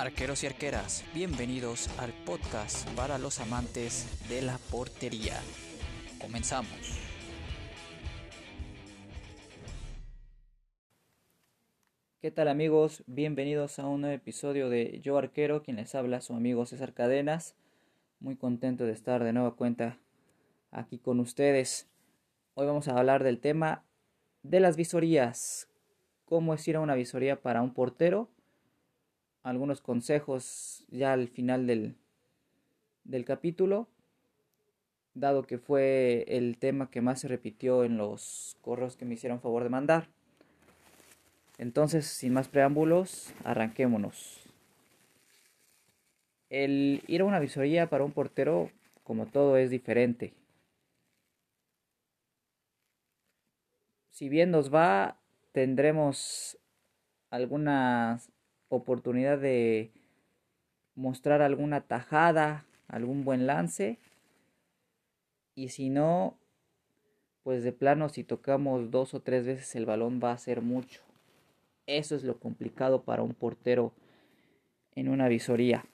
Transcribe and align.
Arqueros 0.00 0.42
y 0.44 0.46
arqueras, 0.46 1.04
bienvenidos 1.12 1.90
al 1.98 2.14
podcast 2.24 2.88
para 2.96 3.18
los 3.18 3.38
amantes 3.38 4.08
de 4.30 4.40
la 4.40 4.56
portería. 4.70 5.38
Comenzamos. 6.18 6.72
¿Qué 12.22 12.30
tal 12.30 12.48
amigos? 12.48 13.04
Bienvenidos 13.06 13.78
a 13.78 13.86
un 13.88 14.00
nuevo 14.00 14.16
episodio 14.16 14.70
de 14.70 15.00
Yo 15.02 15.18
Arquero, 15.18 15.62
quien 15.62 15.76
les 15.76 15.94
habla 15.94 16.22
su 16.22 16.32
amigo 16.32 16.64
César 16.64 16.94
Cadenas. 16.94 17.54
Muy 18.20 18.36
contento 18.36 18.86
de 18.86 18.92
estar 18.92 19.22
de 19.22 19.34
nueva 19.34 19.54
cuenta 19.54 19.98
aquí 20.70 20.98
con 20.98 21.20
ustedes. 21.20 21.90
Hoy 22.54 22.66
vamos 22.66 22.88
a 22.88 22.98
hablar 22.98 23.22
del 23.22 23.38
tema 23.38 23.84
de 24.42 24.60
las 24.60 24.78
visorías. 24.78 25.68
¿Cómo 26.24 26.54
es 26.54 26.66
ir 26.66 26.76
a 26.76 26.80
una 26.80 26.94
visoría 26.94 27.42
para 27.42 27.60
un 27.60 27.74
portero? 27.74 28.30
Algunos 29.42 29.80
consejos 29.80 30.84
ya 30.90 31.12
al 31.12 31.28
final 31.28 31.66
del, 31.66 31.96
del 33.04 33.24
capítulo, 33.24 33.88
dado 35.14 35.42
que 35.44 35.58
fue 35.58 36.24
el 36.28 36.58
tema 36.58 36.90
que 36.90 37.00
más 37.00 37.20
se 37.20 37.28
repitió 37.28 37.84
en 37.84 37.96
los 37.96 38.56
correos 38.60 38.96
que 38.96 39.04
me 39.04 39.14
hicieron 39.14 39.40
favor 39.40 39.62
de 39.62 39.70
mandar. 39.70 40.08
Entonces, 41.58 42.06
sin 42.06 42.32
más 42.32 42.48
preámbulos, 42.48 43.34
arranquémonos. 43.44 44.40
El 46.48 47.02
ir 47.06 47.20
a 47.20 47.24
una 47.24 47.38
visoría 47.38 47.88
para 47.88 48.04
un 48.04 48.12
portero, 48.12 48.70
como 49.04 49.26
todo, 49.26 49.56
es 49.56 49.70
diferente. 49.70 50.32
Si 54.10 54.28
bien 54.28 54.50
nos 54.50 54.72
va, 54.74 55.16
tendremos 55.52 56.58
alguna 57.30 58.20
oportunidad 58.70 59.38
de 59.38 59.90
mostrar 60.94 61.42
alguna 61.42 61.82
tajada, 61.82 62.64
algún 62.88 63.24
buen 63.24 63.46
lance. 63.46 63.98
Y 65.54 65.68
si 65.68 65.90
no, 65.90 66.38
pues 67.42 67.62
de 67.62 67.72
plano 67.72 68.08
si 68.08 68.24
tocamos 68.24 68.90
dos 68.90 69.12
o 69.12 69.20
tres 69.20 69.44
veces 69.44 69.74
el 69.76 69.86
balón 69.86 70.20
va 70.22 70.32
a 70.32 70.38
ser 70.38 70.62
mucho. 70.62 71.02
Eso 71.86 72.14
es 72.14 72.22
lo 72.22 72.38
complicado 72.38 73.02
para 73.02 73.22
un 73.22 73.34
portero 73.34 73.92
en 74.94 75.08
una 75.08 75.28
visoría. 75.28 75.84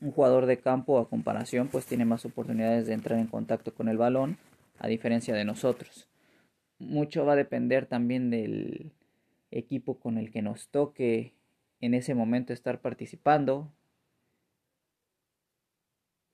Un 0.00 0.10
jugador 0.10 0.46
de 0.46 0.58
campo 0.58 0.98
a 0.98 1.08
comparación 1.08 1.68
pues 1.68 1.86
tiene 1.86 2.04
más 2.04 2.24
oportunidades 2.24 2.86
de 2.86 2.94
entrar 2.94 3.18
en 3.18 3.28
contacto 3.28 3.72
con 3.72 3.88
el 3.88 3.96
balón 3.96 4.36
a 4.78 4.88
diferencia 4.88 5.34
de 5.34 5.44
nosotros. 5.44 6.08
Mucho 6.78 7.24
va 7.24 7.34
a 7.34 7.36
depender 7.36 7.86
también 7.86 8.30
del 8.30 8.90
equipo 9.50 10.00
con 10.00 10.18
el 10.18 10.32
que 10.32 10.42
nos 10.42 10.68
toque 10.68 11.32
en 11.84 11.92
ese 11.92 12.14
momento 12.14 12.54
estar 12.54 12.80
participando. 12.80 13.70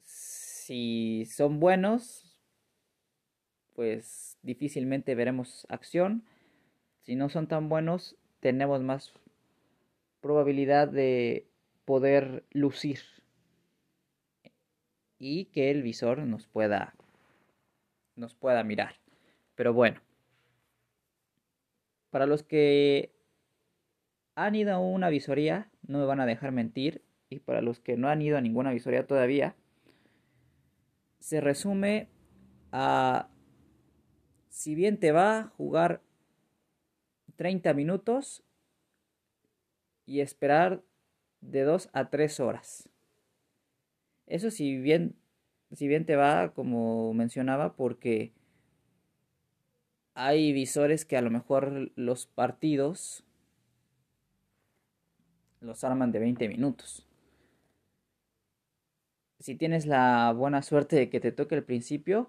Si 0.04 1.26
son 1.26 1.58
buenos, 1.58 2.38
pues 3.74 4.38
difícilmente 4.42 5.16
veremos 5.16 5.66
acción. 5.68 6.22
Si 7.00 7.16
no 7.16 7.28
son 7.30 7.48
tan 7.48 7.68
buenos, 7.68 8.16
tenemos 8.38 8.80
más 8.80 9.12
probabilidad 10.20 10.86
de 10.86 11.48
poder 11.84 12.44
lucir 12.52 13.00
y 15.18 15.46
que 15.46 15.72
el 15.72 15.82
visor 15.82 16.18
nos 16.20 16.46
pueda 16.46 16.94
nos 18.14 18.34
pueda 18.34 18.62
mirar. 18.62 19.00
Pero 19.56 19.72
bueno, 19.74 20.00
para 22.10 22.26
los 22.26 22.44
que 22.44 23.10
han 24.46 24.54
ido 24.54 24.72
a 24.72 24.78
una 24.78 25.08
visoría, 25.08 25.70
no 25.86 25.98
me 25.98 26.06
van 26.06 26.20
a 26.20 26.26
dejar 26.26 26.52
mentir, 26.52 27.02
y 27.28 27.40
para 27.40 27.60
los 27.60 27.80
que 27.80 27.96
no 27.96 28.08
han 28.08 28.22
ido 28.22 28.38
a 28.38 28.40
ninguna 28.40 28.72
visoría 28.72 29.06
todavía, 29.06 29.54
se 31.18 31.40
resume 31.40 32.08
a 32.72 33.28
si 34.48 34.74
bien 34.74 34.98
te 34.98 35.12
va 35.12 35.38
a 35.38 35.44
jugar 35.44 36.02
30 37.36 37.74
minutos 37.74 38.42
y 40.06 40.20
esperar 40.20 40.82
de 41.40 41.62
2 41.62 41.90
a 41.92 42.10
3 42.10 42.40
horas. 42.40 42.88
Eso 44.26 44.50
si 44.50 44.78
bien, 44.78 45.16
si 45.72 45.86
bien 45.86 46.06
te 46.06 46.16
va, 46.16 46.52
como 46.54 47.12
mencionaba, 47.14 47.74
porque 47.74 48.32
hay 50.14 50.52
visores 50.52 51.04
que 51.04 51.16
a 51.16 51.22
lo 51.22 51.30
mejor 51.30 51.92
los 51.94 52.26
partidos 52.26 53.24
los 55.60 55.84
arman 55.84 56.12
de 56.12 56.18
20 56.18 56.48
minutos. 56.48 57.06
Si 59.38 59.54
tienes 59.54 59.86
la 59.86 60.32
buena 60.32 60.62
suerte 60.62 60.96
de 60.96 61.08
que 61.08 61.20
te 61.20 61.32
toque 61.32 61.54
el 61.54 61.64
principio, 61.64 62.28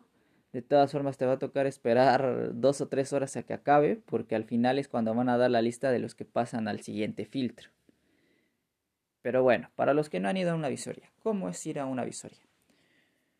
de 0.53 0.61
todas 0.61 0.91
formas 0.91 1.17
te 1.17 1.25
va 1.25 1.33
a 1.33 1.39
tocar 1.39 1.65
esperar 1.65 2.51
dos 2.53 2.81
o 2.81 2.87
tres 2.87 3.13
horas 3.13 3.35
a 3.37 3.43
que 3.43 3.53
acabe, 3.53 3.97
porque 4.05 4.35
al 4.35 4.45
final 4.45 4.79
es 4.79 4.87
cuando 4.87 5.13
van 5.13 5.29
a 5.29 5.37
dar 5.37 5.51
la 5.51 5.61
lista 5.61 5.91
de 5.91 5.99
los 5.99 6.15
que 6.15 6.25
pasan 6.25 6.67
al 6.67 6.81
siguiente 6.81 7.25
filtro. 7.25 7.69
Pero 9.21 9.43
bueno, 9.43 9.69
para 9.75 9.93
los 9.93 10.09
que 10.09 10.19
no 10.19 10.29
han 10.29 10.37
ido 10.37 10.51
a 10.51 10.55
una 10.55 10.69
visoría, 10.69 11.09
¿cómo 11.21 11.47
es 11.47 11.65
ir 11.65 11.79
a 11.79 11.85
una 11.85 12.03
visoría? 12.03 12.39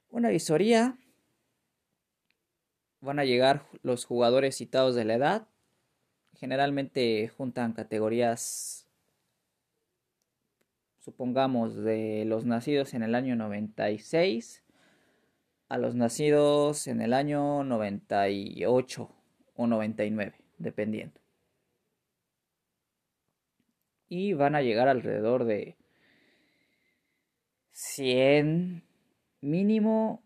Una 0.10 0.30
visoría 0.30 0.98
van 3.02 3.20
a 3.20 3.26
llegar 3.26 3.66
los 3.82 4.06
jugadores 4.06 4.56
citados 4.56 4.96
de 4.96 5.06
la 5.06 5.16
edad. 5.16 5.48
Generalmente 6.36 7.28
juntan 7.30 7.74
categorías, 7.74 8.81
supongamos, 11.02 11.76
de 11.76 12.24
los 12.26 12.46
nacidos 12.46 12.94
en 12.94 13.04
el 13.04 13.16
año 13.16 13.36
96 13.36 14.64
a 15.72 15.78
los 15.78 15.96
nacidos 15.96 16.88
en 16.88 17.02
el 17.02 17.14
año 17.14 17.64
98 17.64 19.10
o 19.56 19.68
99, 19.68 20.36
dependiendo. 20.58 21.18
Y 24.10 24.34
van 24.34 24.56
a 24.56 24.62
llegar 24.62 24.90
alrededor 24.90 25.46
de 25.46 25.78
100 27.72 28.84
mínimo 29.40 30.22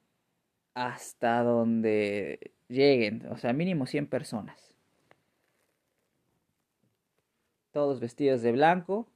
hasta 0.74 1.44
donde 1.44 2.52
lleguen, 2.68 3.28
o 3.28 3.38
sea, 3.38 3.54
mínimo 3.54 3.86
100 3.86 4.08
personas. 4.08 4.74
Todos 7.72 8.00
vestidos 8.00 8.42
de 8.42 8.52
blanco. 8.52 9.08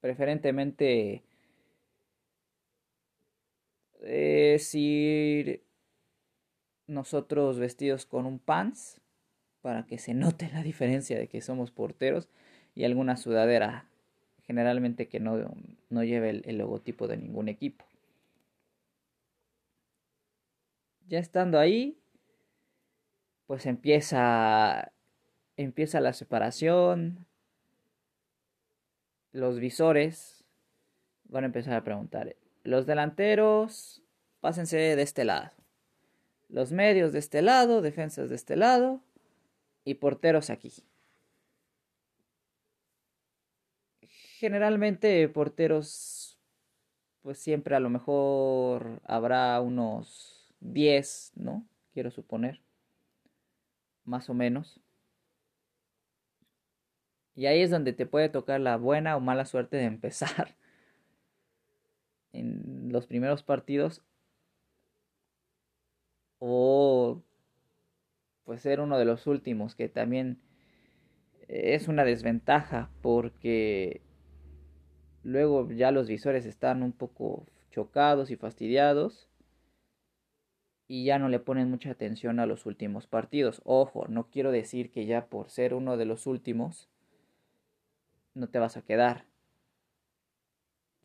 Preferentemente 0.00 1.22
es 4.00 4.74
ir 4.74 5.62
nosotros 6.86 7.58
vestidos 7.58 8.06
con 8.06 8.26
un 8.26 8.38
pants 8.38 9.00
para 9.60 9.86
que 9.86 9.98
se 9.98 10.14
note 10.14 10.50
la 10.52 10.62
diferencia 10.62 11.18
de 11.18 11.28
que 11.28 11.40
somos 11.40 11.70
porteros 11.70 12.28
y 12.74 12.84
alguna 12.84 13.16
sudadera 13.16 13.86
generalmente 14.46 15.08
que 15.08 15.20
no, 15.20 15.54
no 15.90 16.04
lleve 16.04 16.30
el, 16.30 16.42
el 16.46 16.58
logotipo 16.58 17.06
de 17.06 17.18
ningún 17.18 17.48
equipo. 17.48 17.84
Ya 21.06 21.18
estando 21.18 21.58
ahí, 21.58 21.98
pues 23.46 23.66
empieza 23.66 24.92
empieza 25.56 26.00
la 26.00 26.12
separación. 26.12 27.26
Los 29.38 29.60
visores 29.60 30.42
van 31.28 31.44
a 31.44 31.46
empezar 31.46 31.74
a 31.74 31.84
preguntar, 31.84 32.34
los 32.64 32.86
delanteros, 32.86 34.02
pásense 34.40 34.76
de 34.76 35.00
este 35.00 35.24
lado. 35.24 35.52
Los 36.48 36.72
medios 36.72 37.12
de 37.12 37.20
este 37.20 37.40
lado, 37.40 37.80
defensas 37.80 38.30
de 38.30 38.34
este 38.34 38.56
lado 38.56 39.00
y 39.84 39.94
porteros 39.94 40.50
aquí. 40.50 40.72
Generalmente 44.40 45.28
porteros, 45.28 46.36
pues 47.22 47.38
siempre 47.38 47.76
a 47.76 47.80
lo 47.80 47.90
mejor 47.90 49.00
habrá 49.04 49.60
unos 49.60 50.52
10, 50.58 51.34
¿no? 51.36 51.64
Quiero 51.92 52.10
suponer. 52.10 52.60
Más 54.04 54.28
o 54.30 54.34
menos. 54.34 54.80
Y 57.38 57.46
ahí 57.46 57.62
es 57.62 57.70
donde 57.70 57.92
te 57.92 58.04
puede 58.04 58.28
tocar 58.28 58.60
la 58.60 58.76
buena 58.76 59.16
o 59.16 59.20
mala 59.20 59.44
suerte 59.44 59.76
de 59.76 59.84
empezar 59.84 60.56
en 62.32 62.88
los 62.90 63.06
primeros 63.06 63.44
partidos. 63.44 64.02
O 66.40 67.22
pues 68.42 68.62
ser 68.62 68.80
uno 68.80 68.98
de 68.98 69.04
los 69.04 69.28
últimos, 69.28 69.76
que 69.76 69.88
también 69.88 70.40
es 71.46 71.86
una 71.86 72.04
desventaja 72.04 72.90
porque 73.02 74.02
luego 75.22 75.70
ya 75.70 75.92
los 75.92 76.08
visores 76.08 76.44
están 76.44 76.82
un 76.82 76.90
poco 76.90 77.46
chocados 77.70 78.32
y 78.32 78.36
fastidiados 78.36 79.28
y 80.88 81.04
ya 81.04 81.20
no 81.20 81.28
le 81.28 81.38
ponen 81.38 81.70
mucha 81.70 81.92
atención 81.92 82.40
a 82.40 82.46
los 82.46 82.66
últimos 82.66 83.06
partidos. 83.06 83.60
Ojo, 83.62 84.08
no 84.08 84.28
quiero 84.28 84.50
decir 84.50 84.90
que 84.90 85.06
ya 85.06 85.26
por 85.26 85.50
ser 85.50 85.72
uno 85.72 85.96
de 85.96 86.04
los 86.04 86.26
últimos 86.26 86.88
no 88.38 88.48
te 88.48 88.58
vas 88.58 88.76
a 88.76 88.82
quedar, 88.82 89.24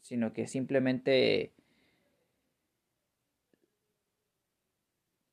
sino 0.01 0.33
que 0.33 0.47
simplemente 0.47 1.53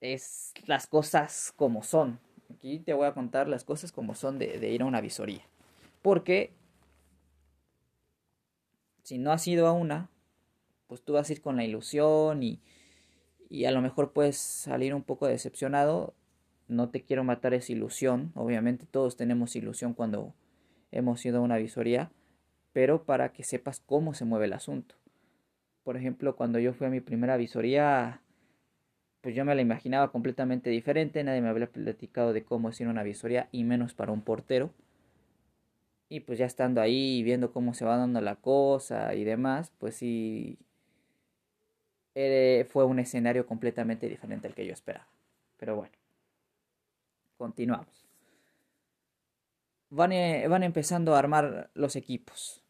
es 0.00 0.52
las 0.66 0.86
cosas 0.86 1.52
como 1.56 1.82
son. 1.82 2.18
Aquí 2.54 2.78
te 2.80 2.94
voy 2.94 3.06
a 3.06 3.14
contar 3.14 3.48
las 3.48 3.64
cosas 3.64 3.92
como 3.92 4.14
son 4.14 4.38
de, 4.38 4.68
ir 4.70 4.82
a 4.82 4.86
una 4.86 5.00
visoría. 5.00 5.46
Porque 6.02 6.52
si 9.02 9.18
no 9.18 9.32
has 9.32 9.46
ido 9.46 9.66
a 9.66 9.72
una, 9.72 10.10
pues 10.86 11.02
tú 11.02 11.12
vas 11.12 11.28
a 11.28 11.32
ir 11.32 11.42
con 11.42 11.56
la 11.56 11.64
ilusión 11.64 12.42
y, 12.42 12.60
y 13.48 13.66
a 13.66 13.70
lo 13.70 13.82
mejor 13.82 14.12
puedes 14.12 14.36
salir 14.36 14.94
un 14.94 15.02
poco 15.02 15.26
decepcionado. 15.26 16.14
No 16.66 16.88
te 16.88 17.02
quiero 17.02 17.24
matar 17.24 17.54
esa 17.54 17.72
ilusión. 17.72 18.32
Obviamente 18.34 18.86
todos 18.86 19.16
tenemos 19.16 19.54
ilusión 19.54 19.94
cuando 19.94 20.34
hemos 20.92 21.24
ido 21.24 21.38
a 21.38 21.42
una 21.42 21.56
visoría, 21.56 22.10
pero 22.72 23.04
para 23.04 23.32
que 23.32 23.44
sepas 23.44 23.80
cómo 23.80 24.14
se 24.14 24.24
mueve 24.24 24.46
el 24.46 24.52
asunto. 24.52 24.94
Por 25.82 25.96
ejemplo, 25.96 26.36
cuando 26.36 26.58
yo 26.58 26.72
fui 26.72 26.86
a 26.86 26.90
mi 26.90 27.00
primera 27.00 27.36
visoría, 27.36 28.20
pues 29.20 29.34
yo 29.34 29.44
me 29.44 29.54
la 29.54 29.62
imaginaba 29.62 30.12
completamente 30.12 30.70
diferente, 30.70 31.24
nadie 31.24 31.40
me 31.40 31.48
había 31.48 31.70
platicado 31.70 32.32
de 32.32 32.44
cómo 32.44 32.68
a 32.68 32.72
una 32.82 33.02
visoría 33.02 33.48
y 33.52 33.64
menos 33.64 33.94
para 33.94 34.12
un 34.12 34.22
portero. 34.22 34.70
Y 36.08 36.20
pues 36.20 36.38
ya 36.38 36.46
estando 36.46 36.80
ahí 36.80 37.22
viendo 37.22 37.52
cómo 37.52 37.72
se 37.72 37.84
va 37.84 37.96
dando 37.96 38.20
la 38.20 38.36
cosa 38.36 39.14
y 39.14 39.24
demás, 39.24 39.72
pues 39.78 39.96
sí 39.96 40.58
eh, 42.14 42.66
fue 42.70 42.84
un 42.84 42.98
escenario 42.98 43.46
completamente 43.46 44.08
diferente 44.08 44.48
al 44.48 44.54
que 44.54 44.66
yo 44.66 44.72
esperaba. 44.72 45.06
Pero 45.56 45.76
bueno, 45.76 45.92
continuamos. 47.36 48.09
Van, 49.90 50.12
eh, 50.12 50.46
van 50.48 50.62
empezando 50.62 51.14
a 51.14 51.18
armar 51.18 51.70
los 51.74 51.96
equipos. 51.96 52.62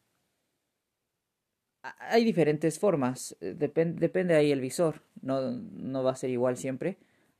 Hay 1.99 2.23
diferentes 2.23 2.79
formas, 2.79 3.35
eh, 3.41 3.55
depende 3.55 4.35
ahí 4.35 4.51
el 4.51 4.61
visor, 4.61 5.01
no, 5.21 5.51
no 5.51 6.03
va 6.03 6.11
a 6.11 6.15
ser 6.15 6.29
igual 6.29 6.57
siempre. 6.57 6.97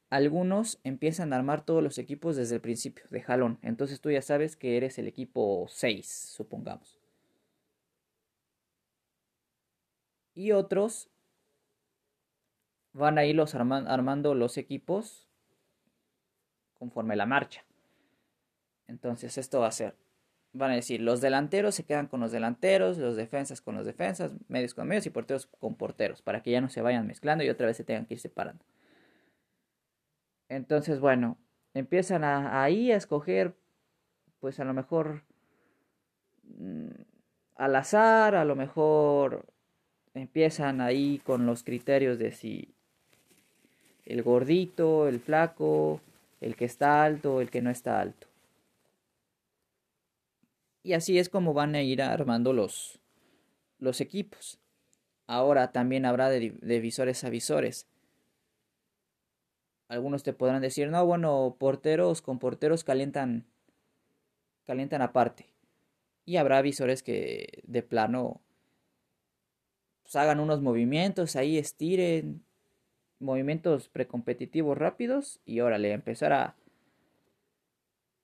Algunos 0.10 0.80
empiezan 0.84 1.32
a 1.32 1.38
armar 1.38 1.64
todos 1.66 1.82
los 1.82 1.98
equipos 1.98 2.36
desde 2.36 2.56
el 2.56 2.62
principio, 2.62 3.06
de 3.10 3.22
jalón. 3.22 3.60
Entonces 3.62 4.02
tú 4.02 4.12
ya 4.12 4.22
sabes 4.22 4.56
que 4.56 4.78
eres 4.78 4.98
el 5.00 5.08
equipo 5.08 5.68
6, 5.70 6.06
supongamos. 6.36 7.00
Y 10.34 10.52
otros 10.52 11.10
van 12.94 13.18
a 13.18 13.26
ir 13.26 13.36
los 13.36 13.56
armando 13.56 14.36
los 14.36 14.58
equipos 14.58 15.28
conforme 16.74 17.16
la 17.16 17.26
marcha. 17.26 17.64
Entonces 18.92 19.38
esto 19.38 19.62
va 19.62 19.68
a 19.68 19.72
ser, 19.72 19.96
van 20.52 20.72
a 20.72 20.76
decir, 20.76 21.02
los 21.02 21.22
delanteros 21.22 21.76
se 21.76 21.86
quedan 21.86 22.08
con 22.08 22.20
los 22.20 22.34
delanteros, 22.34 22.98
los 22.98 23.16
defensas 23.16 23.62
con 23.62 23.76
los 23.76 23.86
defensas, 23.86 24.34
medios 24.50 24.74
con 24.74 24.86
medios 24.86 25.06
y 25.06 25.10
porteros 25.10 25.48
con 25.48 25.76
porteros, 25.76 26.22
para 26.22 26.44
que 26.44 26.52
ya 26.52 26.60
no 26.60 26.70
se 26.70 26.82
vayan 26.82 27.08
mezclando 27.08 27.44
y 27.44 27.50
otra 27.50 27.68
vez 27.68 27.78
se 27.78 27.86
tengan 27.86 28.06
que 28.06 28.16
ir 28.16 28.20
separando. 28.20 28.66
Entonces, 30.50 31.00
bueno, 31.00 31.38
empiezan 31.74 32.26
ahí 32.26 32.92
a 32.92 32.98
escoger, 32.98 33.56
pues 34.42 34.60
a 34.60 34.66
lo 34.66 34.74
mejor 34.74 35.24
mm, 36.44 36.90
al 37.56 37.76
azar, 37.78 38.36
a 38.36 38.44
lo 38.44 38.58
mejor 38.58 39.46
empiezan 40.14 40.82
ahí 40.82 41.22
con 41.24 41.46
los 41.46 41.64
criterios 41.64 42.20
de 42.20 42.34
si 42.34 42.76
el 44.06 44.22
gordito, 44.22 45.08
el 45.08 45.22
flaco, 45.22 46.02
el 46.42 46.58
que 46.58 46.66
está 46.66 47.06
alto, 47.06 47.40
el 47.40 47.50
que 47.50 47.62
no 47.62 47.70
está 47.70 48.02
alto. 48.02 48.31
Y 50.84 50.94
así 50.94 51.20
es 51.20 51.30
como 51.30 51.54
van 51.54 51.76
a 51.76 51.82
ir 51.82 52.02
armando 52.02 52.54
los, 52.54 53.00
los 53.80 54.02
equipos. 54.02 54.60
Ahora 55.28 55.72
también 55.72 56.06
habrá 56.06 56.30
de, 56.30 56.52
de 56.62 56.80
visores 56.80 57.24
a 57.24 57.30
visores. 57.30 57.88
Algunos 59.88 60.24
te 60.24 60.34
podrán 60.34 60.62
decir, 60.62 60.90
no, 60.90 61.06
bueno, 61.06 61.56
porteros 61.60 62.22
con 62.22 62.40
porteros 62.40 62.84
calientan, 62.84 63.46
calientan 64.66 65.02
aparte. 65.02 65.54
Y 66.26 66.38
habrá 66.38 66.62
visores 66.62 67.04
que 67.04 67.62
de 67.66 67.84
plano 67.84 68.42
pues, 70.04 70.16
hagan 70.16 70.40
unos 70.40 70.62
movimientos, 70.62 71.36
ahí 71.36 71.58
estiren, 71.58 72.44
movimientos 73.20 73.88
precompetitivos 73.88 74.78
rápidos 74.78 75.40
y 75.46 75.60
órale, 75.62 75.92
empezar 75.92 76.34
a, 76.34 76.56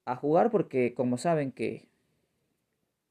a 0.06 0.16
jugar 0.16 0.52
porque 0.52 0.94
como 0.94 1.18
saben 1.18 1.52
que, 1.52 1.87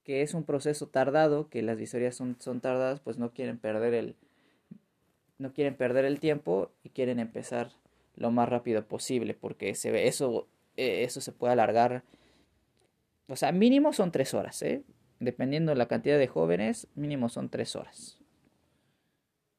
que 0.07 0.23
es 0.23 0.33
un 0.33 0.45
proceso 0.45 0.87
tardado, 0.87 1.51
que 1.51 1.61
las 1.63 1.77
visorías 1.77 2.15
son, 2.15 2.37
son 2.39 2.61
tardadas, 2.61 3.01
pues 3.01 3.19
no 3.19 3.33
quieren 3.33 3.59
perder 3.59 3.93
el 3.93 4.17
no 5.39 5.53
quieren 5.53 5.77
perder 5.77 6.07
el 6.07 6.21
tiempo 6.21 6.71
y 6.83 6.89
quieren 6.89 7.19
empezar 7.19 7.73
lo 8.15 8.31
más 8.31 8.49
rápido 8.49 8.87
posible 8.87 9.35
porque 9.35 9.75
se 9.75 9.91
ve 9.91 10.07
eso 10.09 10.49
eh, 10.79 11.05
eso 11.05 11.21
se 11.21 11.33
puede 11.33 11.53
alargar 11.53 12.05
o 13.29 13.37
sea 13.37 13.53
mínimo 13.53 13.93
son 13.93 14.13
tres 14.13 14.33
horas 14.33 14.63
¿eh? 14.63 14.83
dependiendo 15.21 15.73
de 15.73 15.77
la 15.77 15.89
cantidad 15.89 16.19
de 16.19 16.27
jóvenes 16.27 16.89
mínimo 16.95 17.29
son 17.29 17.51
tres 17.51 17.77
horas 17.77 18.19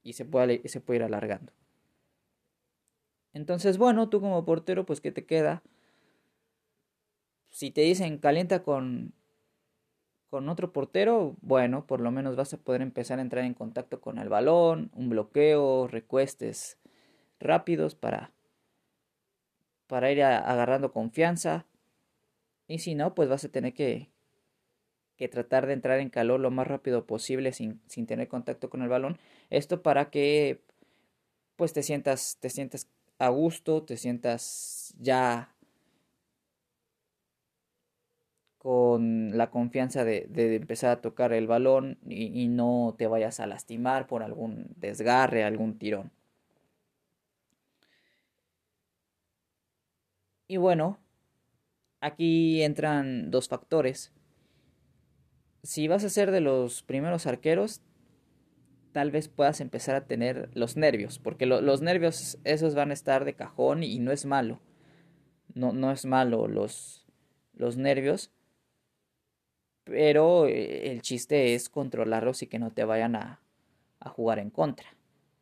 y 0.02 0.14
se 0.14 0.26
puede, 0.26 0.68
se 0.68 0.82
puede 0.82 0.98
ir 0.98 1.04
alargando 1.04 1.54
entonces, 3.38 3.78
bueno, 3.78 4.10
tú 4.10 4.20
como 4.20 4.44
portero, 4.46 4.84
pues, 4.84 5.00
¿qué 5.00 5.12
te 5.12 5.28
queda? 5.28 5.62
Si 7.50 7.70
te 7.70 7.82
dicen 7.82 8.18
calienta 8.18 8.64
con, 8.64 9.14
con 10.30 10.50
otro 10.50 10.74
portero, 10.74 11.36
bueno, 11.42 11.86
por 11.86 12.02
lo 12.02 12.12
menos 12.12 12.36
vas 12.36 12.54
a 12.54 12.58
poder 12.58 12.82
empezar 12.82 13.20
a 13.20 13.22
entrar 13.22 13.46
en 13.46 13.54
contacto 13.54 14.02
con 14.02 14.18
el 14.18 14.30
balón, 14.30 14.92
un 14.94 15.10
bloqueo, 15.10 15.88
recuestes 15.88 16.78
rápidos 17.40 17.96
para, 17.96 18.32
para 19.88 20.12
ir 20.12 20.24
agarrando 20.24 20.92
confianza. 20.92 21.66
Y 22.68 22.80
si 22.80 22.96
no, 22.96 23.16
pues 23.16 23.30
vas 23.30 23.46
a 23.46 23.50
tener 23.50 23.74
que, 23.74 24.10
que 25.16 25.30
tratar 25.30 25.66
de 25.66 25.74
entrar 25.74 26.00
en 26.00 26.10
calor 26.10 26.40
lo 26.40 26.52
más 26.52 26.68
rápido 26.68 27.06
posible 27.06 27.54
sin, 27.54 27.82
sin 27.88 28.06
tener 28.06 28.28
contacto 28.28 28.70
con 28.70 28.82
el 28.82 28.90
balón. 28.90 29.18
Esto 29.50 29.82
para 29.82 30.10
que 30.10 30.62
pues 31.56 31.74
te 31.74 31.84
sientas, 31.84 32.38
te 32.40 32.50
sientas 32.50 32.88
a 33.18 33.30
gusto, 33.30 33.84
te 33.84 33.98
sientas 33.98 34.94
ya 35.00 35.56
con 38.68 39.38
la 39.38 39.50
confianza 39.50 40.04
de, 40.04 40.28
empezar 40.58 40.90
a 40.90 41.00
tocar 41.00 41.32
el 41.32 41.48
balón 41.48 41.98
y, 42.06 42.50
no 42.50 42.96
te 42.98 43.08
vayas 43.08 43.40
a 43.40 43.48
lastimar 43.48 44.08
por 44.08 44.24
algún 44.24 44.76
desgarre, 44.76 45.46
algún 45.46 45.80
tirón. 45.80 46.12
Y 50.50 50.58
bueno, 50.58 51.00
aquí 52.02 52.62
entran 52.62 53.32
dos 53.32 53.48
factores. 53.48 54.12
Si 55.64 55.88
vas 55.88 56.04
a 56.04 56.10
ser 56.10 56.32
de 56.32 56.42
los 56.42 56.84
primeros 56.84 57.26
arqueros, 57.26 57.82
tal 58.92 59.12
vez 59.12 59.30
puedas 59.30 59.62
empezar 59.62 59.96
a 59.96 60.08
tener 60.08 60.50
los 60.54 60.76
nervios, 60.76 61.20
porque 61.20 61.46
los 61.46 61.82
nervios 61.82 62.38
esos 62.44 62.76
van 62.76 62.92
a 62.92 62.96
estar 62.96 63.24
de 63.24 63.34
cajón 63.34 63.84
y 63.84 64.00
no 64.00 64.12
es 64.12 64.26
malo. 64.26 64.60
No, 65.54 65.72
no 65.72 65.90
es 65.90 66.06
malo 66.06 66.50
los, 66.50 67.08
los 67.54 67.78
nervios, 67.78 68.34
pero 69.88 70.48
eh, 70.48 70.92
el 70.92 71.02
chiste 71.02 71.56
es 71.56 71.70
controlarlos 71.70 72.44
y 72.44 72.48
que 72.48 72.60
no 72.60 72.72
te 72.72 72.84
vayan 72.84 73.16
a, 73.16 73.40
a 74.00 74.10
jugar 74.10 74.40
en 74.40 74.50
contra. 74.50 74.88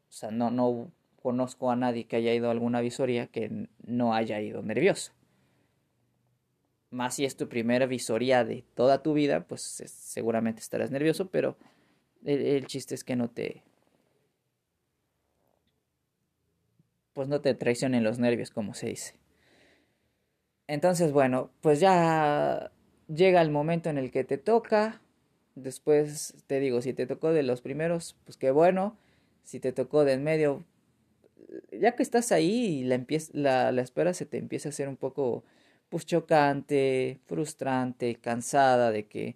O 0.10 0.12
sea, 0.12 0.32
no, 0.32 0.52
no 0.52 0.92
conozco 1.22 1.72
a 1.72 1.76
nadie 1.76 2.06
que 2.06 2.18
haya 2.18 2.34
ido 2.34 2.48
a 2.48 2.52
alguna 2.52 2.82
visoría 2.82 3.28
que 3.28 3.68
no 3.86 4.14
haya 4.14 4.40
ido 4.42 4.62
nervioso. 4.62 5.12
Más 6.92 7.16
si 7.16 7.26
es 7.26 7.36
tu 7.36 7.50
primera 7.50 7.88
visoría 7.88 8.46
de 8.46 8.64
toda 8.76 9.02
tu 9.02 9.14
vida, 9.14 9.46
pues 9.48 9.62
seguramente 9.62 10.62
estarás 10.62 10.92
nervioso, 10.92 11.30
pero 11.30 11.58
el, 12.24 12.68
chiste 12.68 12.96
es 12.96 13.04
que 13.04 13.16
no 13.16 13.30
te... 13.30 13.64
Pues 17.14 17.28
no 17.28 17.42
te 17.42 17.54
traicionen 17.54 18.04
los 18.04 18.20
nervios, 18.20 18.52
como 18.52 18.74
se 18.74 18.88
dice. 18.88 19.16
Entonces, 20.68 21.12
bueno, 21.12 21.50
pues 21.62 21.80
ya 21.80 22.72
llega 23.08 23.42
el 23.42 23.52
momento 23.52 23.90
en 23.90 23.98
el 23.98 24.12
que 24.12 24.24
te 24.24 24.38
toca. 24.38 25.02
Después 25.56 26.36
te 26.48 26.60
digo, 26.60 26.82
si 26.82 26.94
te 26.94 27.08
tocó 27.08 27.32
de 27.32 27.44
los 27.44 27.62
primeros, 27.62 28.16
pues 28.26 28.38
qué 28.38 28.52
bueno. 28.52 28.98
Si 29.44 29.60
te 29.60 29.72
tocó 29.72 30.06
de 30.06 30.14
en 30.14 30.24
medio, 30.24 30.66
ya 31.72 31.96
que 31.96 32.04
estás 32.04 32.32
ahí 32.32 32.82
y 32.82 32.84
la, 32.84 33.72
la, 33.72 33.82
espera 33.82 34.14
se 34.14 34.26
te 34.26 34.38
empieza 34.38 34.70
a 34.70 34.72
hacer 34.72 34.90
un 34.90 34.98
poco 34.98 35.44
pues 35.90 36.06
chocante, 36.06 37.20
frustrante, 37.26 38.16
cansada 38.16 38.92
de 38.92 39.08
que 39.08 39.36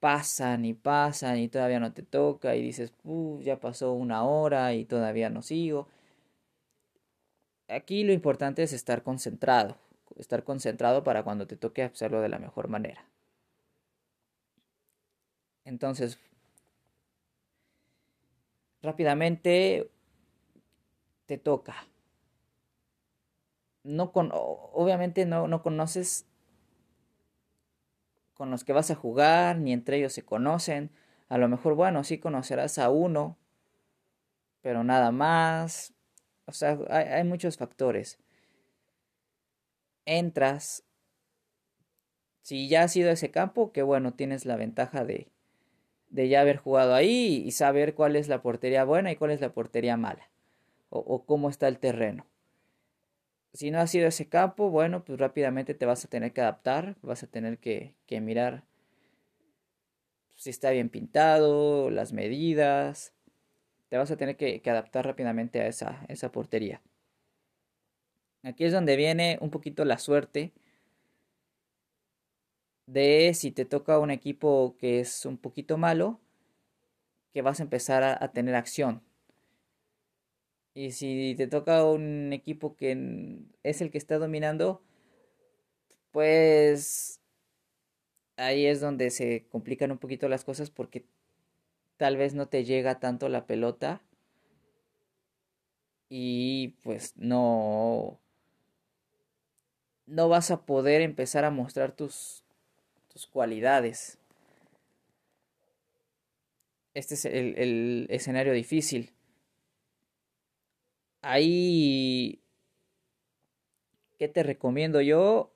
pasan 0.00 0.64
y 0.64 0.74
pasan 0.74 1.38
y 1.38 1.48
todavía 1.48 1.80
no 1.80 1.92
te 1.92 2.02
toca 2.02 2.56
y 2.56 2.62
dices, 2.62 2.92
ya 3.40 3.60
pasó 3.60 3.92
una 3.92 4.24
hora 4.24 4.74
y 4.74 4.84
todavía 4.84 5.30
no 5.30 5.42
sigo. 5.42 5.88
Aquí 7.68 8.04
lo 8.04 8.12
importante 8.12 8.62
es 8.62 8.72
estar 8.72 9.02
concentrado, 9.02 9.78
estar 10.16 10.44
concentrado 10.44 11.04
para 11.04 11.22
cuando 11.24 11.46
te 11.46 11.56
toque 11.56 11.82
hacerlo 11.82 12.20
de 12.20 12.28
la 12.28 12.38
mejor 12.38 12.68
manera. 12.68 13.04
Entonces, 15.64 16.18
rápidamente 18.82 19.90
te 21.26 21.38
toca. 21.38 21.86
No 23.84 24.12
con, 24.12 24.30
obviamente 24.32 25.26
no, 25.26 25.48
no 25.48 25.62
conoces 25.62 26.26
con 28.34 28.50
los 28.50 28.64
que 28.64 28.72
vas 28.72 28.90
a 28.90 28.94
jugar, 28.94 29.58
ni 29.58 29.72
entre 29.72 29.98
ellos 29.98 30.12
se 30.12 30.24
conocen. 30.24 30.90
A 31.28 31.38
lo 31.38 31.48
mejor, 31.48 31.74
bueno, 31.74 32.04
sí 32.04 32.18
conocerás 32.18 32.78
a 32.78 32.90
uno, 32.90 33.38
pero 34.60 34.84
nada 34.84 35.10
más. 35.10 35.94
O 36.46 36.52
sea, 36.52 36.78
hay, 36.90 37.06
hay 37.06 37.24
muchos 37.24 37.56
factores. 37.56 38.18
Entras. 40.04 40.84
Si 42.42 42.68
ya 42.68 42.84
has 42.84 42.96
ido 42.96 43.10
a 43.10 43.12
ese 43.12 43.30
campo, 43.30 43.72
que 43.72 43.82
bueno, 43.82 44.14
tienes 44.14 44.46
la 44.46 44.56
ventaja 44.56 45.04
de, 45.04 45.28
de 46.10 46.28
ya 46.28 46.40
haber 46.40 46.56
jugado 46.56 46.94
ahí 46.94 47.42
y 47.46 47.50
saber 47.52 47.94
cuál 47.94 48.16
es 48.16 48.28
la 48.28 48.42
portería 48.42 48.84
buena 48.84 49.12
y 49.12 49.16
cuál 49.16 49.30
es 49.30 49.40
la 49.40 49.52
portería 49.52 49.96
mala. 49.96 50.30
O, 50.90 51.24
cómo 51.24 51.48
está 51.48 51.68
el 51.68 51.78
terreno. 51.78 52.26
Si 53.54 53.70
no 53.70 53.80
has 53.80 53.94
ido 53.94 54.06
a 54.06 54.08
ese 54.08 54.28
campo, 54.28 54.70
bueno, 54.70 55.04
pues 55.04 55.18
rápidamente 55.18 55.74
te 55.74 55.86
vas 55.86 56.04
a 56.04 56.08
tener 56.08 56.32
que 56.32 56.42
adaptar, 56.42 56.96
vas 57.02 57.22
a 57.22 57.26
tener 57.26 57.58
que, 57.58 57.94
que 58.06 58.20
mirar 58.20 58.64
si 60.42 60.50
está 60.50 60.70
bien 60.70 60.88
pintado, 60.88 61.88
las 61.90 62.12
medidas, 62.12 63.14
te 63.88 63.96
vas 63.96 64.10
a 64.10 64.16
tener 64.16 64.36
que, 64.36 64.60
que 64.60 64.70
adaptar 64.70 65.06
rápidamente 65.06 65.60
a 65.60 65.68
esa, 65.68 66.04
esa 66.08 66.32
portería. 66.32 66.82
Aquí 68.44 68.64
es 68.64 68.72
donde 68.72 68.96
viene 68.96 69.38
un 69.40 69.50
poquito 69.50 69.84
la 69.84 69.98
suerte 69.98 70.52
de 72.86 73.32
si 73.34 73.52
te 73.52 73.64
toca 73.64 73.98
un 73.98 74.10
equipo 74.10 74.76
que 74.78 75.00
es 75.00 75.24
un 75.26 75.38
poquito 75.38 75.78
malo, 75.78 76.20
que 77.32 77.42
vas 77.42 77.60
a 77.60 77.62
empezar 77.62 78.02
a, 78.02 78.32
tener 78.32 78.54
acción. 78.54 79.02
Y 80.74 80.92
si 80.92 81.34
te 81.36 81.46
toca 81.46 81.84
un 81.84 82.32
equipo 82.32 82.76
que 82.76 83.38
es 83.62 83.80
el 83.80 83.90
que 83.90 83.98
está 83.98 84.18
dominando, 84.18 84.82
pues 86.10 87.20
ahí 88.36 88.66
es 88.66 88.80
donde 88.80 89.10
se 89.10 89.46
complican 89.50 89.92
un 89.92 89.98
poquito 89.98 90.28
las 90.28 90.44
cosas 90.44 90.70
porque 90.70 91.04
tal 91.96 92.16
vez 92.16 92.34
no 92.34 92.48
te 92.48 92.64
llega 92.64 93.00
tanto 93.00 93.28
la 93.28 93.46
pelota 93.46 94.02
y 96.08 96.68
pues 96.82 97.16
no 97.16 98.21
no 100.06 100.28
vas 100.28 100.50
a 100.50 100.64
poder 100.66 101.00
empezar 101.00 101.44
a 101.44 101.50
mostrar 101.50 101.92
tus 101.92 102.42
tus 103.12 103.26
cualidades. 103.26 104.18
Este 106.94 107.14
es 107.14 107.24
el, 107.24 107.58
el 107.58 108.06
escenario 108.10 108.52
difícil. 108.52 109.12
Ahí, 111.20 112.42
¿qué 114.18 114.28
te 114.28 114.42
recomiendo 114.42 115.00
yo? 115.00 115.54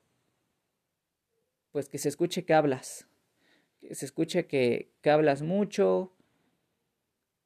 Pues 1.73 1.89
que 1.89 1.99
se 1.99 2.09
escuche 2.09 2.45
que 2.45 2.55
hablas. 2.55 3.07
Que 3.81 3.95
se 3.95 4.07
escuche 4.07 4.47
que, 4.47 4.91
que 5.03 5.11
hablas 5.11 5.43
mucho, 5.43 6.13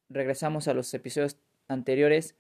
regresamos 0.09 0.69
a 0.69 0.75
los 0.75 0.93
episodios 0.93 1.39
anteriores, 1.69 2.35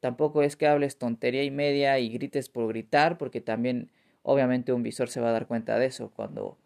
tampoco 0.00 0.42
es 0.42 0.56
que 0.56 0.66
hables 0.66 0.98
tontería 0.98 1.42
y 1.44 1.50
media 1.50 1.98
y 1.98 2.08
grites 2.08 2.48
por 2.48 2.68
gritar, 2.68 3.18
porque 3.18 3.40
también 3.40 3.90
obviamente 4.26 4.72
un 4.72 4.82
visor 4.82 5.08
se 5.08 5.20
va 5.20 5.28
a 5.28 5.32
dar 5.32 5.46
cuenta 5.46 5.78
de 5.78 5.86
eso 5.86 6.10
cuando 6.14 6.58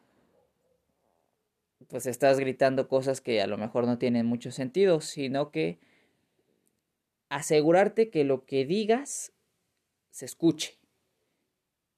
pues 1.88 2.06
estás 2.06 2.38
gritando 2.38 2.88
cosas 2.88 3.20
que 3.20 3.40
a 3.42 3.46
lo 3.46 3.58
mejor 3.58 3.86
no 3.86 3.98
tienen 3.98 4.26
mucho 4.26 4.50
sentido, 4.50 5.00
sino 5.00 5.50
que 5.50 5.78
asegurarte 7.28 8.10
que 8.10 8.24
lo 8.24 8.44
que 8.44 8.64
digas 8.64 9.32
se 10.10 10.24
escuche. 10.24 10.78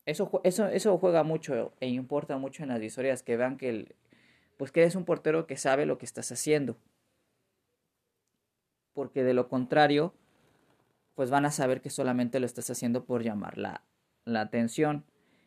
Eso, 0.05 0.41
eso, 0.45 0.67
eso 0.67 0.99
juega 0.99 1.23
mucho 1.23 1.73
e 1.81 1.89
importa 1.89 2.37
mucho 2.37 2.63
en 2.63 2.71
las 2.71 2.81
visorías, 2.81 3.23
que 3.23 3.37
vean 3.37 3.57
que, 3.57 3.69
el, 3.69 3.95
pues 4.57 4.73
que 4.73 4.81
eres 4.81 4.97
un 4.97 5.05
portero 5.05 5.47
que 5.47 5.57
sabe 5.57 5.87
lo 5.87 5.99
que 5.99 6.07
estás 6.07 6.33
haciendo 6.33 6.77
porque 8.93 9.25
de 9.25 9.35
lo 9.35 9.49
contrario, 9.49 10.15
pues 11.15 11.31
van 11.31 11.45
a 11.45 11.51
saber 11.51 11.81
que 11.81 11.91
solamente 11.91 12.41
lo 12.41 12.47
estás 12.47 12.71
haciendo 12.71 13.05
por 13.05 13.23
llamar 13.23 13.59
la, 13.59 13.83
la 14.25 14.41
atención. 14.43 15.05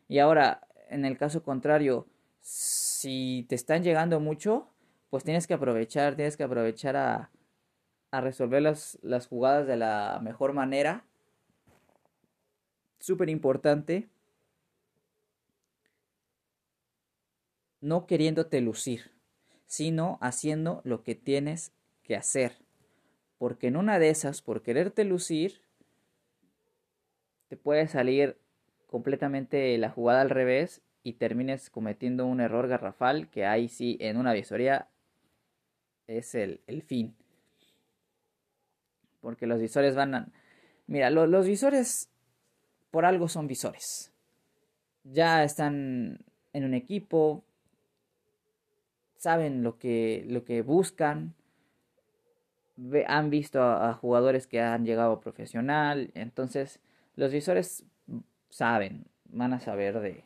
Y 0.08 0.20
ahora, 0.20 0.68
en 0.90 1.06
el 1.06 1.18
caso 1.18 1.44
contrario, 1.44 2.08
si 2.42 3.46
te 3.50 3.56
están 3.56 3.84
llegando 3.84 4.20
mucho, 4.20 4.70
pues 5.10 5.24
tienes 5.24 5.48
que 5.48 5.56
aprovechar, 5.56 6.16
tienes 6.16 6.38
que 6.38 6.44
aprovechar 6.44 6.96
a, 6.96 7.32
a 8.12 8.22
resolver 8.22 8.62
las, 8.62 9.00
las 9.02 9.28
jugadas 9.28 9.68
de 9.68 9.78
la 9.78 10.20
mejor 10.22 10.54
manera. 10.54 11.06
Súper 13.00 13.30
importante. 13.30 14.10
No 17.82 18.08
queriéndote 18.08 18.62
lucir, 18.62 19.12
sino 19.66 20.18
haciendo 20.22 20.82
lo 20.84 21.04
que 21.04 21.16
tienes 21.16 21.72
que 22.04 22.16
hacer. 22.16 22.58
Porque 23.38 23.68
en 23.68 23.76
una 23.76 24.00
de 24.00 24.10
esas, 24.10 24.42
por 24.42 24.62
quererte 24.62 25.04
lucir, 25.04 25.62
te 27.48 27.58
puede 27.58 27.88
salir 27.88 28.40
completamente 28.96 29.78
la 29.78 29.90
jugada 29.90 30.22
al 30.22 30.30
revés 30.30 30.82
y 31.04 31.16
termines 31.16 31.70
cometiendo 31.70 32.26
un 32.26 32.40
error 32.40 32.70
garrafal 32.70 33.30
que 33.30 33.46
ahí 33.46 33.68
sí 33.68 33.98
en 34.00 34.16
una 34.16 34.32
visoría 34.32 34.88
es 36.08 36.34
el, 36.34 36.62
el 36.66 36.82
fin. 36.82 37.14
Porque 39.20 39.48
los 39.48 39.60
visores 39.60 39.98
van 39.98 40.16
a... 40.16 40.28
Mira, 40.88 41.10
lo, 41.10 41.28
los 41.28 41.46
visores 41.46 42.10
por 42.90 43.04
algo 43.04 43.28
son 43.28 43.48
visores. 43.48 44.14
Ya 45.04 45.44
están 45.44 46.20
en 46.54 46.64
un 46.64 46.74
equipo, 46.74 47.44
saben 49.18 49.62
lo 49.62 49.78
que, 49.78 50.24
lo 50.30 50.46
que 50.46 50.62
buscan, 50.62 51.36
han 53.08 53.30
visto 53.30 53.62
a, 53.62 53.90
a, 53.90 53.94
jugadores 53.94 54.48
que 54.48 54.62
han 54.62 54.86
llegado 54.86 55.12
a 55.12 55.20
profesional, 55.20 56.12
entonces 56.14 56.80
los 57.18 57.34
visores 57.34 57.84
saben, 58.56 59.06
van 59.26 59.52
a 59.52 59.60
saber 59.60 60.00
de, 60.00 60.24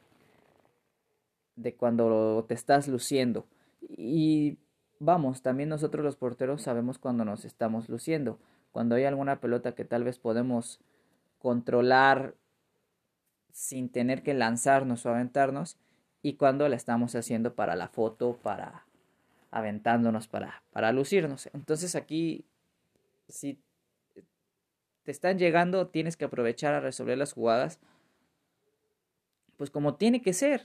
de 1.56 1.74
cuando 1.74 2.46
te 2.48 2.54
estás 2.54 2.88
luciendo. 2.88 3.48
Y 3.82 4.60
vamos, 5.00 5.42
también 5.42 5.70
nosotros 5.70 6.06
los 6.06 6.16
porteros 6.16 6.62
sabemos 6.62 7.00
cuando 7.00 7.26
nos 7.26 7.44
estamos 7.44 7.90
luciendo, 7.90 8.38
cuando 8.72 8.94
hay 8.94 9.06
alguna 9.06 9.40
pelota 9.40 9.74
que 9.74 9.84
tal 9.84 10.04
vez 10.04 10.20
podemos 10.20 10.80
controlar 11.40 12.36
sin 13.52 13.90
tener 13.90 14.22
que 14.22 14.36
lanzarnos 14.36 15.08
o 15.08 15.10
aventarnos 15.10 15.80
y 16.22 16.34
cuando 16.34 16.70
la 16.70 16.76
estamos 16.76 17.16
haciendo 17.16 17.56
para 17.56 17.76
la 17.76 17.88
foto, 17.88 18.38
para 18.44 18.86
aventándonos 19.50 20.28
para, 20.28 20.62
para 20.72 20.92
lucirnos. 20.92 21.50
Entonces 21.54 21.96
aquí, 21.96 22.46
si 23.28 23.60
te 25.02 25.10
están 25.10 25.40
llegando, 25.40 25.88
tienes 25.88 26.16
que 26.16 26.26
aprovechar 26.26 26.76
a 26.76 26.80
resolver 26.80 27.18
las 27.18 27.34
jugadas, 27.34 27.80
pues 29.60 29.70
como 29.70 29.96
tiene 29.96 30.22
que 30.22 30.32
ser, 30.32 30.64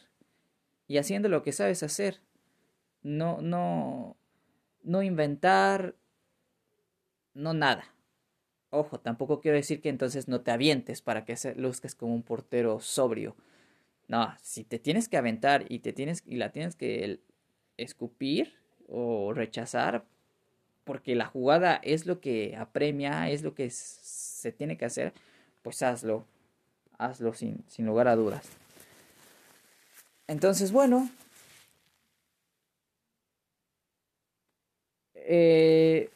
y 0.86 0.98
haciendo 0.98 1.28
lo 1.28 1.42
que 1.42 1.50
sabes 1.50 1.82
hacer. 1.82 2.20
No, 3.02 3.40
no, 3.42 4.16
no 4.84 5.02
inventar, 5.02 5.96
no 7.34 7.54
nada. 7.54 7.92
Ojo, 8.70 9.00
tampoco 9.00 9.40
quiero 9.40 9.56
decir 9.56 9.80
que 9.80 9.88
entonces 9.88 10.28
no 10.28 10.42
te 10.42 10.52
avientes 10.52 11.02
para 11.02 11.24
que 11.24 11.34
luzcas 11.56 11.96
como 11.96 12.14
un 12.14 12.22
portero 12.22 12.78
sobrio. 12.78 13.34
No, 14.06 14.32
si 14.40 14.62
te 14.62 14.78
tienes 14.78 15.08
que 15.08 15.16
aventar 15.16 15.64
y 15.68 15.80
te 15.80 15.92
tienes 15.92 16.22
y 16.24 16.36
la 16.36 16.52
tienes 16.52 16.76
que 16.76 17.18
escupir, 17.76 18.54
o 18.86 19.32
rechazar 19.32 20.04
porque 20.84 21.16
la 21.16 21.26
jugada 21.26 21.80
es 21.82 22.06
lo 22.06 22.20
que 22.20 22.54
apremia, 22.56 23.28
es 23.28 23.42
lo 23.42 23.56
que 23.56 23.70
se 23.70 24.52
tiene 24.52 24.76
que 24.76 24.84
hacer, 24.84 25.14
pues 25.62 25.82
hazlo, 25.82 26.26
hazlo 26.96 27.34
sin, 27.34 27.64
sin 27.66 27.86
lugar 27.86 28.06
a 28.06 28.14
dudas. 28.14 28.63
Entonces, 30.26 30.72
bueno, 30.72 31.10
eh, 35.14 36.10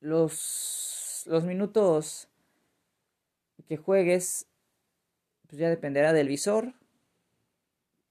los, 0.00 1.24
los 1.26 1.44
minutos 1.44 2.28
que 3.68 3.76
juegues, 3.76 4.46
pues 5.46 5.58
ya 5.58 5.68
dependerá 5.68 6.12
del 6.12 6.28
visor, 6.28 6.72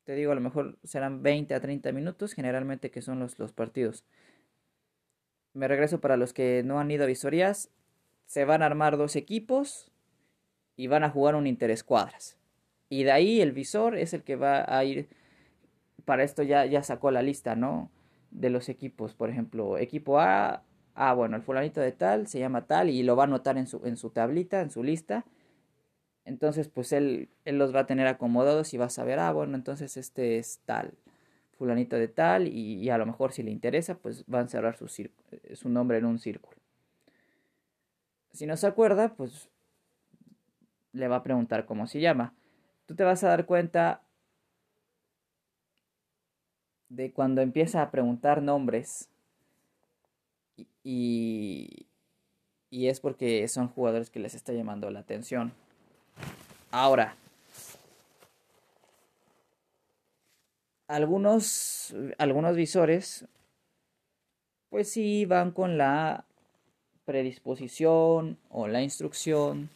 te 0.03 0.15
digo, 0.15 0.31
a 0.31 0.36
lo 0.36 0.41
mejor 0.41 0.77
serán 0.86 1.22
20 1.22 1.53
a 1.53 1.60
30 1.60 1.91
minutos, 1.91 2.34
generalmente 2.34 2.91
que 2.91 3.01
son 3.01 3.19
los, 3.19 3.38
los 3.39 3.51
partidos. 3.51 4.05
Me 5.53 5.67
regreso 5.67 6.00
para 6.00 6.15
los 6.15 6.31
que 6.31 6.63
no 6.63 6.79
han 6.79 6.89
ido 6.91 7.03
a 7.03 7.07
visorías. 7.07 7.69
Se 8.25 8.46
van 8.46 8.62
a 8.62 8.67
armar 8.67 8.96
dos 8.96 9.17
equipos 9.17 9.91
y 10.77 10.88
van 10.88 11.03
a 11.03 11.10
jugar 11.10 11.36
un 11.36 11.46
interescuadras. 11.46 12.37
Y 12.89 13.03
de 13.03 13.12
ahí 13.12 13.41
el 13.41 13.51
visor 13.51 13.98
es 13.98 14.13
el 14.13 14.24
que 14.24 14.36
va 14.36 14.65
a 14.67 14.84
ir 14.84 15.10
para 16.06 16.24
esto 16.24 16.44
ya, 16.44 16.65
ya 16.65 16.84
sacó 16.84 17.12
la 17.12 17.22
lista, 17.22 17.56
¿no? 17.56 17.91
De 18.32 18.50
los 18.50 18.70
equipos, 18.70 19.13
por 19.13 19.29
ejemplo, 19.29 19.77
equipo 19.77 20.20
A, 20.20 20.63
ah, 20.96 21.13
bueno, 21.13 21.36
el 21.36 21.44
fulanito 21.44 21.82
de 21.82 21.91
tal 21.91 22.27
se 22.27 22.39
llama 22.39 22.65
tal 22.65 22.89
y 22.89 23.03
lo 23.03 23.15
va 23.15 23.24
a 23.24 23.27
anotar 23.27 23.58
en 23.58 23.67
su, 23.67 23.82
en 23.86 23.98
su 23.98 24.10
tablita, 24.10 24.62
en 24.62 24.72
su 24.72 24.84
lista. 24.84 25.25
Entonces, 26.25 26.67
pues 26.67 26.91
él, 26.91 27.29
él 27.46 27.58
los 27.58 27.74
va 27.74 27.82
a 27.82 27.86
tener 27.86 28.08
acomodados 28.08 28.74
y 28.74 28.77
va 28.77 28.86
a 28.86 28.89
saber, 28.89 29.20
ah, 29.20 29.32
bueno, 29.32 29.56
entonces 29.56 29.96
este 29.96 30.38
es 30.38 30.60
tal, 30.65 30.94
fulanito 31.58 31.96
de 31.96 32.08
tal, 32.08 32.48
y, 32.48 32.89
a 32.89 32.98
lo 32.98 33.06
mejor 33.06 33.32
si 33.32 33.44
le 33.44 33.51
interesa, 33.51 33.98
pues 33.98 34.25
va 34.34 34.39
a 34.39 34.41
encerrar 34.41 34.75
su, 34.75 34.88
su 34.88 35.70
nombre 35.70 35.98
en 35.98 36.06
un 36.06 36.20
círculo. 36.20 36.58
Si 38.34 38.46
no 38.46 38.58
se 38.58 38.67
acuerda, 38.67 39.15
pues 39.15 39.50
le 40.91 41.08
va 41.08 41.17
a 41.17 41.24
preguntar 41.24 41.65
cómo 41.65 41.88
se 41.88 42.00
llama. 42.00 42.34
Tú 42.88 42.96
te 42.96 43.03
vas 43.03 43.24
a 43.24 43.27
dar 43.27 43.46
cuenta 43.46 44.01
de 46.89 47.12
cuando 47.12 47.41
empieza 47.41 47.82
a 47.82 47.91
preguntar 47.91 48.41
nombres 48.41 49.10
y, 50.84 51.86
y 52.70 52.88
es 52.88 53.01
porque 53.01 53.46
son 53.50 53.67
jugadores 53.67 54.10
que 54.10 54.20
les 54.20 54.34
está 54.34 54.53
llamando 54.53 54.89
la 54.89 55.01
atención. 55.01 55.51
Ahora, 56.72 57.17
algunos, 60.88 61.94
algunos 62.17 62.56
visores, 62.56 63.25
pues 64.70 64.89
sí 64.89 65.25
van 65.25 65.51
con 65.51 65.77
la 65.77 66.25
predisposición 67.03 68.38
o 68.50 68.67
la 68.67 68.82
instrucción. 68.82 69.70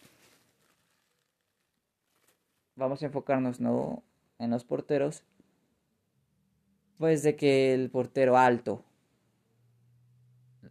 Vamos 2.75 3.03
a 3.03 3.07
enfocarnos 3.07 3.59
¿no? 3.59 4.03
en 4.39 4.51
los 4.51 4.63
porteros. 4.63 5.23
Pues 6.97 7.23
de 7.23 7.35
que 7.35 7.73
el 7.73 7.89
portero 7.89 8.37
alto. 8.37 8.83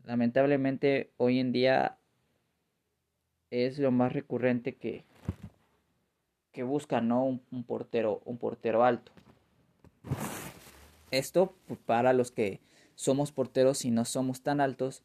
Lamentablemente 0.05 1.13
hoy 1.19 1.39
en 1.39 1.53
día 1.53 1.99
es 3.51 3.79
lo 3.79 3.91
más 3.91 4.13
recurrente 4.13 4.77
que, 4.77 5.05
que 6.53 6.63
buscan 6.63 7.09
¿no? 7.09 7.25
un, 7.25 7.65
portero, 7.65 8.23
un 8.25 8.39
portero 8.39 8.85
alto. 8.85 9.13
Esto 11.11 11.55
pues, 11.67 11.79
para 11.81 12.13
los 12.13 12.31
que 12.31 12.61
somos 12.95 13.33
porteros 13.33 13.85
y 13.85 13.91
no 13.91 14.05
somos 14.05 14.43
tan 14.43 14.61
altos, 14.61 15.03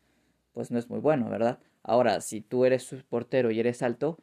pues 0.54 0.72
no 0.72 0.80
es 0.80 0.90
muy 0.90 1.00
bueno, 1.00 1.30
¿verdad? 1.30 1.60
Ahora, 1.84 2.22
si 2.22 2.42
tú 2.42 2.66
eres 2.66 2.94
portero 3.10 3.52
y 3.52 3.60
eres 3.60 3.82
alto, 3.84 4.18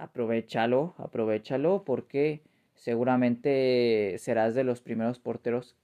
aprovechalo, 0.00 0.94
aprovechalo 0.98 1.84
porque 1.84 2.42
seguramente 2.74 4.16
serás 4.18 4.54
de 4.54 4.64
los 4.64 4.80
primeros 4.80 5.18
porteros 5.18 5.76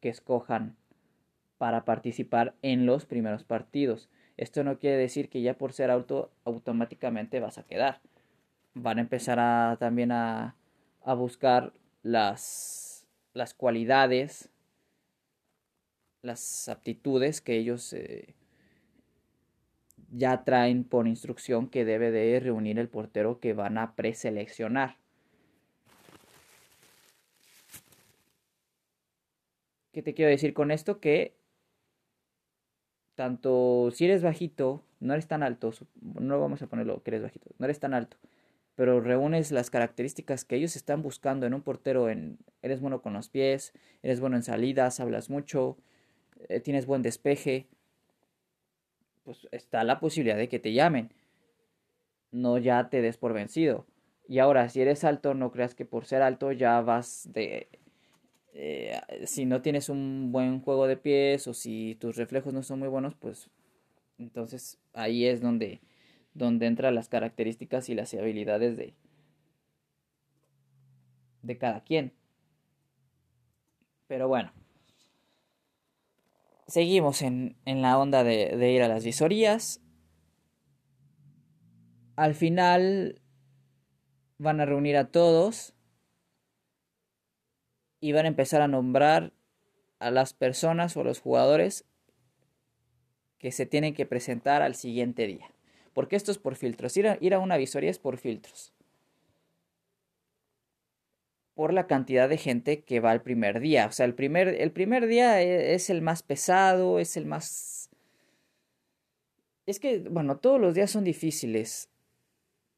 que 0.00 0.08
escojan 0.08 0.76
para 1.58 1.84
participar 1.84 2.54
en 2.62 2.86
los 2.86 3.06
primeros 3.06 3.44
partidos. 3.44 4.08
Esto 4.36 4.64
no 4.64 4.78
quiere 4.78 4.96
decir 4.96 5.28
que 5.28 5.42
ya 5.42 5.58
por 5.58 5.72
ser 5.72 5.90
alto 5.90 6.30
automáticamente 6.44 7.40
vas 7.40 7.58
a 7.58 7.64
quedar. 7.64 8.00
Van 8.74 8.98
a 8.98 9.02
empezar 9.02 9.76
también 9.78 10.12
a, 10.12 10.56
a 11.02 11.14
buscar 11.14 11.72
las, 12.02 13.06
las 13.34 13.54
cualidades, 13.54 14.48
las 16.22 16.68
aptitudes 16.68 17.40
que 17.40 17.56
ellos 17.56 17.92
eh, 17.92 18.34
ya 20.10 20.44
traen 20.44 20.84
por 20.84 21.06
instrucción 21.06 21.68
que 21.68 21.84
debe 21.84 22.10
de 22.10 22.40
reunir 22.40 22.78
el 22.78 22.88
portero 22.88 23.40
que 23.40 23.52
van 23.52 23.78
a 23.78 23.94
preseleccionar. 23.94 24.96
¿Qué 29.92 30.02
te 30.02 30.14
quiero 30.14 30.30
decir 30.30 30.54
con 30.54 30.70
esto? 30.70 31.00
Que 31.00 31.34
tanto 33.14 33.90
si 33.92 34.06
eres 34.06 34.22
bajito, 34.22 34.82
no 35.00 35.12
eres 35.12 35.26
tan 35.26 35.42
alto, 35.42 35.72
no 36.00 36.40
vamos 36.40 36.62
a 36.62 36.66
ponerlo 36.68 37.02
que 37.02 37.10
eres 37.10 37.22
bajito, 37.22 37.50
no 37.58 37.66
eres 37.66 37.78
tan 37.80 37.92
alto, 37.92 38.16
pero 38.76 39.00
reúnes 39.00 39.52
las 39.52 39.68
características 39.68 40.44
que 40.44 40.56
ellos 40.56 40.76
están 40.76 41.02
buscando 41.02 41.46
en 41.46 41.52
un 41.52 41.60
portero, 41.60 42.08
en 42.08 42.38
eres 42.62 42.80
bueno 42.80 43.02
con 43.02 43.12
los 43.12 43.28
pies, 43.28 43.74
eres 44.02 44.20
bueno 44.20 44.36
en 44.36 44.42
salidas, 44.42 45.00
hablas 45.00 45.28
mucho, 45.28 45.76
eh, 46.48 46.60
tienes 46.60 46.86
buen 46.86 47.02
despeje, 47.02 47.66
pues 49.24 49.48
está 49.52 49.84
la 49.84 50.00
posibilidad 50.00 50.36
de 50.36 50.48
que 50.48 50.58
te 50.58 50.72
llamen. 50.72 51.12
No 52.32 52.58
ya 52.58 52.88
te 52.88 53.02
des 53.02 53.16
por 53.16 53.32
vencido. 53.32 53.86
Y 54.28 54.38
ahora, 54.38 54.68
si 54.68 54.80
eres 54.80 55.04
alto, 55.04 55.34
no 55.34 55.50
creas 55.50 55.74
que 55.74 55.84
por 55.84 56.06
ser 56.06 56.22
alto 56.22 56.52
ya 56.52 56.80
vas 56.80 57.28
de... 57.32 57.68
Eh, 58.52 59.00
si 59.26 59.46
no 59.46 59.62
tienes 59.62 59.88
un 59.88 60.30
buen 60.32 60.60
juego 60.60 60.86
de 60.86 60.96
pies 60.96 61.46
o 61.46 61.54
si 61.54 61.96
tus 62.00 62.16
reflejos 62.16 62.52
no 62.52 62.62
son 62.62 62.80
muy 62.80 62.88
buenos, 62.88 63.14
pues 63.14 63.48
entonces 64.18 64.78
ahí 64.92 65.24
es 65.26 65.40
donde, 65.40 65.80
donde 66.34 66.66
entran 66.66 66.94
las 66.94 67.08
características 67.08 67.88
y 67.88 67.94
las 67.94 68.12
habilidades 68.14 68.76
de, 68.76 68.94
de 71.42 71.58
cada 71.58 71.82
quien. 71.82 72.12
Pero 74.06 74.28
bueno, 74.28 74.52
seguimos 76.70 77.22
en, 77.22 77.56
la 77.64 77.98
onda 77.98 78.24
de, 78.24 78.56
de 78.56 78.72
ir 78.72 78.82
a 78.82 78.88
las 78.88 79.04
visorías. 79.04 79.80
Al 82.16 82.34
final 82.34 83.20
van 84.38 84.60
a 84.60 84.66
reunir 84.66 84.96
a 84.96 85.10
todos 85.10 85.74
y 88.00 88.12
van 88.12 88.24
a 88.24 88.28
empezar 88.28 88.62
a 88.62 88.68
nombrar 88.68 89.32
a 89.98 90.10
las 90.10 90.32
personas 90.32 90.96
o 90.96 91.00
a 91.00 91.04
los 91.04 91.20
jugadores 91.20 91.84
que 93.38 93.52
se 93.52 93.66
tienen 93.66 93.94
que 93.94 94.06
presentar 94.06 94.62
al 94.62 94.74
siguiente 94.74 95.26
día. 95.26 95.52
Porque 95.92 96.16
esto 96.16 96.30
es 96.30 96.38
por 96.38 96.56
filtros. 96.56 96.96
Ir 96.96 97.08
a, 97.08 97.18
ir 97.20 97.34
a 97.34 97.38
una 97.38 97.56
visoría 97.56 97.90
es 97.90 97.98
por 97.98 98.16
filtros 98.16 98.72
por 101.60 101.74
la 101.74 101.86
cantidad 101.86 102.26
de 102.26 102.38
gente 102.38 102.84
que 102.84 103.00
va 103.00 103.12
el 103.12 103.20
primer 103.20 103.60
día. 103.60 103.86
O 103.86 103.92
sea, 103.92 104.06
el 104.06 104.14
primer, 104.14 104.48
el 104.48 104.72
primer 104.72 105.06
día 105.06 105.42
e, 105.42 105.74
es 105.74 105.90
el 105.90 106.00
más 106.00 106.22
pesado, 106.22 106.98
es 106.98 107.18
el 107.18 107.26
más... 107.26 107.90
Es 109.66 109.78
que, 109.78 109.98
bueno, 109.98 110.38
todos 110.38 110.58
los 110.58 110.74
días 110.74 110.90
son 110.90 111.04
difíciles, 111.04 111.90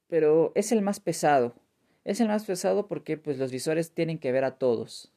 pero 0.09 0.51
es 0.53 0.73
el 0.73 0.81
más 0.81 0.99
pesado. 0.99 1.55
Es 2.03 2.19
el 2.19 2.27
más 2.27 2.43
pesado 2.43 2.89
porque 2.89 3.15
pues 3.15 3.37
los 3.37 3.53
visores 3.53 3.93
tienen 3.93 4.19
que 4.19 4.33
ver 4.33 4.43
a 4.43 4.57
todos. 4.57 5.13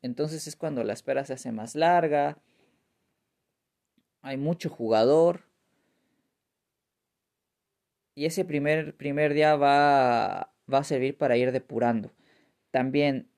Entonces 0.00 0.46
es 0.46 0.56
cuando 0.56 0.82
la 0.82 0.94
espera 0.94 1.26
se 1.26 1.34
hace 1.34 1.52
más 1.52 1.74
larga. 1.74 2.38
Hay 4.22 4.38
mucho 4.38 4.70
jugador. 4.70 5.42
Y 8.14 8.24
ese 8.24 8.46
primer, 8.46 8.96
primer 8.96 9.34
día 9.34 9.56
va, 9.56 10.54
va 10.72 10.78
a 10.78 10.84
servir 10.84 11.18
para 11.18 11.36
ir 11.36 11.52
depurando 11.52 12.12
también 12.70 13.30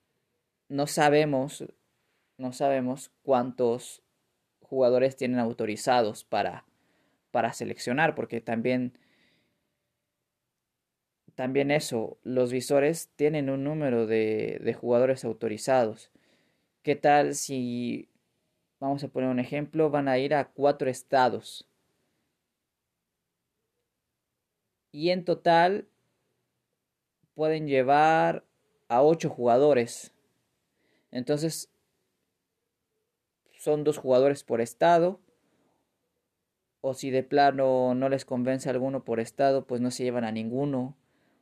no 0.68 0.86
sabemos, 0.86 1.64
no 2.38 2.52
sabemos 2.52 3.10
cuántos 3.22 4.02
jugadores 4.60 5.16
tienen 5.16 5.38
autorizados 5.38 6.24
para, 6.24 6.64
para 7.30 7.52
seleccionar, 7.52 8.14
porque 8.14 8.40
también, 8.40 8.98
también 11.34 11.70
eso, 11.70 12.18
los 12.22 12.52
visores 12.52 13.10
tienen 13.16 13.50
un 13.50 13.64
número 13.64 14.06
de, 14.06 14.60
de 14.62 14.74
jugadores 14.74 15.24
autorizados. 15.24 16.10
¿Qué 16.82 16.96
tal 16.96 17.34
si, 17.34 18.08
vamos 18.80 19.04
a 19.04 19.08
poner 19.08 19.30
un 19.30 19.40
ejemplo, 19.40 19.90
van 19.90 20.08
a 20.08 20.18
ir 20.18 20.34
a 20.34 20.50
cuatro 20.50 20.88
estados? 20.90 21.68
Y 24.90 25.10
en 25.10 25.24
total 25.24 25.88
pueden 27.34 27.66
llevar 27.66 28.44
a 28.92 29.02
ocho 29.02 29.30
jugadores. 29.30 30.12
Entonces, 31.10 31.70
son 33.56 33.84
dos 33.84 33.96
jugadores 33.96 34.44
por 34.44 34.60
estado. 34.60 35.18
O 36.82 36.92
si 36.92 37.10
de 37.10 37.22
plano 37.22 37.94
no 37.94 38.10
les 38.10 38.26
convence 38.26 38.68
alguno 38.68 39.02
por 39.02 39.18
estado, 39.18 39.66
pues 39.66 39.80
no 39.80 39.90
se 39.90 40.04
llevan 40.04 40.24
a 40.24 40.30
ninguno. 40.32 40.94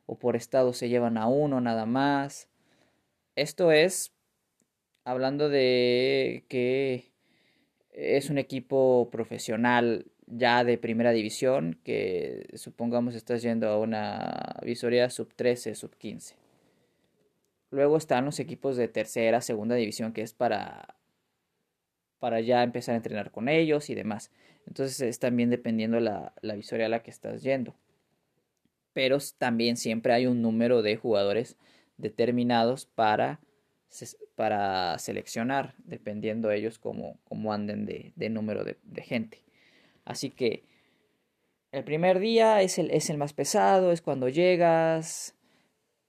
O 0.07 0.17
por 0.17 0.37
estado 0.37 0.73
se 0.73 0.89
llevan 0.89 1.19
a 1.19 1.27
uno 1.27 1.61
nada 1.61 1.87
más. 1.87 2.49
Esto 3.35 3.73
es 3.73 4.13
hablando 5.03 5.49
de 5.49 6.45
que 6.49 7.11
es 7.91 8.31
un 8.31 8.39
equipo 8.39 9.09
profesional 9.11 10.07
ya 10.29 10.63
de 10.63 10.79
primera 10.79 11.11
división 11.11 11.81
que 11.83 12.47
supongamos 12.55 13.17
estás 13.17 13.43
yendo 13.43 13.69
a 13.69 13.81
una 13.81 14.55
visoría 14.63 15.11
sub 15.11 15.35
13, 15.35 15.75
sub 15.75 15.97
15. 15.97 16.50
Luego 17.71 17.97
están 17.97 18.25
los 18.25 18.41
equipos 18.41 18.77
de 18.77 18.89
tercera, 18.89 19.41
segunda 19.41 19.77
división, 19.77 20.13
que 20.13 20.23
es 20.23 20.33
para, 20.33 20.97
para 22.19 22.41
ya 22.41 22.63
empezar 22.63 22.95
a 22.95 22.97
entrenar 22.97 23.31
con 23.31 23.49
ellos 23.49 23.91
y 23.91 23.95
demás. 23.95 24.31
Entonces 24.67 25.01
es 25.01 25.19
también 25.19 25.51
dependiendo 25.51 26.01
la, 26.01 26.35
la 26.43 26.55
visoria 26.55 26.87
a 26.87 26.89
la 26.89 27.03
que 27.03 27.11
estás 27.11 27.43
yendo. 27.43 27.75
Pero 28.93 29.19
también 29.39 29.77
siempre 29.77 30.13
hay 30.13 30.27
un 30.27 30.43
número 30.43 30.83
de 30.83 30.97
jugadores 30.97 31.57
determinados 31.97 32.87
para, 32.87 33.41
para 34.35 34.99
seleccionar, 34.99 35.75
dependiendo 35.79 36.51
ellos 36.51 36.79
cómo, 36.79 37.19
cómo 37.25 37.53
anden 37.53 37.87
de, 37.87 38.13
de 38.17 38.31
número 38.31 38.65
de, 38.65 38.79
de, 38.83 39.03
gente. 39.03 39.45
Así 40.05 40.31
que 40.31 40.65
el 41.73 41.85
primer 41.85 42.19
día 42.19 42.63
es 42.63 42.79
el, 42.79 42.91
es 42.91 43.11
el 43.11 43.19
más 43.19 43.33
pesado, 43.33 43.93
es 43.93 44.03
cuando 44.03 44.29
llegas, 44.29 45.35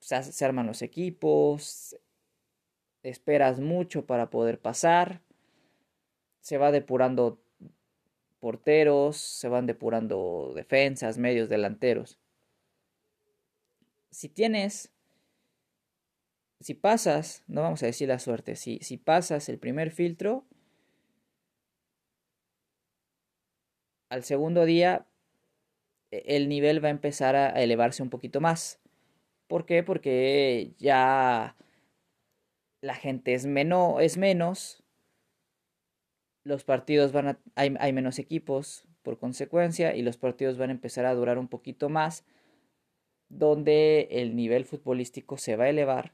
se, 0.01 0.45
arman 0.45 0.67
los 0.67 0.81
equipos, 0.81 1.95
esperas 3.03 3.59
mucho 3.59 4.05
para 4.05 4.29
poder 4.29 4.59
pasar, 4.59 5.21
se 6.41 6.57
va 6.57 6.71
depurando 6.71 7.41
porteros, 8.39 9.17
se 9.17 9.47
van 9.47 9.67
depurando 9.67 10.53
defensas, 10.55 11.17
medios, 11.17 11.47
delanteros. 11.47 12.19
Si 14.09 14.27
tienes, 14.27 14.91
si 16.59 16.73
pasas, 16.73 17.43
no 17.47 17.61
vamos 17.61 17.83
a 17.83 17.85
decir 17.85 18.09
la 18.09 18.19
suerte, 18.19 18.55
si, 18.55 18.79
si 18.79 18.97
pasas 18.97 19.47
el 19.47 19.59
primer 19.59 19.91
filtro, 19.91 20.45
al 24.09 24.23
segundo 24.23 24.65
día 24.65 25.07
e, 26.09 26.35
el 26.35 26.49
nivel 26.49 26.83
va 26.83 26.89
a 26.89 26.91
empezar 26.91 27.35
a 27.35 27.61
elevarse 27.61 28.03
un 28.03 28.09
poquito 28.09 28.41
más. 28.41 28.81
¿Por 29.51 29.65
qué? 29.65 29.83
Porque 29.83 30.75
ya 30.77 31.57
la 32.79 32.95
gente 32.95 33.33
es, 33.33 33.45
menos, 33.45 34.01
es 34.01 34.17
menos, 34.17 34.81
los 36.45 36.63
partidos 36.63 37.11
van 37.11 37.27
a, 37.27 37.39
hay, 37.55 37.75
hay 37.81 37.91
menos 37.91 38.17
equipos 38.17 38.87
por 39.01 39.19
consecuencia 39.19 39.93
y 39.93 40.03
los 40.03 40.15
partidos 40.15 40.57
van 40.57 40.69
a 40.69 40.71
empezar 40.71 41.05
a 41.05 41.13
durar 41.13 41.37
un 41.37 41.49
poquito 41.49 41.89
más, 41.89 42.23
donde 43.27 44.07
el 44.11 44.37
nivel 44.37 44.63
futbolístico 44.63 45.35
se 45.35 45.57
va 45.57 45.65
a 45.65 45.69
elevar 45.69 46.13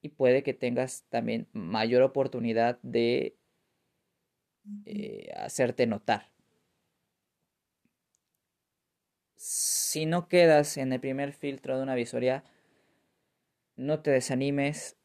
y 0.00 0.08
puede 0.08 0.42
que 0.42 0.52
tengas 0.52 1.04
también 1.10 1.46
mayor 1.52 2.02
oportunidad 2.02 2.80
de 2.82 3.36
eh, 4.84 5.30
hacerte 5.36 5.86
notar. 5.86 6.31
Si 9.44 10.06
no 10.06 10.28
quedas 10.28 10.76
en 10.76 10.92
el 10.92 11.00
primer 11.00 11.32
filtro 11.32 11.76
de 11.76 11.82
una 11.82 11.96
visoría, 11.96 12.44
no 13.74 13.98
te 13.98 14.12
desanimes, 14.12 14.96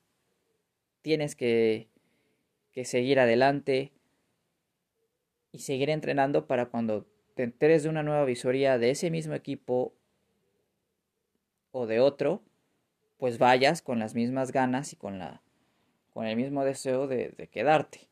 tienes 1.01 1.35
que, 1.35 1.87
que 2.71 2.85
seguir 2.85 3.19
adelante 3.19 3.93
y 5.51 5.57
seguir 5.57 5.89
entrenando 5.89 6.45
para 6.45 6.67
cuando 6.67 7.07
te 7.33 7.41
enteres 7.41 7.81
de 7.81 7.89
una 7.89 8.03
nueva 8.03 8.25
visoría 8.25 8.77
de 8.77 8.91
ese 8.91 9.09
mismo 9.09 9.33
equipo 9.33 9.95
o 11.71 11.87
de 11.87 11.99
otro, 11.99 12.43
pues 13.17 13.39
vayas 13.39 13.81
con 13.81 13.97
las 13.97 14.13
mismas 14.13 14.51
ganas 14.51 14.93
y 14.93 14.97
con, 14.97 15.17
la, 15.17 15.41
con 16.13 16.27
el 16.27 16.35
mismo 16.35 16.63
deseo 16.63 17.07
de, 17.07 17.29
de 17.29 17.47
quedarte. 17.47 18.07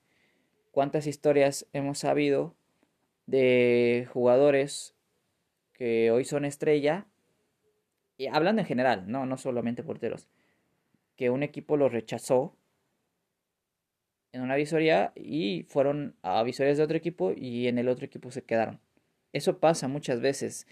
¿Cuántas 0.71 1.05
historias 1.05 1.67
hemos 1.71 1.99
sabido 1.99 2.55
de 3.27 4.09
jugadores 4.11 4.94
que 5.75 6.09
hoy 6.11 6.25
son 6.25 6.45
estrella? 6.45 7.05
Y 8.17 8.27
hablando 8.27 8.61
en 8.61 8.67
general, 8.67 9.03
no, 9.07 9.25
no 9.25 9.37
solamente 9.37 9.83
porteros, 9.83 10.27
que 11.15 11.29
un 11.29 11.43
equipo 11.43 11.77
los 11.77 11.91
rechazó 11.91 12.57
en 14.31 14.41
una 14.41 14.55
visoría 14.55 15.13
y 15.15 15.63
fueron 15.69 16.15
a 16.21 16.41
visorías 16.43 16.77
de 16.77 16.83
otro 16.83 16.97
equipo 16.97 17.31
y 17.35 17.67
en 17.67 17.77
el 17.77 17.87
otro 17.87 18.05
equipo 18.05 18.31
se 18.31 18.43
quedaron. 18.43 18.79
Eso 19.31 19.59
pasa 19.59 19.87
muchas 19.87 20.21
veces. 20.21 20.67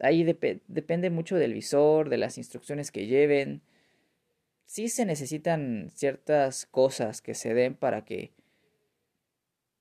Ahí 0.00 0.24
depende 0.24 1.10
mucho 1.10 1.36
del 1.36 1.52
visor, 1.54 2.08
de 2.08 2.18
las 2.18 2.38
instrucciones 2.38 2.90
que 2.90 3.06
lleven. 3.06 3.62
Sí 4.64 4.88
se 4.88 5.04
necesitan 5.04 5.90
ciertas 5.94 6.66
cosas 6.66 7.22
que 7.22 7.34
se 7.34 7.54
den 7.54 7.74
para 7.74 8.04
que 8.04 8.32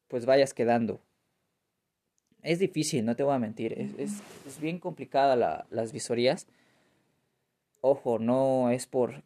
pues 0.08 0.26
vayas 0.28 0.54
quedando. 0.54 1.02
Es 2.44 2.60
difícil, 2.60 3.06
no 3.06 3.16
te 3.16 3.24
voy 3.24 3.34
a 3.34 3.40
mentir. 3.40 3.74
Es, 3.98 4.22
es, 4.46 4.60
bien 4.60 4.78
complicada 4.78 5.38
la, 5.38 5.66
las 5.70 5.94
visorías. 5.94 6.46
Ojo, 7.80 8.20
no 8.20 8.70
es 8.70 8.86
por 8.86 9.24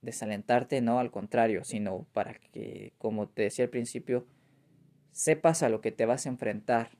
desalentarte, 0.00 0.80
no, 0.80 0.98
al 0.98 1.10
contrario, 1.10 1.64
sino 1.64 2.06
para 2.14 2.34
que, 2.34 2.94
como 2.98 3.28
te 3.28 3.42
decía 3.42 3.66
al 3.66 3.70
principio, 3.70 4.26
sepas 5.12 5.62
a 5.62 5.68
lo 5.68 5.82
que 5.82 5.92
te 5.92 6.06
vas 6.06 6.24
a 6.24 6.30
enfrentar. 6.30 6.90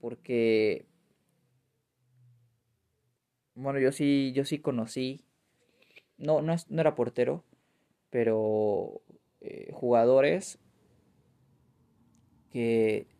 Porque, 0.00 0.86
bueno, 3.54 3.78
yo 3.80 3.92
sí, 3.92 4.32
yo 4.34 4.46
sí 4.46 4.60
conocí, 4.60 5.24
no, 6.16 6.40
no, 6.40 6.56
no 6.68 6.80
era 6.80 6.94
portero, 6.94 7.44
pero 8.08 9.02
eh, 9.40 9.70
jugadores 9.72 10.58
que 12.50 13.13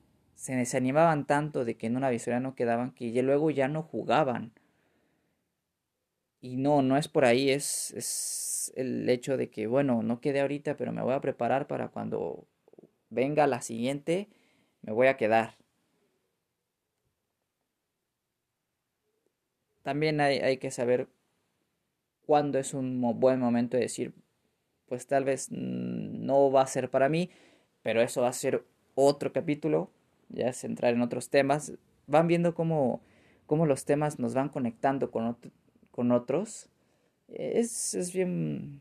se 0.44 0.54
desanimaban 0.54 1.26
tanto 1.26 1.64
de 1.64 1.78
que 1.78 1.86
en 1.86 1.96
una 1.96 2.10
visoria 2.10 2.38
no 2.38 2.54
quedaban 2.54 2.90
que 2.90 3.22
luego 3.22 3.50
ya 3.50 3.66
no 3.66 3.82
jugaban 3.82 4.52
y 6.42 6.58
no, 6.58 6.82
no 6.82 6.98
es 6.98 7.08
por 7.08 7.24
ahí, 7.24 7.48
es, 7.48 7.92
es 7.92 8.70
el 8.76 9.08
hecho 9.08 9.38
de 9.38 9.48
que, 9.48 9.66
bueno, 9.66 10.02
no 10.02 10.20
quedé 10.20 10.42
ahorita, 10.42 10.76
pero 10.76 10.92
me 10.92 11.00
voy 11.00 11.14
a 11.14 11.22
preparar 11.22 11.66
para 11.66 11.88
cuando 11.88 12.46
venga 13.08 13.46
la 13.46 13.62
siguiente, 13.62 14.28
me 14.82 14.92
voy 14.92 15.06
a 15.06 15.16
quedar. 15.16 15.56
También 19.82 20.20
hay, 20.20 20.40
hay 20.40 20.58
que 20.58 20.70
saber 20.70 21.08
cuándo 22.26 22.58
es 22.58 22.74
un 22.74 23.00
buen 23.18 23.40
momento 23.40 23.78
de 23.78 23.84
decir, 23.84 24.12
pues 24.88 25.06
tal 25.06 25.24
vez 25.24 25.50
no 25.50 26.52
va 26.52 26.60
a 26.60 26.66
ser 26.66 26.90
para 26.90 27.08
mí, 27.08 27.30
pero 27.80 28.02
eso 28.02 28.20
va 28.20 28.28
a 28.28 28.34
ser 28.34 28.62
otro 28.94 29.32
capítulo, 29.32 29.93
ya 30.28 30.48
es 30.48 30.64
entrar 30.64 30.94
en 30.94 31.02
otros 31.02 31.30
temas. 31.30 31.72
Van 32.06 32.26
viendo 32.26 32.54
cómo, 32.54 33.00
cómo 33.46 33.66
los 33.66 33.84
temas 33.84 34.18
nos 34.18 34.34
van 34.34 34.48
conectando 34.48 35.10
con, 35.10 35.36
con 35.90 36.12
otros. 36.12 36.68
Es, 37.28 37.94
es 37.94 38.12
bien 38.12 38.80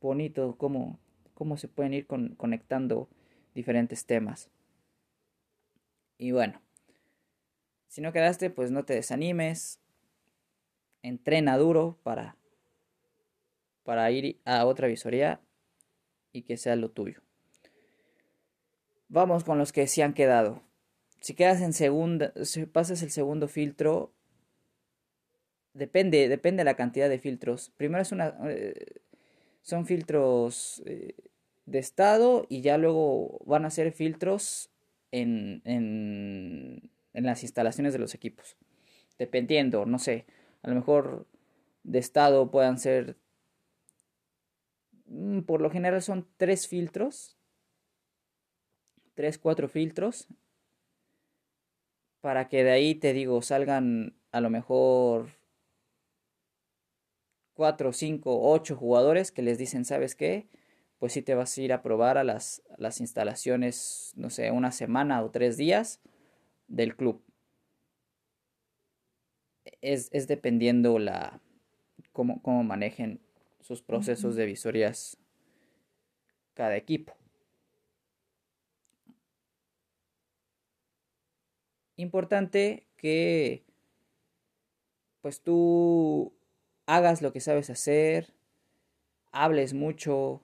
bonito 0.00 0.56
cómo, 0.56 0.98
cómo 1.34 1.56
se 1.56 1.68
pueden 1.68 1.94
ir 1.94 2.06
con, 2.06 2.34
conectando 2.36 3.08
diferentes 3.54 4.06
temas. 4.06 4.50
Y 6.18 6.32
bueno, 6.32 6.60
si 7.88 8.00
no 8.00 8.12
quedaste, 8.12 8.50
pues 8.50 8.70
no 8.70 8.84
te 8.84 8.94
desanimes. 8.94 9.80
Entrena 11.02 11.58
duro 11.58 11.98
para, 12.02 12.36
para 13.82 14.10
ir 14.10 14.40
a 14.44 14.64
otra 14.64 14.88
visoría 14.88 15.40
y 16.32 16.42
que 16.42 16.56
sea 16.56 16.76
lo 16.76 16.90
tuyo. 16.90 17.23
Vamos 19.14 19.44
con 19.44 19.58
los 19.58 19.72
que 19.72 19.86
se 19.86 20.02
han 20.02 20.12
quedado. 20.12 20.60
Si 21.20 21.34
quedas 21.34 21.60
en 21.60 21.72
segunda, 21.72 22.32
si 22.42 22.66
pasas 22.66 23.00
el 23.00 23.12
segundo 23.12 23.46
filtro, 23.46 24.12
depende, 25.72 26.28
depende 26.28 26.62
de 26.62 26.64
la 26.64 26.74
cantidad 26.74 27.08
de 27.08 27.20
filtros. 27.20 27.70
Primero 27.76 28.02
es 28.02 28.10
una, 28.10 28.36
eh, 28.46 29.02
son 29.62 29.86
filtros 29.86 30.82
eh, 30.86 31.14
de 31.64 31.78
estado 31.78 32.44
y 32.48 32.60
ya 32.60 32.76
luego 32.76 33.40
van 33.46 33.64
a 33.64 33.70
ser 33.70 33.92
filtros 33.92 34.70
en, 35.12 35.62
en, 35.64 36.90
en 37.12 37.24
las 37.24 37.44
instalaciones 37.44 37.92
de 37.92 38.00
los 38.00 38.14
equipos. 38.16 38.56
Dependiendo, 39.16 39.86
no 39.86 40.00
sé, 40.00 40.26
a 40.62 40.70
lo 40.70 40.74
mejor 40.74 41.28
de 41.84 42.00
estado 42.00 42.50
puedan 42.50 42.80
ser, 42.80 43.16
mm, 45.06 45.42
por 45.42 45.60
lo 45.60 45.70
general 45.70 46.02
son 46.02 46.26
tres 46.36 46.66
filtros, 46.66 47.33
tres, 49.14 49.38
cuatro 49.38 49.68
filtros, 49.68 50.28
para 52.20 52.48
que 52.48 52.64
de 52.64 52.70
ahí 52.70 52.94
te 52.94 53.12
digo 53.12 53.42
salgan 53.42 54.16
a 54.32 54.40
lo 54.40 54.50
mejor 54.50 55.28
4, 57.54 57.92
5, 57.92 58.50
8 58.50 58.76
jugadores 58.76 59.30
que 59.30 59.42
les 59.42 59.58
dicen, 59.58 59.84
¿sabes 59.84 60.14
qué? 60.14 60.46
Pues 60.98 61.12
si 61.12 61.22
te 61.22 61.34
vas 61.34 61.56
a 61.56 61.62
ir 61.62 61.72
a 61.72 61.82
probar 61.82 62.18
a 62.18 62.24
las, 62.24 62.62
las 62.78 63.00
instalaciones, 63.00 64.12
no 64.16 64.30
sé, 64.30 64.50
una 64.50 64.72
semana 64.72 65.22
o 65.22 65.30
tres 65.30 65.56
días 65.56 66.00
del 66.66 66.96
club. 66.96 67.22
Es, 69.80 70.08
es 70.12 70.26
dependiendo 70.26 70.98
la 70.98 71.40
cómo, 72.12 72.42
cómo 72.42 72.64
manejen 72.64 73.20
sus 73.60 73.82
procesos 73.82 74.34
de 74.34 74.46
visorías 74.46 75.16
cada 76.54 76.76
equipo. 76.76 77.14
Importante 81.96 82.86
que 82.96 83.64
pues 85.20 85.40
tú 85.40 86.32
hagas 86.86 87.22
lo 87.22 87.32
que 87.32 87.40
sabes 87.40 87.70
hacer, 87.70 88.34
hables 89.32 89.72
mucho 89.72 90.42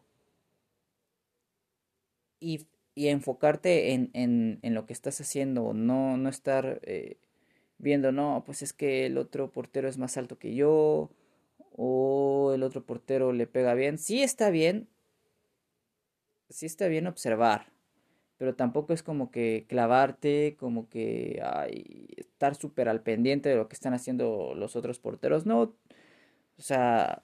y, 2.39 2.67
y 2.95 3.09
enfocarte 3.09 3.93
en, 3.93 4.11
en, 4.15 4.59
en, 4.63 4.75
lo 4.75 4.87
que 4.87 4.93
estás 4.93 5.21
haciendo, 5.21 5.75
no, 5.75 6.17
no 6.17 6.29
estar 6.29 6.81
eh, 6.85 7.19
viendo, 7.79 8.13
no, 8.13 8.43
pues 8.47 8.63
es 8.63 8.73
que 8.73 9.07
el 9.07 9.19
otro 9.19 9.51
portero 9.51 9.89
es 9.89 9.99
más 9.99 10.17
alto 10.17 10.39
que 10.39 10.55
yo 10.55 11.11
o 11.77 12.53
el 12.55 12.63
otro 12.63 12.85
portero 12.87 13.33
le 13.33 13.47
pega 13.47 13.75
bien. 13.75 13.99
Sí 13.99 14.23
está 14.23 14.51
bien 14.51 14.89
sí 16.51 16.67
está 16.67 16.89
bien 16.89 17.07
observar, 17.07 17.67
pero 18.41 18.55
tampoco 18.55 18.95
es 18.95 19.03
como 19.03 19.31
que 19.31 19.67
clavarte, 19.69 20.57
como 20.59 20.89
que 20.89 21.43
estar 22.17 22.55
súper 22.55 22.89
al 22.89 23.03
pendiente 23.03 23.51
de 23.51 23.57
lo 23.57 23.69
que 23.69 23.75
están 23.75 23.93
haciendo 23.93 24.55
los 24.57 24.77
otros 24.77 24.99
porteros. 24.99 25.45
No, 25.45 25.61
o 26.57 26.63
sea, 26.63 27.23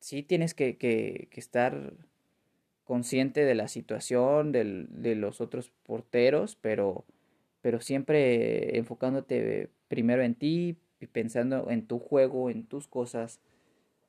sí 0.00 0.22
tienes 0.22 0.52
que, 0.52 0.76
que, 0.76 1.30
estar 1.32 1.94
consciente 2.84 3.46
de 3.46 3.54
la 3.54 3.68
situación 3.68 4.52
de 4.52 5.14
los 5.16 5.40
otros 5.40 5.72
porteros, 5.82 6.56
pero, 6.60 7.06
pero 7.62 7.80
siempre 7.80 8.76
enfocándote 8.76 9.70
primero 9.88 10.22
en 10.22 10.34
ti 10.34 10.76
y 11.00 11.06
pensando 11.06 11.70
en 11.70 11.86
tu 11.86 11.98
juego, 11.98 12.50
en 12.50 12.66
tus 12.66 12.86
cosas, 12.86 13.40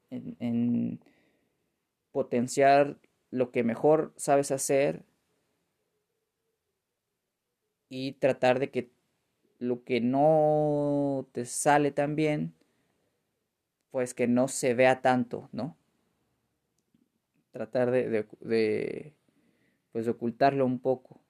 en 0.09 0.99
potenciar 2.11 2.97
lo 3.31 3.51
que 3.51 3.63
mejor 3.63 4.11
sabes 4.17 4.51
hacer 4.51 5.05
y 7.95 8.13
tratar 8.13 8.57
de 8.57 8.71
que 8.71 8.89
lo 9.59 9.83
que 9.83 10.01
no 10.01 11.27
te 11.31 11.45
sale 11.45 11.91
tan 11.91 12.15
bien, 12.15 12.55
pues 13.91 14.15
que 14.15 14.27
no 14.27 14.47
se 14.47 14.73
vea 14.73 15.03
tanto, 15.03 15.47
¿no? 15.51 15.77
Tratar 17.51 17.91
de, 17.91 19.13
pues 19.91 20.07
ocultarlo 20.07 20.65
un 20.65 20.79
poco, 20.79 21.21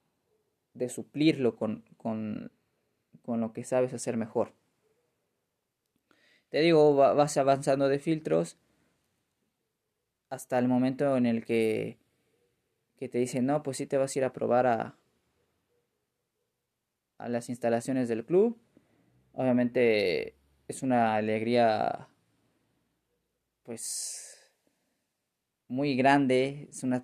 de 0.74 0.88
suplirlo 0.88 1.58
con, 1.58 1.84
con, 1.98 2.50
con 3.24 3.42
lo 3.42 3.52
que 3.52 3.66
sabes 3.66 3.94
hacer 3.94 4.16
mejor. 4.16 4.54
Te 6.48 6.62
digo, 6.62 6.96
vas 6.96 7.36
avanzando 7.36 7.90
de 7.90 8.00
filtros 8.00 8.58
hasta 10.30 10.58
el 10.60 10.70
momento 10.70 11.18
en 11.18 11.26
el 11.26 11.44
que, 11.44 11.98
que 12.96 13.10
te 13.10 13.18
dicen, 13.18 13.48
no, 13.48 13.64
pues 13.64 13.76
sí 13.76 13.86
te 13.86 13.98
vas 13.98 14.16
a 14.16 14.20
ir 14.20 14.24
a 14.24 14.32
probar 14.32 14.66
a, 14.66 14.96
a 17.24 17.30
las 17.30 17.50
instalaciones 17.50 18.08
del 18.10 18.26
club. 18.26 18.58
Obviamente 19.34 20.36
es 20.68 20.84
una 20.84 21.16
alegría 21.16 22.08
pues 23.64 24.52
muy 25.68 25.96
grande, 25.96 26.68
es 26.70 26.84
una 26.84 27.02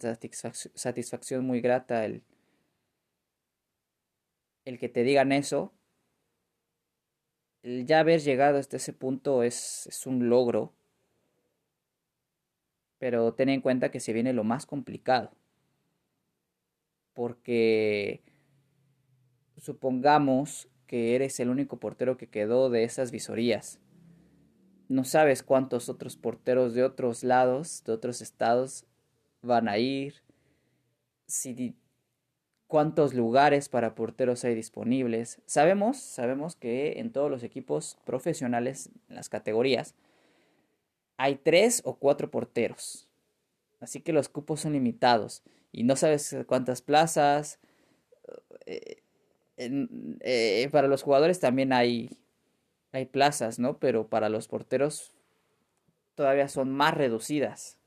satisfacción 0.75 1.45
muy 1.45 1.61
grata 1.61 2.05
el, 2.05 2.23
el 4.65 4.77
que 4.77 4.89
te 4.89 5.03
digan 5.03 5.31
eso. 5.31 5.73
El 7.63 7.85
ya 7.85 7.99
haber 8.01 8.21
llegado 8.21 8.57
hasta 8.57 8.77
ese 8.77 8.93
punto 8.93 9.43
es, 9.43 9.87
es 9.87 10.05
un 10.05 10.29
logro 10.29 10.73
pero 12.99 13.33
ten 13.33 13.49
en 13.49 13.61
cuenta 13.61 13.91
que 13.91 14.01
se 14.01 14.13
viene 14.13 14.33
lo 14.33 14.43
más 14.43 14.65
complicado. 14.65 15.31
Porque 17.13 18.21
supongamos 19.59 20.67
que 20.87 21.15
eres 21.15 21.39
el 21.39 21.49
único 21.49 21.77
portero 21.77 22.17
que 22.17 22.27
quedó 22.27 22.69
de 22.69 22.83
esas 22.83 23.11
visorías. 23.11 23.79
No 24.87 25.03
sabes 25.03 25.43
cuántos 25.43 25.87
otros 25.87 26.17
porteros 26.17 26.73
de 26.73 26.83
otros 26.83 27.23
lados, 27.23 27.83
de 27.85 27.93
otros 27.93 28.21
estados, 28.21 28.85
van 29.41 29.69
a 29.69 29.77
ir. 29.77 30.23
Si, 31.27 31.75
cuántos 32.69 33.13
lugares 33.13 33.69
para 33.69 33.95
porteros 33.95 34.43
hay 34.45 34.55
disponibles. 34.55 35.41
Sabemos, 35.45 35.97
sabemos 35.97 36.55
que 36.55 36.99
en 36.99 37.11
todos 37.11 37.29
los 37.29 37.43
equipos 37.43 37.97
profesionales, 38.05 38.89
en 39.09 39.15
las 39.15 39.29
categorías, 39.29 39.95
hay 41.17 41.35
tres 41.35 41.81
o 41.83 41.95
cuatro 41.95 42.31
porteros. 42.31 43.07
Así 43.79 44.01
que 44.01 44.13
los 44.13 44.29
cupos 44.29 44.61
son 44.61 44.73
limitados. 44.73 45.43
Y 45.71 45.83
no 45.83 45.95
sabes 45.95 46.35
cuántas 46.47 46.81
plazas. 46.81 47.59
Eh, 48.65 49.03
eh, 49.59 50.69
para 50.71 50.87
los 50.87 51.03
jugadores 51.03 51.39
también 51.39 51.73
hay, 51.73 52.17
hay 52.91 53.05
plazas, 53.05 53.59
¿no? 53.59 53.77
Pero 53.77 54.07
para 54.07 54.29
los 54.29 54.47
porteros 54.47 55.13
todavía 56.15 56.47
son 56.47 56.71
más 56.71 56.93
reducidas. 56.93 57.77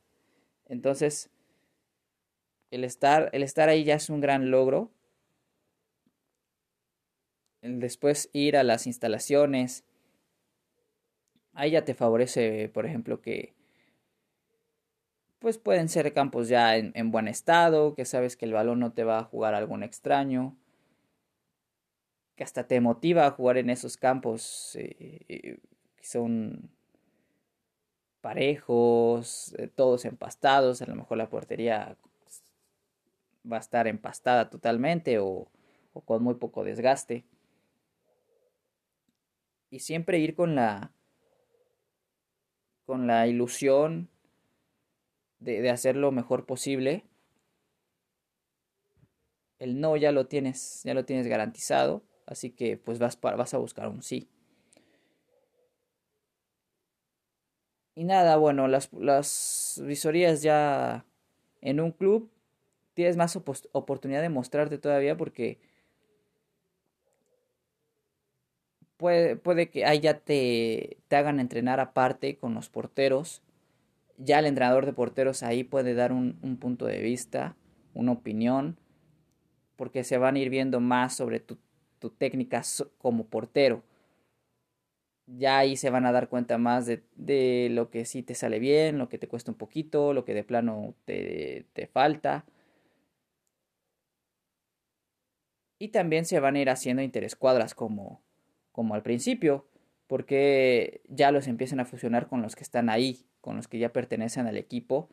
Entonces, 0.68 1.30
el 2.70 2.84
estar, 2.84 3.30
el 3.32 3.42
estar 3.42 3.68
ahí 3.68 3.84
ya 3.84 3.94
es 3.94 4.10
un 4.10 4.20
gran 4.20 4.50
logro. 4.50 4.90
Después 7.62 8.28
ir 8.32 8.56
a 8.56 8.64
las 8.64 8.86
instalaciones, 8.86 9.84
Ahí 11.54 11.72
ya 11.72 11.84
te 11.84 11.94
favorece, 11.94 12.70
por 12.70 12.86
ejemplo, 12.86 13.20
que 13.20 13.54
pues 15.38 15.58
pueden 15.58 15.88
ser 15.88 16.12
campos 16.12 16.48
ya 16.48 16.76
en, 16.76 17.10
buen 17.10 17.28
estado, 17.28 17.94
que 17.94 18.04
sabes 18.04 18.36
que 18.36 18.44
el 18.44 18.52
balón 18.52 18.78
no 18.78 18.92
te 18.92 19.04
va 19.04 19.18
a 19.18 19.24
jugar 19.24 19.54
algún 19.54 19.82
extraño, 19.82 20.56
que 22.36 22.44
hasta 22.44 22.66
te 22.66 22.80
motiva 22.80 23.26
a 23.26 23.30
jugar 23.30 23.58
en 23.58 23.70
esos 23.70 23.96
campos 23.96 24.76
eh, 24.76 25.58
que 25.96 26.04
son 26.04 26.70
parejos, 28.20 29.54
eh, 29.58 29.68
todos 29.68 30.04
empastados, 30.04 30.82
a 30.82 30.86
lo 30.86 30.94
mejor 30.94 31.18
la 31.18 31.28
portería 31.28 31.96
va 33.50 33.56
a 33.56 33.60
estar 33.60 33.86
empastada 33.86 34.48
totalmente 34.50 35.18
o, 35.18 35.48
o 35.92 36.00
con 36.00 36.22
muy 36.22 36.34
poco 36.34 36.64
desgaste. 36.64 37.24
Y 39.70 39.80
siempre 39.80 40.18
ir 40.18 40.34
con 40.34 40.54
la 40.54 40.92
con 42.84 43.06
la 43.06 43.26
ilusión 43.26 44.10
de, 45.38 45.70
hacer 45.70 45.96
lo 45.96 46.12
mejor 46.12 46.46
posible. 46.46 47.04
El 49.58 49.80
no 49.80 49.96
ya 49.96 50.12
lo 50.12 50.26
tienes, 50.26 50.82
ya 50.84 50.94
lo 50.94 51.04
tienes 51.04 51.26
garantizado, 51.26 52.04
así 52.32 52.50
que 52.50 52.76
pues 52.76 52.98
vas, 52.98 53.18
vas 53.20 53.54
a 53.54 53.58
buscar 53.58 53.88
un 53.88 54.02
sí. 54.02 54.28
Y 57.94 58.04
nada, 58.04 58.36
bueno, 58.36 58.68
las, 58.68 58.92
las 58.92 59.80
visorías 59.84 60.42
ya 60.42 61.04
en 61.60 61.80
un 61.80 61.92
club 61.92 62.30
tienes 62.94 63.16
más 63.16 63.36
oportunidad 63.36 64.22
de 64.22 64.28
mostrarte 64.28 64.78
todavía 64.78 65.16
porque 65.16 65.58
puede, 68.96 69.70
que 69.70 69.84
ahí 69.84 70.00
ya 70.00 70.20
te, 70.20 70.98
te 71.08 71.16
hagan 71.16 71.40
entrenar 71.40 71.80
aparte 71.80 72.36
con 72.36 72.54
los 72.54 72.68
porteros. 72.68 73.42
Ya 74.16 74.38
el 74.38 74.46
entrenador 74.46 74.86
de 74.86 74.92
porteros 74.92 75.42
ahí 75.42 75.64
puede 75.64 75.94
dar 75.94 76.12
un, 76.12 76.34
punto 76.60 76.86
de 76.86 77.00
vista, 77.02 77.56
una 77.94 78.12
opinión, 78.12 78.78
porque 79.76 80.04
se 80.04 80.18
van 80.18 80.36
a 80.36 80.38
ir 80.38 80.50
viendo 80.50 80.78
más 80.80 81.16
sobre 81.16 81.40
tu, 81.40 81.58
técnica 82.10 82.62
como 82.98 83.26
portero. 83.26 83.82
Ya 85.26 85.58
ahí 85.58 85.76
se 85.76 85.90
van 85.90 86.04
a 86.06 86.12
dar 86.12 86.28
cuenta 86.28 86.58
más 86.58 86.86
de, 86.86 87.02
de, 87.14 87.68
lo 87.70 87.90
que 87.90 88.04
sí 88.04 88.22
te 88.22 88.34
sale 88.34 88.58
bien, 88.58 88.98
lo 88.98 89.08
que 89.08 89.18
te 89.18 89.28
cuesta 89.28 89.50
un 89.52 89.56
poquito, 89.56 90.12
lo 90.12 90.24
que 90.24 90.34
de 90.34 90.44
plano 90.44 90.94
te, 91.04 91.66
te 91.72 91.86
falta. 91.86 92.44
Y 95.78 95.88
también 95.88 96.24
se 96.24 96.38
van 96.38 96.56
a 96.56 96.60
ir 96.60 96.70
haciendo 96.70 97.02
interescuadras 97.02 97.74
como, 97.74 98.22
como 98.70 98.94
al 98.94 99.02
principio, 99.02 99.66
porque 100.06 101.02
ya 101.08 101.32
los 101.32 101.48
empiezan 101.48 101.80
a 101.80 101.84
fusionar 101.84 102.28
con 102.28 102.42
los 102.42 102.54
que 102.54 102.62
están 102.62 102.88
ahí, 102.88 103.26
con 103.40 103.56
los 103.56 103.66
que 103.66 103.78
ya 103.78 103.92
pertenecen 103.92 104.46
al 104.46 104.56
equipo. 104.56 105.08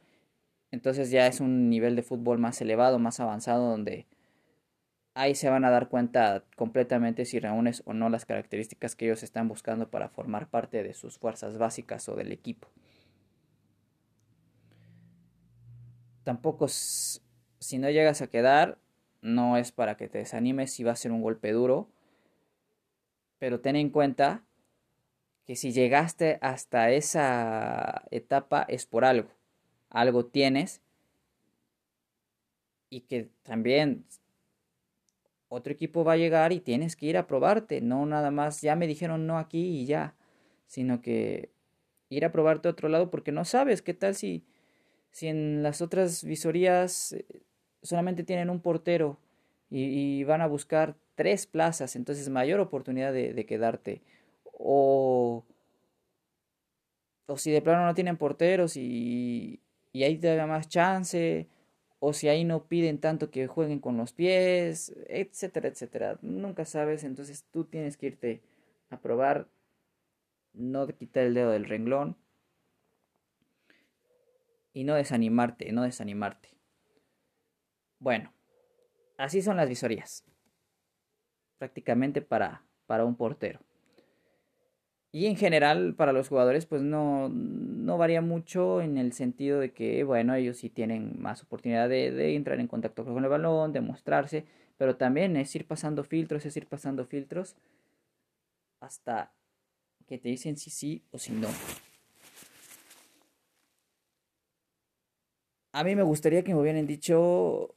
Entonces 0.72 1.10
ya 1.10 1.28
es 1.28 1.40
un 1.40 1.70
nivel 1.70 1.96
de 1.96 2.04
fútbol 2.04 2.38
más 2.38 2.62
elevado, 2.62 3.00
más 3.00 3.20
avanzado, 3.20 3.70
donde 3.70 4.08
ahí 5.20 5.36
se 5.36 5.50
van 5.50 5.66
a 5.66 5.70
dar 5.70 5.90
cuenta 5.90 6.44
completamente 6.56 7.26
si 7.26 7.40
reúnes 7.40 7.84
o 7.86 7.94
no 7.94 8.10
las 8.10 8.26
características 8.26 8.96
que 8.96 9.06
ellos 9.06 9.24
están 9.24 9.48
buscando 9.48 9.90
para 9.90 10.10
formar 10.10 10.50
parte 10.50 10.84
de 10.84 10.94
sus 10.94 11.18
fuerzas 11.18 11.58
básicas 11.58 12.08
o 12.10 12.16
del 12.16 12.32
equipo. 12.32 12.68
Tampoco 16.24 16.68
si 16.68 17.78
no 17.80 17.90
llegas 17.90 18.22
a 18.22 18.28
quedar, 18.28 18.78
no 19.22 19.58
es 19.58 19.72
para 19.72 19.98
que 19.98 20.08
te 20.08 20.20
desanimes 20.20 20.74
si 20.74 20.84
va 20.84 20.94
a 20.94 20.96
ser 20.96 21.12
un 21.12 21.22
golpe 21.22 21.52
duro 21.52 21.90
pero 23.40 23.62
ten 23.62 23.78
en 23.78 23.90
cuenta 23.90 24.44
que 25.46 25.56
si 25.56 25.72
llegaste 25.72 26.38
hasta 26.42 26.92
esa 26.92 28.04
etapa 28.12 28.64
es 28.68 28.86
por 28.86 29.06
algo. 29.06 29.30
Algo 29.90 30.26
tienes 30.26 30.82
y 32.90 33.02
que 33.02 33.30
también 33.44 34.06
otro 35.50 35.74
equipo 35.74 36.04
va 36.04 36.14
a 36.14 36.18
llegar 36.18 36.54
y 36.54 36.60
tienes 36.60 36.96
que 36.96 37.08
ir 37.08 37.18
a 37.18 37.28
probarte, 37.28 37.82
no 37.82 38.06
nada 38.06 38.32
más 38.32 38.62
ya 38.62 38.76
me 38.76 38.88
dijeron 38.88 39.28
no 39.28 39.38
aquí 39.38 39.82
y 39.82 39.86
ya, 39.86 40.16
sino 40.68 41.02
que 41.02 41.50
ir 42.10 42.26
a 42.26 42.32
probarte 42.32 42.68
a 42.68 42.72
otro 42.72 42.90
lado 42.90 43.10
porque 43.12 43.32
no 43.32 43.46
sabes 43.46 43.82
qué 43.82 43.94
tal 43.94 44.16
si 44.16 44.44
si 45.12 45.28
en 45.28 45.64
las 45.64 45.82
otras 45.82 46.24
visorías 46.24 47.14
eh, 47.14 47.26
solamente 47.82 48.24
tienen 48.24 48.50
un 48.50 48.62
portero 48.62 49.18
y, 49.70 50.20
y 50.20 50.24
van 50.24 50.42
a 50.42 50.48
buscar 50.48 50.96
tres 51.16 51.48
plazas, 51.48 51.96
entonces 51.96 52.30
mayor 52.30 52.60
oportunidad 52.60 53.14
de, 53.14 53.46
quedarte. 53.46 54.02
O, 54.58 55.44
o 57.28 57.38
si 57.38 57.52
de 57.52 57.62
plano 57.62 57.86
no 57.86 57.94
tienen 57.94 58.18
porteros 58.18 58.78
y, 58.78 59.60
y 59.92 60.18
te 60.18 60.36
da 60.36 60.48
más 60.48 60.70
chance. 60.70 61.48
O 62.00 62.14
si 62.14 62.30
ahí 62.30 62.46
no 62.46 62.66
piden 62.66 63.00
tanto 63.00 63.30
que 63.30 63.48
jueguen 63.48 63.80
con 63.80 63.98
los 63.98 64.14
pies, 64.14 64.96
etcétera, 65.08 65.68
etcétera. 65.68 66.18
Nunca 66.22 66.66
sabes, 66.66 67.04
entonces 67.04 67.46
tú 67.52 67.66
tienes 67.66 67.98
que 67.98 68.08
irte 68.08 68.42
a 68.90 69.00
probar, 69.00 69.48
no 70.54 70.88
quitar 70.88 71.24
el 71.26 71.34
dedo 71.34 71.52
del 71.52 71.66
renglón 71.66 72.18
y 74.74 74.86
no 74.86 74.96
desanimarte, 74.96 75.72
no 75.72 75.84
desanimarte. 75.84 76.50
Bueno, 78.00 78.34
así 79.18 79.42
son 79.42 79.58
las 79.58 79.68
visorías, 79.68 80.24
prácticamente 81.58 82.22
para, 82.22 82.64
para 82.86 83.04
un 83.04 83.16
portero. 83.16 83.60
Y 85.12 85.26
en 85.26 85.36
general 85.36 85.96
para 85.96 86.14
los 86.14 86.30
jugadores 86.30 86.66
pues 86.66 86.82
no, 86.82 87.30
no 87.30 87.98
varía 87.98 88.22
mucho 88.22 88.82
en 88.82 88.98
el 88.98 89.14
sentido 89.14 89.60
de 89.60 89.72
que 89.72 90.04
bueno 90.04 90.36
ellos 90.36 90.58
sí 90.58 90.70
tienen 90.70 91.20
más 91.20 91.42
oportunidad 91.42 91.90
de, 91.90 92.12
de, 92.12 92.36
entrar 92.36 92.60
en 92.60 92.68
contacto 92.68 93.04
con 93.04 93.24
el 93.24 93.30
balón, 93.30 93.74
de 93.74 93.82
mostrarse, 93.82 94.46
pero 94.78 94.98
también 94.98 95.36
es 95.36 95.56
ir 95.56 95.66
pasando 95.66 96.04
filtros, 96.04 96.46
es 96.46 96.56
ir 96.58 96.68
pasando 96.68 97.06
filtros 97.06 97.56
hasta 98.80 99.34
que 100.08 100.18
te 100.18 100.30
dicen 100.30 100.58
si 100.58 100.70
sí 100.70 101.04
o 101.12 101.18
si 101.18 101.32
no. 101.34 101.48
A 105.72 105.84
mí 105.84 105.96
me 105.96 106.04
gustaría 106.04 106.44
que 106.44 106.54
me 106.54 106.60
hubieran 106.62 106.88
dicho 106.88 107.76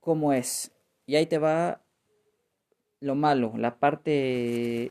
cómo 0.00 0.32
es. 0.32 0.72
Y 1.06 1.16
ahí 1.16 1.26
te 1.26 1.38
va 1.38 1.80
lo 3.00 3.14
malo, 3.14 3.52
la 3.56 3.78
parte 3.78 4.90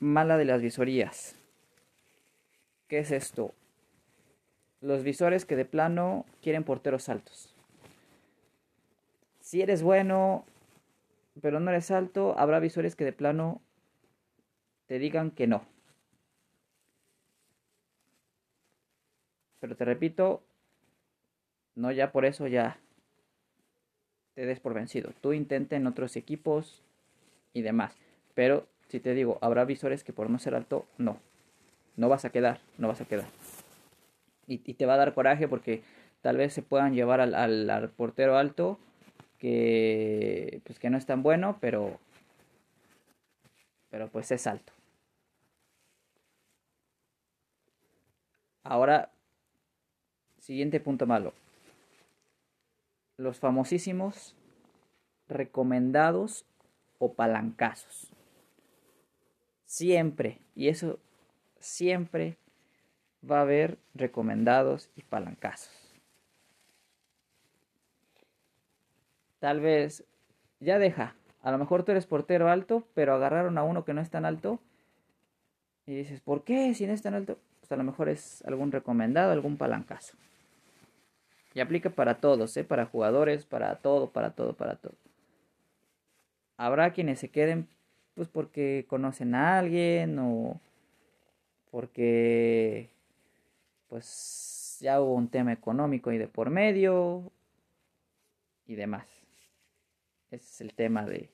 mala 0.00 0.38
de 0.38 0.46
las 0.46 0.60
visorías. 0.60 1.36
¿Qué 2.88 2.98
es 2.98 3.12
esto? 3.12 3.54
Los 4.80 5.04
visores 5.04 5.44
que 5.44 5.56
de 5.56 5.66
plano 5.66 6.24
quieren 6.42 6.64
porteros 6.64 7.08
altos. 7.08 7.54
Si 9.40 9.62
eres 9.62 9.82
bueno, 9.82 10.44
pero 11.40 11.60
no 11.60 11.70
eres 11.70 11.90
alto, 11.90 12.34
habrá 12.38 12.58
visores 12.58 12.96
que 12.96 13.04
de 13.04 13.12
plano 13.12 13.60
te 14.86 14.98
digan 14.98 15.30
que 15.30 15.46
no. 15.46 15.64
Pero 19.60 19.76
te 19.76 19.84
repito, 19.84 20.42
no 21.74 21.92
ya 21.92 22.10
por 22.10 22.24
eso 22.24 22.46
ya 22.46 22.80
te 24.34 24.46
des 24.46 24.60
por 24.60 24.72
vencido. 24.72 25.12
Tú 25.20 25.34
intenta 25.34 25.76
en 25.76 25.86
otros 25.86 26.16
equipos 26.16 26.82
y 27.52 27.60
demás. 27.60 27.94
Pero 28.34 28.66
si 28.90 28.98
te 28.98 29.14
digo, 29.14 29.38
habrá 29.40 29.64
visores 29.64 30.02
que 30.02 30.12
por 30.12 30.28
no 30.30 30.40
ser 30.40 30.54
alto, 30.56 30.84
no. 30.98 31.20
No 31.96 32.08
vas 32.08 32.24
a 32.24 32.30
quedar, 32.30 32.60
no 32.76 32.88
vas 32.88 33.00
a 33.00 33.04
quedar. 33.04 33.28
Y, 34.48 34.58
te 34.58 34.84
va 34.84 34.94
a 34.94 34.96
dar 34.96 35.14
coraje 35.14 35.46
porque 35.46 35.84
tal 36.22 36.36
vez 36.36 36.52
se 36.52 36.62
puedan 36.62 36.92
llevar 36.92 37.20
al, 37.20 37.34
al, 37.36 37.90
portero 37.90 38.36
alto 38.36 38.80
que 39.38 40.60
pues 40.64 40.80
que 40.80 40.90
no 40.90 40.98
es 40.98 41.06
tan 41.06 41.22
bueno, 41.22 41.58
pero 41.60 42.00
pero 43.90 44.08
pues 44.08 44.32
es 44.32 44.46
alto. 44.48 44.72
Ahora 48.64 49.10
siguiente 50.40 50.80
punto 50.80 51.06
malo. 51.06 51.32
Los 53.16 53.38
famosísimos 53.38 54.34
recomendados 55.28 56.44
o 56.98 57.12
palancazos. 57.12 58.10
Siempre, 59.70 60.40
y 60.56 60.66
eso 60.66 60.98
siempre 61.60 62.36
va 63.22 63.38
a 63.38 63.42
haber 63.42 63.78
recomendados 63.94 64.90
y 64.96 65.02
palancazos. 65.02 65.94
Tal 69.38 69.60
vez, 69.60 70.02
ya 70.58 70.80
deja, 70.80 71.14
a 71.40 71.52
lo 71.52 71.58
mejor 71.58 71.84
tú 71.84 71.92
eres 71.92 72.06
portero 72.06 72.48
alto, 72.48 72.84
pero 72.94 73.14
agarraron 73.14 73.58
a 73.58 73.62
uno 73.62 73.84
que 73.84 73.94
no 73.94 74.00
es 74.00 74.10
tan 74.10 74.24
alto. 74.24 74.58
Y 75.86 75.94
dices, 75.94 76.20
¿por 76.20 76.42
qué 76.42 76.74
si 76.74 76.88
no 76.88 76.92
es 76.92 77.02
tan 77.02 77.14
alto? 77.14 77.38
Pues 77.60 77.70
a 77.70 77.76
lo 77.76 77.84
mejor 77.84 78.08
es 78.08 78.44
algún 78.46 78.72
recomendado, 78.72 79.30
algún 79.30 79.56
palancazo. 79.56 80.16
Y 81.54 81.60
aplica 81.60 81.90
para 81.90 82.16
todos, 82.16 82.56
¿eh? 82.56 82.64
para 82.64 82.86
jugadores, 82.86 83.46
para 83.46 83.76
todo, 83.76 84.10
para 84.10 84.32
todo, 84.32 84.52
para 84.52 84.74
todo. 84.74 84.94
Habrá 86.56 86.92
quienes 86.92 87.20
se 87.20 87.30
queden 87.30 87.68
pues 88.20 88.28
porque 88.28 88.84
conocen 88.86 89.34
a 89.34 89.58
alguien 89.58 90.18
o 90.18 90.60
porque 91.70 92.90
pues 93.88 94.76
ya 94.78 95.00
hubo 95.00 95.14
un 95.14 95.30
tema 95.30 95.54
económico 95.54 96.12
y 96.12 96.18
de 96.18 96.28
por 96.28 96.50
medio 96.50 97.32
y 98.66 98.74
demás. 98.74 99.06
Ese 100.30 100.44
es 100.44 100.60
el 100.60 100.74
tema 100.74 101.06
de 101.06 101.30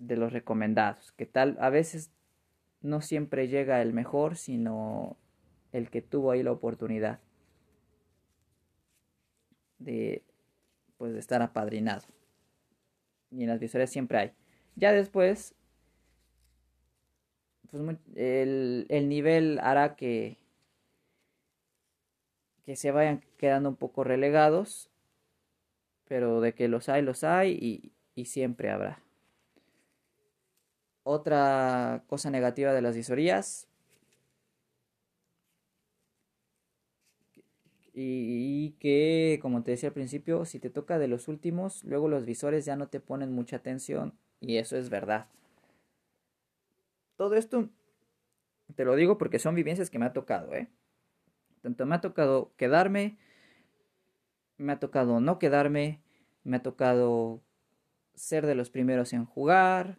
de 0.00 0.16
los 0.16 0.32
recomendados, 0.32 1.12
que 1.12 1.24
tal 1.24 1.56
a 1.60 1.70
veces 1.70 2.10
no 2.80 3.00
siempre 3.00 3.46
llega 3.46 3.80
el 3.82 3.92
mejor, 3.92 4.34
sino 4.34 5.16
el 5.70 5.88
que 5.88 6.02
tuvo 6.02 6.32
ahí 6.32 6.42
la 6.42 6.50
oportunidad 6.50 7.20
de 9.78 10.24
pues 10.98 11.12
de 11.12 11.20
estar 11.20 11.42
apadrinado. 11.42 12.02
Y 13.30 13.44
en 13.44 13.50
las 13.50 13.60
visorías 13.60 13.90
siempre 13.90 14.18
hay. 14.18 14.45
Ya 14.76 14.92
después, 14.92 15.54
pues, 17.70 17.82
el, 18.14 18.86
el 18.88 19.08
nivel 19.08 19.58
hará 19.62 19.96
que, 19.96 20.38
que 22.66 22.76
se 22.76 22.90
vayan 22.90 23.24
quedando 23.38 23.70
un 23.70 23.76
poco 23.76 24.04
relegados, 24.04 24.90
pero 26.08 26.40
de 26.40 26.54
que 26.54 26.68
los 26.68 26.88
hay, 26.88 27.02
los 27.02 27.22
hay 27.24 27.52
y, 27.52 27.92
y 28.14 28.24
siempre 28.26 28.70
habrá. 28.70 29.02
Otra 31.04 32.04
cosa 32.06 32.28
negativa 32.30 32.74
de 32.74 32.82
las 32.82 32.94
visorías 32.96 33.66
y, 37.94 38.72
que, 38.78 39.38
como 39.42 39.62
te 39.62 39.72
decía 39.72 39.88
al 39.88 39.94
principio, 39.94 40.44
si 40.44 40.58
te 40.60 40.70
toca 40.70 40.98
de 40.98 41.08
los 41.08 41.28
últimos, 41.28 41.82
luego 41.84 42.08
los 42.08 42.24
visores 42.24 42.64
ya 42.64 42.76
no 42.76 42.88
te 42.88 43.00
ponen 43.00 43.32
mucha 43.32 43.56
atención 43.56 44.14
y 44.40 44.56
eso 44.58 44.76
es 44.76 44.90
verdad. 44.90 45.26
Todo 47.16 47.34
esto 47.34 47.68
te 48.74 48.84
lo 48.84 48.94
digo 48.94 49.18
porque 49.18 49.38
son 49.38 49.54
vivencias 49.54 49.90
que 49.90 49.98
me 49.98 50.06
ha 50.06 50.12
tocado, 50.12 50.54
¿eh? 50.54 50.68
Tanto 51.62 51.86
me 51.86 51.94
ha 51.94 52.00
tocado 52.00 52.52
quedarme, 52.56 53.18
me 54.58 54.72
ha 54.72 54.78
tocado 54.78 55.20
no 55.20 55.38
quedarme, 55.38 56.02
me 56.44 56.58
ha 56.58 56.62
tocado 56.62 57.42
ser 58.14 58.46
de 58.46 58.54
los 58.54 58.70
primeros 58.70 59.12
en 59.12 59.24
jugar, 59.24 59.98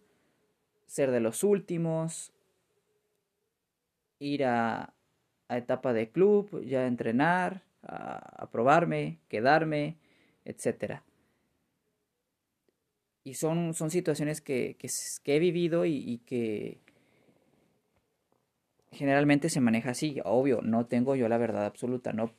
ser 0.86 1.12
de 1.12 1.20
los 1.20 1.44
últimos, 1.44 2.34
ir 4.20 4.46
a, 4.46 4.94
etapa 5.50 5.94
de 5.94 6.12
club, 6.12 6.62
ya 6.66 6.82
a 6.82 6.88
entrenar, 6.88 7.64
a, 7.82 8.44
a 8.44 8.52
probarme, 8.52 9.20
quedarme, 9.28 9.98
etcétera 10.46 11.07
y 13.28 13.34
son, 13.34 13.74
son 13.74 13.92
situaciones 13.92 14.40
que, 14.40 14.78
he 15.26 15.40
vivido 15.40 15.86
y, 15.86 16.20
que 16.26 16.80
generalmente 18.90 19.50
se 19.50 19.60
maneja 19.60 19.90
así. 19.90 20.22
Obvio, 20.24 20.62
no 20.62 20.86
tengo 20.86 21.14
yo 21.18 21.28
la 21.28 21.38
verdad 21.38 21.66
absoluta, 21.66 22.14
no 22.14 22.32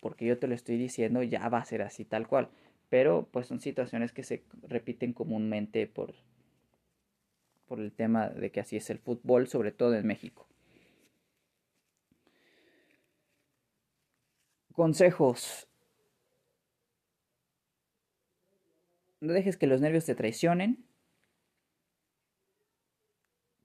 porque 0.00 0.24
yo 0.24 0.38
te 0.38 0.46
lo 0.46 0.54
estoy 0.54 0.76
diciendo 0.78 1.24
ya 1.24 1.48
va 1.48 1.58
a 1.58 1.64
ser 1.64 1.82
así 1.82 2.04
tal 2.04 2.28
cual. 2.28 2.48
Pero 2.90 3.28
pues 3.32 3.48
son 3.48 3.58
situaciones 3.58 4.12
que 4.12 4.22
se 4.22 4.44
repiten 4.62 5.12
comúnmente 5.12 5.88
por, 5.88 6.14
por 7.66 7.80
el 7.80 7.90
tema 7.90 8.28
de 8.28 8.52
que 8.52 8.60
así 8.60 8.76
es 8.76 8.88
el 8.90 9.00
fútbol, 9.00 9.48
sobre 9.48 9.72
todo 9.72 9.96
en 9.96 10.06
México. 10.06 10.46
Consejos. 14.72 15.66
No 19.20 19.32
dejes 19.32 19.56
que 19.56 19.66
los 19.66 19.80
nervios 19.80 20.04
te 20.04 20.14
traicionen, 20.14 20.84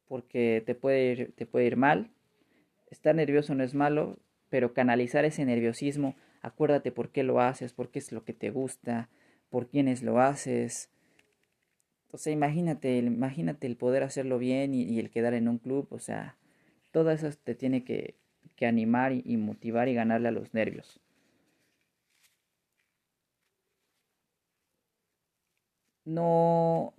porque 0.08 0.62
te 0.66 0.76
puede 0.76 1.12
ir, 1.12 1.34
te 1.36 1.46
puede 1.46 1.66
ir 1.68 1.78
mal. 1.78 2.12
Estar 2.90 3.16
nervioso 3.16 3.56
no 3.56 3.64
es 3.64 3.74
malo, 3.74 4.20
pero 4.50 4.74
canalizar 4.74 5.24
ese 5.24 5.46
nerviosismo, 5.46 6.16
acuérdate 6.42 6.92
por 6.92 7.12
qué 7.12 7.24
lo 7.24 7.40
haces, 7.40 7.72
por 7.72 7.90
qué 7.90 8.00
es 8.00 8.12
lo 8.12 8.26
que 8.26 8.34
te 8.34 8.50
gusta, 8.50 9.10
por 9.50 9.68
quiénes 9.68 10.04
lo 10.04 10.20
haces. 10.20 10.90
O 12.12 12.18
sea, 12.18 12.34
imagínate, 12.34 12.98
imagínate 12.98 13.68
el 13.68 13.78
poder 13.78 14.04
hacerlo 14.04 14.38
bien 14.38 14.74
y, 14.74 15.00
el 15.00 15.10
quedar 15.10 15.34
en 15.34 15.48
un 15.48 15.58
club, 15.60 15.88
o 15.92 16.00
sea, 16.00 16.36
todo 16.92 17.12
eso 17.12 17.30
te 17.44 17.56
tiene 17.56 17.84
que, 17.84 18.16
animar 18.64 19.12
y 19.12 19.38
motivar 19.38 19.88
y 19.88 19.96
ganarle 19.96 20.28
a 20.28 20.32
los 20.32 20.54
nervios. 20.54 21.02
No 26.06 26.94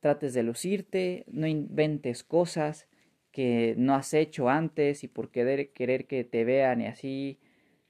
trates 0.00 0.34
de 0.34 0.42
lucirte, 0.42 1.24
no 1.28 1.46
inventes 1.46 2.24
cosas 2.24 2.88
que 3.30 3.74
no 3.78 3.94
has 3.94 4.12
hecho 4.14 4.48
antes 4.48 5.04
y 5.04 5.08
por 5.08 5.30
querer, 5.30 5.72
querer 5.72 6.06
que 6.06 6.24
te 6.24 6.44
vean 6.44 6.80
y 6.80 6.86
así 6.86 7.40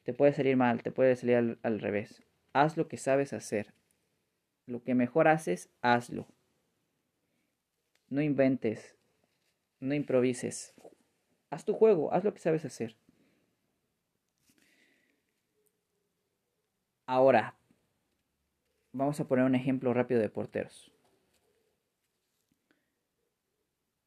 te 0.05 0.13
puede 0.13 0.33
salir 0.33 0.57
mal, 0.57 0.83
te 0.83 0.93
puede 0.93 1.17
salir 1.17 1.59
al, 1.63 1.81
revés. 1.81 2.23
haz 2.53 2.77
lo 2.77 2.89
que 2.89 2.97
sabes 2.97 3.33
hacer. 3.33 3.75
Lo 4.67 4.83
que 4.85 4.95
mejor 4.95 5.27
haces, 5.27 5.71
hazlo. 5.81 6.29
No 8.09 8.23
inventes, 8.23 8.97
no 9.81 9.95
improvises. 9.95 10.75
Haz 11.51 11.65
tu 11.65 11.75
juego, 11.75 12.13
haz 12.13 12.25
lo 12.25 12.33
que 12.33 12.41
sabes 12.41 12.65
hacer. 12.65 12.97
Ahora, 17.07 17.57
vamos 18.93 19.19
a 19.21 19.27
poner 19.27 19.45
un 19.45 19.55
ejemplo 19.55 19.93
rápido 19.95 20.21
de 20.21 20.29
porteros. 20.29 20.93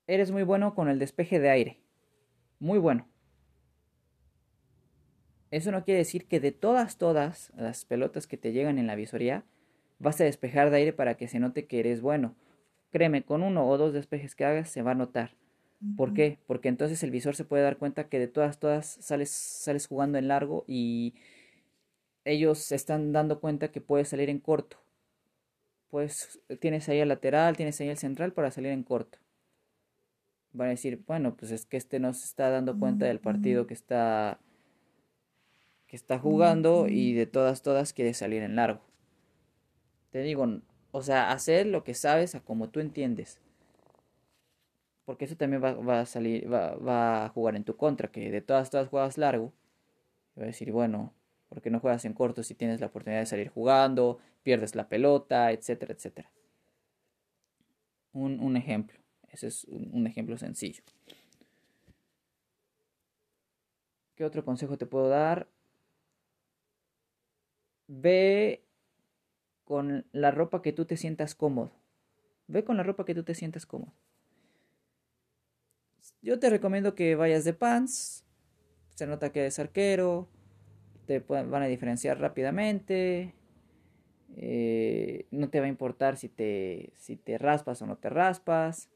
Eres 0.07 0.31
muy 0.31 0.43
bueno 0.43 0.75
con 0.75 0.87
el 0.87 0.99
despeje 0.99 1.39
de 1.39 1.49
aire. 1.49 1.79
Muy 2.59 2.77
bueno. 2.77 3.07
Eso 5.51 5.71
no 5.71 5.83
quiere 5.83 5.99
decir 5.99 6.27
que 6.27 6.39
de 6.39 6.51
todas, 6.51 6.97
todas 6.97 7.51
las 7.55 7.85
pelotas 7.85 8.27
que 8.27 8.37
te 8.37 8.51
llegan 8.51 8.77
en 8.77 8.87
la 8.87 8.95
visoría, 8.95 9.45
vas 9.99 10.19
a 10.21 10.25
despejar 10.25 10.69
de 10.69 10.77
aire 10.77 10.93
para 10.93 11.15
que 11.15 11.27
se 11.27 11.39
note 11.39 11.65
que 11.65 11.79
eres 11.79 12.01
bueno. 12.01 12.35
Créeme, 12.91 13.23
con 13.23 13.41
uno 13.41 13.67
o 13.67 13.77
dos 13.77 13.93
despejes 13.93 14.35
que 14.35 14.45
hagas 14.45 14.69
se 14.69 14.81
va 14.81 14.91
a 14.91 14.95
notar. 14.95 15.35
¿Por 15.97 16.13
qué? 16.13 16.39
Porque 16.47 16.69
entonces 16.69 17.03
el 17.03 17.11
visor 17.11 17.35
se 17.35 17.45
puede 17.45 17.63
dar 17.63 17.77
cuenta 17.77 18.07
que 18.07 18.17
de 18.17 18.27
todas, 18.27 18.59
todas 18.59 18.85
sales, 18.85 19.29
sales 19.29 19.87
jugando 19.87 20.17
en 20.17 20.27
largo 20.27 20.63
y 20.67 21.13
ellos 22.25 22.59
se 22.59 22.75
están 22.75 23.13
dando 23.13 23.39
cuenta 23.39 23.71
que 23.71 23.81
puedes 23.81 24.09
salir 24.09 24.29
en 24.29 24.39
corto. 24.39 24.77
Pues 25.89 26.41
tienes 26.59 26.89
ahí 26.89 26.99
el 26.99 27.07
lateral, 27.07 27.55
tienes 27.55 27.79
ahí 27.79 27.89
el 27.89 27.97
central 27.97 28.33
para 28.33 28.51
salir 28.51 28.71
en 28.71 28.83
corto. 28.83 29.19
Van 30.51 30.67
a 30.67 30.71
decir, 30.71 31.03
bueno, 31.05 31.35
pues 31.35 31.51
es 31.51 31.65
que 31.65 31.77
este 31.77 31.99
no 31.99 32.13
se 32.13 32.25
está 32.25 32.49
dando 32.49 32.77
cuenta 32.77 33.05
del 33.05 33.19
partido 33.19 33.67
que 33.67 33.73
está 33.73 34.39
que 35.87 35.95
está 35.95 36.17
jugando 36.17 36.87
y 36.87 37.13
de 37.13 37.27
todas, 37.27 37.61
todas 37.61 37.93
quiere 37.93 38.13
salir 38.13 38.41
en 38.41 38.55
largo. 38.55 38.81
Te 40.11 40.21
digo, 40.21 40.47
o 40.91 41.01
sea, 41.03 41.31
hacer 41.31 41.67
lo 41.67 41.83
que 41.83 41.93
sabes 41.93 42.35
a 42.35 42.39
como 42.39 42.69
tú 42.69 42.79
entiendes. 42.79 43.39
Porque 45.05 45.25
eso 45.25 45.35
también 45.35 45.61
va, 45.63 45.99
a 45.99 46.05
salir, 46.07 46.51
va, 46.51 46.75
va, 46.75 47.25
a 47.25 47.29
jugar 47.29 47.55
en 47.55 47.63
tu 47.63 47.77
contra, 47.77 48.09
que 48.09 48.31
de 48.31 48.41
todas, 48.41 48.71
todas 48.71 48.89
juegas 48.89 49.19
largo. 49.19 49.53
Va 50.37 50.43
a 50.43 50.47
decir, 50.47 50.71
bueno, 50.71 51.13
¿por 51.49 51.61
qué 51.61 51.69
no 51.69 51.79
juegas 51.79 52.05
en 52.05 52.13
corto 52.13 52.43
si 52.43 52.55
tienes 52.55 52.79
la 52.79 52.87
oportunidad 52.87 53.21
de 53.21 53.25
salir 53.25 53.49
jugando, 53.49 54.19
pierdes 54.43 54.75
la 54.75 54.87
pelota, 54.89 55.51
etcétera, 55.51 55.93
etcétera? 55.93 56.31
Un, 58.13 58.39
un 58.39 58.57
ejemplo. 58.57 58.99
Ese 59.29 59.47
es 59.47 59.65
un 59.65 60.07
ejemplo 60.07 60.37
sencillo. 60.37 60.83
¿Qué 64.15 64.23
otro 64.23 64.45
consejo 64.45 64.77
te 64.77 64.85
puedo 64.85 65.09
dar? 65.09 65.49
Ve 67.87 68.63
con 69.65 70.05
la 70.13 70.31
ropa 70.31 70.61
que 70.61 70.71
tú 70.71 70.85
te 70.85 70.95
sientas 70.95 71.35
cómodo. 71.35 71.71
Ve 72.47 72.63
con 72.63 72.77
la 72.77 72.83
ropa 72.83 73.05
que 73.05 73.13
tú 73.13 73.23
te 73.23 73.35
sientas 73.35 73.65
cómodo. 73.65 73.93
Yo 76.21 76.39
te 76.39 76.49
recomiendo 76.49 76.95
que 76.95 77.15
vayas 77.15 77.43
de 77.43 77.53
pants. 77.53 78.23
Se 78.95 79.05
nota 79.05 79.31
que 79.31 79.41
eres 79.41 79.59
arquero. 79.59 80.29
Te 81.05 81.19
van 81.19 81.61
a 81.61 81.67
diferenciar 81.67 82.19
rápidamente. 82.19 83.33
Eh, 84.37 85.27
no 85.31 85.49
te 85.49 85.59
va 85.59 85.65
a 85.65 85.69
importar 85.69 86.17
si 86.17 86.29
te, 86.29 86.93
si 86.97 87.15
te 87.15 87.37
raspas 87.37 87.81
o 87.81 87.85
no 87.85 87.97
te 87.97 88.09
raspas. 88.09 88.89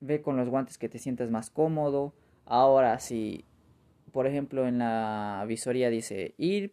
Ve 0.00 0.20
con 0.20 0.36
los 0.36 0.48
guantes 0.48 0.78
que 0.78 0.88
te 0.88 0.98
sientas 0.98 1.30
más 1.30 1.50
cómodo. 1.50 2.12
Ahora, 2.44 2.98
si 2.98 3.44
por 4.12 4.26
ejemplo 4.26 4.66
en 4.66 4.78
la 4.78 5.44
visoría 5.46 5.90
dice 5.90 6.34
ir 6.38 6.72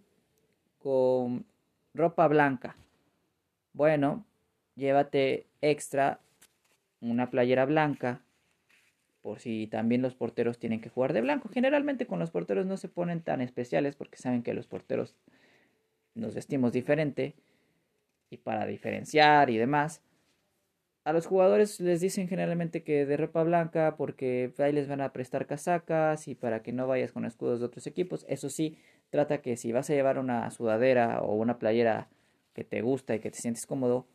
con 0.79 1.45
ropa 1.93 2.27
blanca. 2.27 2.75
Bueno, 3.73 4.25
llévate 4.75 5.47
extra 5.61 6.19
una 7.01 7.29
playera 7.29 7.65
blanca 7.65 8.21
por 9.23 9.39
si 9.39 9.67
también 9.67 10.01
los 10.01 10.15
porteros 10.15 10.59
tienen 10.59 10.81
que 10.81 10.89
jugar 10.89 11.13
de 11.13 11.21
blanco. 11.21 11.49
Generalmente 11.49 12.05
con 12.05 12.19
los 12.19 12.29
porteros 12.29 12.65
no 12.65 12.75
se 12.77 12.89
ponen 12.89 13.21
tan 13.21 13.41
especiales 13.41 13.95
porque 13.95 14.17
saben 14.17 14.43
que 14.43 14.53
los 14.53 14.67
porteros 14.67 15.15
nos 16.13 16.35
vestimos 16.35 16.73
diferente 16.73 17.33
y 18.29 18.37
para 18.37 18.67
diferenciar 18.67 19.49
y 19.49 19.57
demás. 19.57 20.01
A 21.05 21.13
los 21.13 21.25
jugadores 21.25 21.79
les 21.79 22.01
dicen 22.01 22.27
generalmente 22.27 22.83
que 22.83 23.05
de 23.05 23.15
ropa 23.15 23.43
blanca 23.43 23.95
porque 23.97 24.53
ahí 24.57 24.73
les 24.73 24.89
van 24.89 24.99
a 24.99 25.13
prestar 25.13 25.47
casacas 25.47 26.27
y 26.27 26.35
para 26.35 26.61
que 26.61 26.73
no 26.73 26.85
vayas 26.85 27.13
con 27.13 27.23
escudos 27.23 27.61
de 27.61 27.65
otros 27.65 27.87
equipos. 27.87 28.25
Eso 28.27 28.49
sí, 28.49 28.77
trata 29.09 29.41
que 29.41 29.55
si 29.55 29.71
vas 29.71 29.89
a 29.89 29.93
llevar 29.93 30.19
una 30.19 30.51
sudadera 30.51 31.21
o 31.21 31.33
una 31.35 31.59
playera 31.59 32.09
que 32.53 32.65
te 32.65 32.81
gusta 32.81 33.15
y 33.15 33.19
que 33.19 33.31
te 33.31 33.37
sientes 33.37 33.65
cómodo, 33.65 34.05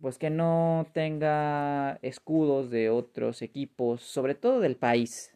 pues 0.00 0.18
que 0.18 0.30
no 0.30 0.86
tenga 0.92 1.98
escudos 2.02 2.70
de 2.70 2.90
otros 2.90 3.42
equipos, 3.42 4.02
sobre 4.02 4.34
todo 4.34 4.60
del 4.60 4.76
país. 4.76 5.34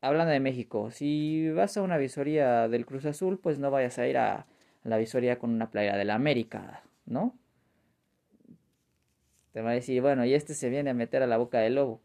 Hablando 0.00 0.32
de 0.32 0.40
México, 0.40 0.90
si 0.90 1.50
vas 1.50 1.76
a 1.76 1.82
una 1.82 1.96
visoría 1.98 2.68
del 2.68 2.86
Cruz 2.86 3.06
Azul, 3.06 3.38
pues 3.38 3.58
no 3.58 3.70
vayas 3.70 3.98
a 3.98 4.06
ir 4.06 4.18
a 4.18 4.46
la 4.84 4.98
visoría 4.98 5.38
con 5.38 5.50
una 5.50 5.70
playera 5.70 5.96
de 5.96 6.04
la 6.04 6.14
América, 6.14 6.82
¿no? 7.06 7.38
Te 9.52 9.62
va 9.62 9.70
a 9.70 9.74
decir, 9.74 10.00
bueno, 10.02 10.24
y 10.24 10.34
este 10.34 10.54
se 10.54 10.68
viene 10.68 10.90
a 10.90 10.94
meter 10.94 11.22
a 11.22 11.26
la 11.26 11.38
boca 11.38 11.58
del 11.58 11.76
lobo 11.76 12.00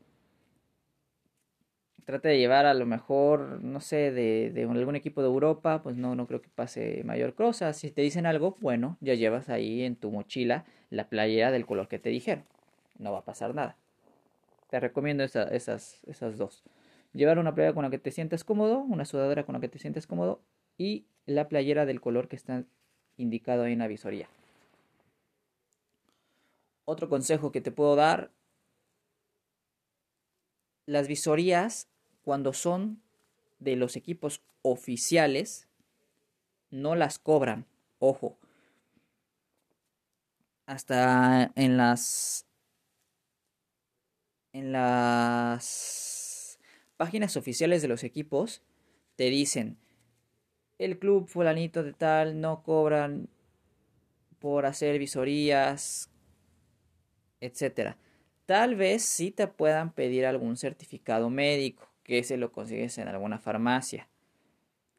trate 2.06 2.30
de 2.30 2.38
llevar 2.38 2.66
a 2.66 2.74
lo 2.74 2.86
mejor, 2.86 3.62
no 3.64 3.82
sé, 3.82 4.12
de, 4.12 4.68
algún 4.70 4.96
equipo 4.96 5.22
de 5.22 5.28
Europa, 5.28 5.82
pues 5.84 5.96
no, 5.96 6.16
no 6.16 6.28
creo 6.28 6.42
que 6.42 6.50
pase 6.50 7.04
mayor 7.04 7.34
cosa. 7.34 7.74
Si 7.74 7.92
te 7.92 8.02
dicen 8.02 8.26
algo, 8.26 8.56
bueno, 8.60 8.98
ya 9.02 9.14
llevas 9.14 9.50
ahí 9.50 9.84
en 9.84 9.96
tu 9.96 10.12
mochila 10.12 10.66
la 10.90 11.10
playera 11.10 11.52
del 11.52 11.66
color 11.66 11.88
que 11.88 12.00
te 12.00 12.10
dijeron. 12.10 12.44
No 13.00 13.12
va 13.12 13.20
a 13.20 13.26
pasar 13.26 13.56
nada. 13.56 13.78
Te 14.70 14.80
recomiendo 14.80 15.24
esas, 15.24 16.00
esas 16.06 16.38
dos. 16.38 16.64
Llevar 17.14 17.40
una 17.40 17.54
playera 17.54 17.74
con 17.74 17.84
la 17.84 17.90
que 17.90 18.00
te 18.00 18.12
sientas 18.12 18.44
cómodo, 18.44 18.80
una 18.80 19.06
sudadera 19.06 19.46
con 19.46 19.54
la 19.54 19.60
que 19.60 19.68
te 19.68 19.80
sientas 19.80 20.08
cómodo 20.08 20.42
y 20.78 21.06
la 21.26 21.50
playera 21.50 21.86
del 21.86 22.02
color 22.02 22.28
que 22.28 22.36
está 22.36 22.64
indicado 23.18 23.64
ahí 23.64 23.74
en 23.74 23.80
la 23.80 23.88
visoría. 23.88 24.28
Otro 26.86 27.10
consejo 27.10 27.52
que 27.52 27.62
te 27.62 27.72
puedo 27.72 27.96
dar, 27.96 28.32
las 30.86 31.08
visorías 31.08 31.91
cuando 32.24 32.54
son 32.54 33.02
de 33.60 33.76
los 33.76 33.96
equipos 33.96 34.42
oficiales, 34.62 35.68
no 36.70 36.96
las 36.96 37.20
cobran. 37.20 37.66
Ojo. 38.00 38.38
Hasta 40.66 41.52
en 41.56 41.78
las 41.78 42.46
en 44.54 44.72
las 44.72 46.60
páginas 46.98 47.38
oficiales 47.38 47.82
de 47.82 47.88
los 47.88 48.04
equipos 48.04 48.62
te 49.16 49.26
dicen 49.26 49.78
el 50.78 50.98
club 50.98 51.28
fulanito 51.28 51.84
de 51.84 51.94
tal 51.94 52.42
no 52.42 52.64
cobran 52.64 53.30
por 54.40 54.66
hacer 54.66 54.98
visorías, 54.98 56.10
etcétera. 57.40 57.98
Tal 58.48 58.76
vez 58.76 59.04
sí 59.04 59.30
te 59.30 59.48
puedan 59.48 59.94
pedir 59.94 60.26
algún 60.26 60.58
certificado 60.58 61.30
médico, 61.30 61.91
que 62.04 62.24
se 62.24 62.38
lo 62.38 62.52
consigues 62.52 62.98
en 62.98 63.08
alguna 63.08 63.40
farmacia, 63.40 64.08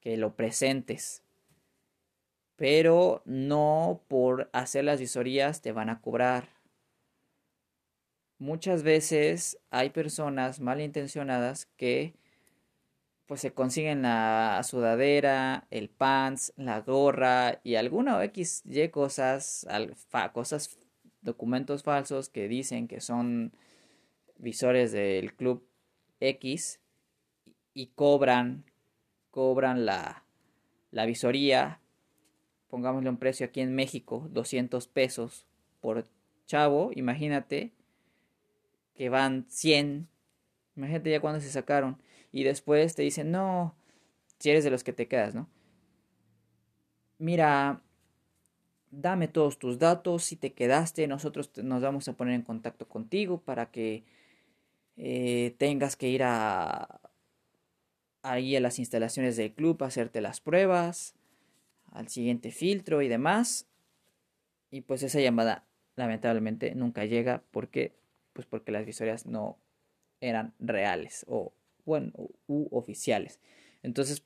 que 0.01 0.17
lo 0.17 0.35
presentes. 0.35 1.23
Pero 2.57 3.23
no 3.25 4.03
por 4.09 4.51
hacer 4.53 4.85
las 4.85 5.01
visorías 5.01 5.63
te 5.63 5.73
van 5.73 5.91
a 5.91 6.01
cobrar. 6.01 6.49
Muchas 8.39 8.83
veces 8.83 9.59
hay 9.71 9.91
personas 9.91 10.61
malintencionadas 10.61 11.67
que 11.77 12.15
pues 13.27 13.41
se 13.41 13.55
consiguen 13.55 14.03
la 14.03 14.61
sudadera, 14.63 15.67
el 15.71 15.89
pants, 15.89 16.53
la 16.57 16.81
gorra 16.81 17.61
y 17.65 17.77
alguna 17.77 18.23
X, 18.25 18.63
Y 18.67 18.89
cosas, 18.89 19.67
cosas, 20.35 20.79
documentos 21.23 21.83
falsos 21.83 22.29
que 22.29 22.49
dicen 22.49 22.89
que 22.89 23.01
son 23.01 23.57
visores 24.37 24.93
del 24.93 25.35
club 25.35 25.67
X 26.21 26.82
y 27.75 27.87
cobran, 27.89 28.65
cobran 29.31 29.87
la, 29.87 30.25
la 30.91 31.07
visoría, 31.07 31.81
pongámosle 32.69 33.11
un 33.11 33.17
precio 33.17 33.47
aquí 33.47 33.61
en 33.61 33.75
México, 33.75 34.29
200 34.31 34.87
pesos 34.89 35.47
por 35.81 36.07
chavo, 36.47 36.91
imagínate 36.95 37.73
que 38.95 39.09
van 39.09 39.47
100, 39.49 40.09
imagínate 40.77 41.11
ya 41.11 41.21
cuando 41.21 41.41
se 41.41 41.51
sacaron, 41.51 42.01
y 42.31 42.45
después 42.45 42.95
te 42.95 43.03
dicen, 43.03 43.31
no, 43.31 43.75
si 44.39 44.51
eres 44.51 44.65
de 44.65 44.71
los 44.71 44.85
que 44.85 44.93
te 44.93 45.09
quedas, 45.09 45.35
¿no? 45.35 45.49
Mira, 47.19 47.83
dame 48.91 49.29
todos 49.29 49.59
tus 49.59 49.79
datos, 49.79 50.25
si 50.25 50.37
te 50.37 50.53
quedaste, 50.53 51.07
nosotros 51.07 51.51
nos 51.63 51.83
vamos 51.83 52.09
a 52.09 52.15
poner 52.15 52.35
en 52.35 52.43
contacto 52.43 52.89
contigo 52.89 53.41
para 53.41 53.71
que 53.71 54.05
eh, 54.97 55.55
tengas 55.59 55.97
que 55.97 56.09
ir 56.09 56.23
a, 56.25 57.02
ahí 58.23 58.57
a 58.57 58.61
las 58.61 58.79
instalaciones 58.79 59.37
del 59.37 59.53
club 59.53 59.83
hacerte 59.83 60.21
las 60.21 60.41
pruebas, 60.41 61.15
al 61.91 62.09
siguiente 62.09 62.51
filtro 62.51 63.03
y 63.03 63.09
demás. 63.09 63.69
Y 64.71 64.83
pues 64.83 65.03
esa 65.03 65.21
llamada 65.21 65.67
lamentablemente 65.97 66.75
nunca 66.75 67.05
llega 67.05 67.43
porque 67.51 67.95
pues 68.33 68.47
porque 68.47 68.73
las 68.73 68.87
visorías 68.87 69.27
no 69.27 69.59
eran 70.21 70.55
reales 70.59 71.27
o 71.29 71.53
bueno, 71.85 72.13
u 72.47 72.69
oficiales. 72.71 73.41
Entonces, 73.83 74.25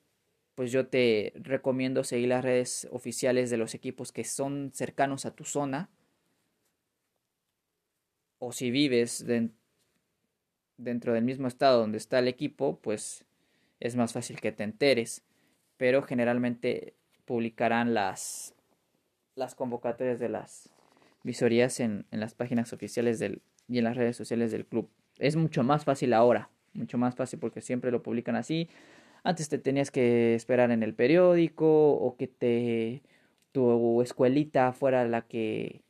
pues 0.55 0.73
yo 0.73 0.89
te 0.89 1.33
recomiendo 1.37 2.03
seguir 2.03 2.29
las 2.29 2.45
redes 2.45 2.89
oficiales 2.91 3.51
de 3.51 3.59
los 3.59 3.75
equipos 3.75 4.11
que 4.11 4.25
son 4.25 4.71
cercanos 4.73 5.27
a 5.27 5.35
tu 5.35 5.45
zona. 5.45 5.91
O 8.39 8.53
si 8.53 8.71
vives 8.71 9.27
dentro 10.77 11.13
del 11.13 11.25
mismo 11.25 11.47
estado 11.47 11.81
donde 11.81 11.99
está 11.99 12.19
el 12.19 12.29
equipo, 12.29 12.79
pues 12.81 13.26
es 13.81 13.97
más 13.97 14.13
fácil 14.13 14.41
que 14.41 14.53
te 14.53 14.65
enteres. 14.65 15.23
Pero 15.77 16.03
generalmente 16.03 16.95
publicarán 17.25 17.93
las, 17.95 18.55
las 19.35 19.55
convocatorias 19.55 20.19
de 20.19 20.29
las 20.29 20.71
visorías 21.23 21.81
en, 21.81 22.07
en 22.11 22.21
las 22.21 22.35
páginas 22.35 22.73
oficiales 22.73 23.19
del, 23.19 23.43
y 23.69 23.79
en 23.79 23.85
las 23.85 23.97
redes 23.97 24.17
sociales 24.17 24.53
del 24.53 24.65
club. 24.65 24.89
Es 25.19 25.37
mucho 25.37 25.63
más 25.63 25.85
fácil 25.85 26.13
ahora, 26.13 26.51
mucho 26.73 26.99
más 26.99 27.15
fácil 27.15 27.39
porque 27.39 27.61
siempre 27.61 27.91
lo 27.91 28.03
publican 28.03 28.37
así. 28.37 28.69
Antes 29.25 29.49
te 29.49 29.59
tenías 29.59 29.91
que 29.91 30.35
esperar 30.35 30.71
en 30.71 30.83
el 30.83 30.95
periódico 30.95 31.93
o 31.93 32.17
que 32.17 32.29
te 32.29 33.03
tu 33.53 34.03
escuelita 34.03 34.73
fuera 34.75 35.07
la 35.07 35.23
que 35.23 35.81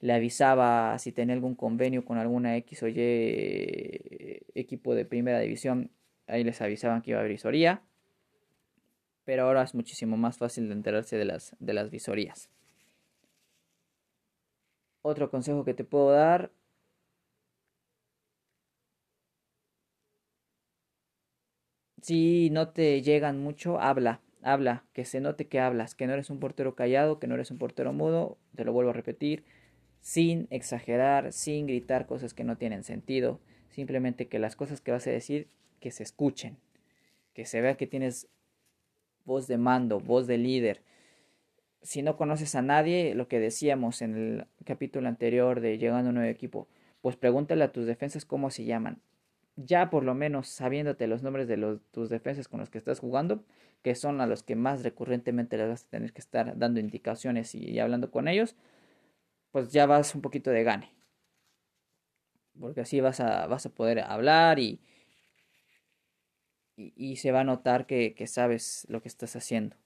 le 0.00 0.12
avisaba 0.12 0.96
si 0.98 1.10
tenía 1.10 1.34
algún 1.34 1.56
convenio 1.56 2.04
con 2.04 2.18
alguna 2.18 2.56
X 2.58 2.84
o 2.84 2.88
Y 2.88 2.94
equipo 4.54 4.94
de 4.94 5.04
primera 5.04 5.40
división, 5.40 5.90
ahí 6.26 6.44
les 6.44 6.60
avisaban 6.60 7.02
que 7.02 7.10
iba 7.10 7.18
a 7.18 7.20
haber 7.20 7.32
visoría. 7.32 7.82
Pero 9.24 9.44
ahora 9.44 9.62
es 9.62 9.74
muchísimo 9.74 10.16
más 10.16 10.38
fácil 10.38 10.68
de 10.68 10.74
enterarse 10.74 11.16
de 11.16 11.24
las, 11.24 11.56
de 11.58 11.74
las 11.74 11.90
visorías. 11.90 12.48
Otro 15.02 15.30
consejo 15.30 15.64
que 15.64 15.74
te 15.74 15.84
puedo 15.84 16.10
dar 16.10 16.50
si 22.02 22.50
no 22.50 22.68
te 22.68 23.02
llegan 23.02 23.40
mucho, 23.40 23.80
habla, 23.80 24.20
habla, 24.42 24.84
que 24.92 25.04
se 25.04 25.20
note 25.20 25.48
que 25.48 25.58
hablas, 25.58 25.96
que 25.96 26.06
no 26.06 26.12
eres 26.12 26.30
un 26.30 26.38
portero 26.38 26.76
callado, 26.76 27.18
que 27.18 27.26
no 27.26 27.34
eres 27.34 27.50
un 27.50 27.58
portero 27.58 27.92
mudo, 27.92 28.38
te 28.54 28.64
lo 28.64 28.72
vuelvo 28.72 28.90
a 28.90 28.94
repetir, 28.94 29.44
sin 30.00 30.46
exagerar, 30.50 31.32
sin 31.32 31.66
gritar 31.66 32.06
cosas 32.06 32.32
que 32.32 32.44
no 32.44 32.56
tienen 32.56 32.84
sentido, 32.84 33.40
simplemente 33.70 34.28
que 34.28 34.38
las 34.38 34.54
cosas 34.54 34.80
que 34.80 34.92
vas 34.92 35.04
a 35.08 35.10
decir, 35.10 35.48
que 35.86 35.92
se 35.92 36.02
escuchen, 36.02 36.58
que 37.32 37.44
se 37.44 37.60
vea 37.60 37.76
que 37.76 37.86
tienes 37.86 38.26
voz 39.24 39.46
de 39.46 39.56
mando, 39.56 40.00
voz 40.00 40.26
de 40.26 40.36
líder. 40.36 40.82
Si 41.80 42.02
no 42.02 42.16
conoces 42.16 42.56
a 42.56 42.62
nadie, 42.62 43.14
lo 43.14 43.28
que 43.28 43.38
decíamos 43.38 44.02
en 44.02 44.16
el 44.16 44.46
capítulo 44.64 45.06
anterior 45.06 45.60
de 45.60 45.78
llegando 45.78 46.08
a 46.08 46.10
un 46.10 46.16
nuevo 46.16 46.28
equipo, 46.28 46.66
pues 47.02 47.14
pregúntale 47.14 47.62
a 47.62 47.70
tus 47.70 47.86
defensas 47.86 48.24
cómo 48.24 48.50
se 48.50 48.64
llaman 48.64 49.00
ya 49.54 49.90
por 49.90 50.02
lo 50.02 50.12
menos 50.16 50.48
sabiéndote 50.48 51.06
los 51.06 51.22
nombres 51.22 51.46
de 51.46 51.78
tus 51.92 52.08
defensas 52.10 52.48
con 52.48 52.58
los 52.58 52.68
que 52.68 52.78
estás 52.78 52.98
jugando, 52.98 53.44
que 53.82 53.94
son 53.94 54.20
a 54.20 54.26
los 54.26 54.42
que 54.42 54.56
más 54.56 54.82
recurrentemente 54.82 55.56
les 55.56 55.68
vas 55.68 55.84
a 55.84 55.88
tener 55.88 56.12
que 56.12 56.20
estar 56.20 56.58
dando 56.58 56.80
indicaciones 56.80 57.54
y, 57.54 57.78
hablando 57.78 58.10
con 58.10 58.26
ellos, 58.26 58.56
pues 59.52 59.70
ya 59.70 59.86
vas 59.86 60.16
un 60.16 60.20
poquito 60.20 60.50
de 60.50 60.64
gane. 60.64 60.92
Porque 62.58 62.80
así 62.80 63.00
vas 63.00 63.20
a, 63.20 63.46
vas 63.46 63.66
a 63.66 63.70
poder 63.70 64.00
hablar 64.00 64.58
y, 64.58 64.80
y, 66.76 67.16
se 67.16 67.32
va 67.32 67.40
a 67.40 67.44
notar 67.44 67.86
que, 67.86 68.14
que 68.14 68.26
sabes 68.26 68.86
lo 68.88 69.02
que 69.02 69.08
estás 69.08 69.36
haciendo. 69.36 69.76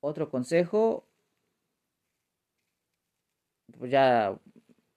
Otro 0.00 0.30
consejo, 0.30 1.06
pues 3.78 3.90
ya 3.90 4.38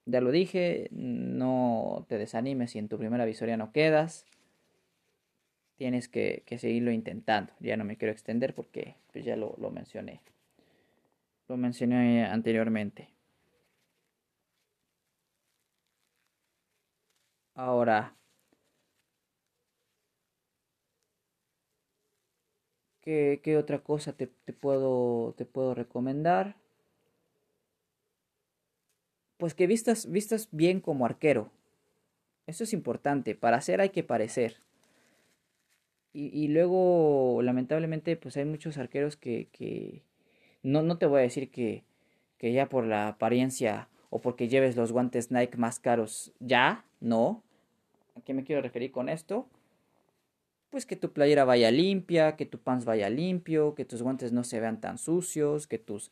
ya 0.05 0.21
lo 0.21 0.31
dije, 0.31 0.89
no 0.91 2.05
te 2.09 2.17
desanimes 2.17 2.71
si 2.71 2.79
en 2.79 2.89
tu 2.89 2.97
primera 2.97 3.25
visoría 3.25 3.57
no 3.57 3.71
quedas. 3.71 4.25
Tienes 5.77 6.07
que, 6.07 6.43
seguirlo 6.57 6.91
intentando. 6.91 7.53
Ya 7.59 7.77
no 7.77 7.85
me 7.85 7.97
quiero 7.97 8.11
extender 8.11 8.53
porque 8.53 8.95
pues, 9.11 9.25
ya 9.25 9.35
lo, 9.35 9.55
lo 9.57 9.71
mencioné. 9.71 10.21
Lo 11.47 11.57
mencioné 11.57 12.25
anteriormente. 12.25 13.09
Ahora, 17.55 18.15
¿qué, 23.43 23.57
otra 23.57 23.79
cosa 23.79 24.13
te, 24.13 24.27
puedo, 24.27 25.33
te 25.37 25.45
puedo 25.45 25.73
recomendar? 25.75 26.55
pues 29.41 29.55
que 29.55 29.65
vistas, 29.65 30.07
vistas 30.11 30.49
bien 30.51 30.81
como 30.81 31.03
arquero. 31.03 31.49
Eso 32.45 32.63
es 32.63 32.73
importante. 32.73 33.33
Para 33.33 33.57
hacer 33.57 33.81
hay 33.81 33.89
que 33.89 34.03
parecer. 34.03 34.57
Y, 36.13 36.47
luego, 36.49 37.41
lamentablemente, 37.41 38.15
pues 38.17 38.37
hay 38.37 38.45
muchos 38.45 38.77
arqueros 38.77 39.15
que, 39.15 39.47
que 39.51 40.03
no, 40.61 40.83
no 40.83 40.99
te 40.99 41.07
voy 41.07 41.21
a 41.21 41.23
decir 41.23 41.49
que, 41.49 41.83
que 42.37 42.53
ya 42.53 42.69
por 42.69 42.85
la 42.85 43.07
apariencia 43.07 43.87
o 44.11 44.19
porque 44.19 44.47
lleves 44.47 44.75
los 44.75 44.91
guantes 44.91 45.31
Nike 45.31 45.57
más 45.57 45.79
caros, 45.79 46.33
ya, 46.39 46.85
no. 46.99 47.41
¿A 48.15 48.21
qué 48.21 48.35
me 48.35 48.43
quiero 48.43 48.61
referir 48.61 48.91
con 48.91 49.09
esto? 49.09 49.47
Pues 50.71 50.85
que 50.85 50.95
tu 50.95 51.11
playera 51.11 51.43
vaya 51.43 51.69
limpia, 51.69 52.37
que 52.37 52.45
tu 52.45 52.57
pants 52.57 52.85
vaya 52.85 53.09
limpio, 53.09 53.75
que 53.75 53.83
tus 53.83 54.01
guantes 54.01 54.31
no 54.31 54.45
se 54.45 54.61
vean 54.61 54.79
tan 54.79 54.97
sucios, 54.97 55.67
que 55.67 55.77
tus, 55.77 56.11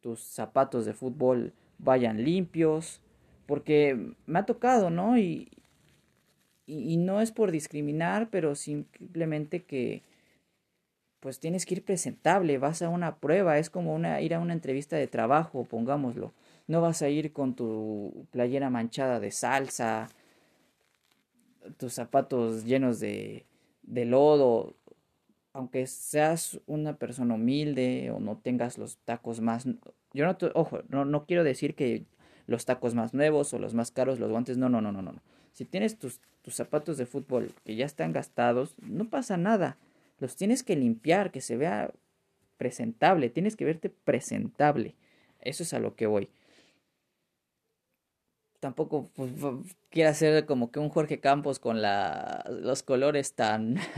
tus 0.00 0.20
zapatos 0.20 0.84
de 0.84 0.94
fútbol 0.94 1.52
vayan 1.78 2.24
limpios, 2.24 3.00
porque 3.46 4.14
me 4.26 4.40
ha 4.40 4.46
tocado, 4.46 4.90
¿no? 4.90 5.16
Y, 5.16 5.48
y, 6.66 6.96
no 6.96 7.20
es 7.20 7.30
por 7.30 7.52
discriminar, 7.52 8.28
pero 8.30 8.56
simplemente 8.56 9.62
que 9.64 10.02
pues 11.20 11.40
tienes 11.40 11.64
que 11.64 11.74
ir 11.76 11.84
presentable, 11.84 12.58
vas 12.58 12.82
a 12.82 12.88
una 12.88 13.16
prueba, 13.16 13.58
es 13.58 13.70
como 13.70 13.94
una, 13.94 14.20
ir 14.20 14.34
a 14.34 14.40
una 14.40 14.52
entrevista 14.52 14.96
de 14.96 15.06
trabajo, 15.06 15.64
pongámoslo. 15.64 16.32
No 16.66 16.80
vas 16.80 17.02
a 17.02 17.08
ir 17.08 17.32
con 17.32 17.54
tu 17.54 18.26
playera 18.32 18.70
manchada 18.70 19.20
de 19.20 19.30
salsa, 19.30 20.08
tus 21.76 21.94
zapatos 21.94 22.64
llenos 22.64 23.00
de, 23.00 23.46
de 23.88 24.04
lodo, 24.04 24.74
aunque 25.52 25.86
seas 25.86 26.60
una 26.66 26.96
persona 26.96 27.34
humilde 27.34 28.10
o 28.10 28.20
no 28.20 28.36
tengas 28.36 28.78
los 28.78 28.98
tacos 28.98 29.40
más 29.40 29.66
yo 30.12 30.26
no, 30.26 30.36
ojo, 30.54 30.80
no, 30.88 31.04
no 31.04 31.26
quiero 31.26 31.44
decir 31.44 31.74
que 31.74 32.04
los 32.46 32.64
tacos 32.64 32.94
más 32.94 33.14
nuevos 33.14 33.52
o 33.52 33.58
los 33.58 33.74
más 33.74 33.90
caros, 33.90 34.18
los 34.18 34.30
guantes, 34.30 34.56
no, 34.56 34.68
no, 34.68 34.80
no, 34.80 34.92
no, 34.92 35.02
no. 35.02 35.14
Si 35.52 35.64
tienes 35.64 35.98
tus, 35.98 36.20
tus 36.42 36.54
zapatos 36.54 36.96
de 36.96 37.06
fútbol 37.06 37.52
que 37.64 37.76
ya 37.76 37.84
están 37.84 38.12
gastados, 38.12 38.74
no 38.80 39.08
pasa 39.10 39.36
nada. 39.36 39.76
Los 40.18 40.36
tienes 40.36 40.62
que 40.62 40.76
limpiar, 40.76 41.30
que 41.30 41.40
se 41.40 41.56
vea 41.56 41.92
presentable, 42.56 43.28
tienes 43.28 43.54
que 43.54 43.64
verte 43.64 43.90
presentable. 43.90 44.94
Eso 45.40 45.62
es 45.62 45.74
a 45.74 45.78
lo 45.78 45.94
que 45.94 46.06
voy. 46.06 46.28
Tampoco 48.60 49.10
pues, 49.14 49.32
quiero 49.90 50.10
hacer 50.10 50.46
como 50.46 50.70
que 50.70 50.80
un 50.80 50.88
Jorge 50.88 51.20
Campos 51.20 51.58
con 51.60 51.80
la, 51.80 52.44
los 52.48 52.82
colores 52.82 53.34
tan 53.34 53.76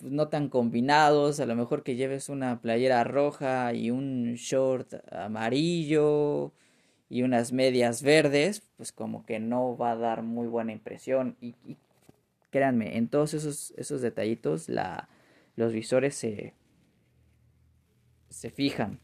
no 0.00 0.28
tan 0.28 0.48
combinados, 0.48 1.40
a 1.40 1.46
lo 1.46 1.56
mejor 1.56 1.82
que 1.82 1.96
lleves 1.96 2.28
una 2.28 2.60
playera 2.60 3.04
roja 3.04 3.72
y 3.74 3.90
un 3.90 4.34
short 4.34 4.94
amarillo 5.12 6.52
y 7.08 7.22
unas 7.22 7.52
medias 7.52 8.02
verdes, 8.02 8.62
pues 8.76 8.92
como 8.92 9.24
que 9.24 9.40
no 9.40 9.76
va 9.76 9.92
a 9.92 9.96
dar 9.96 10.22
muy 10.22 10.46
buena 10.46 10.72
impresión 10.72 11.36
y, 11.40 11.54
créanme, 12.50 12.96
en 12.96 13.08
todos 13.08 13.34
esos, 13.34 13.72
esos 13.76 14.00
detallitos 14.00 14.68
la, 14.68 15.08
los 15.56 15.72
visores 15.72 16.14
se, 16.14 16.54
se 18.28 18.50
fijan. 18.50 19.00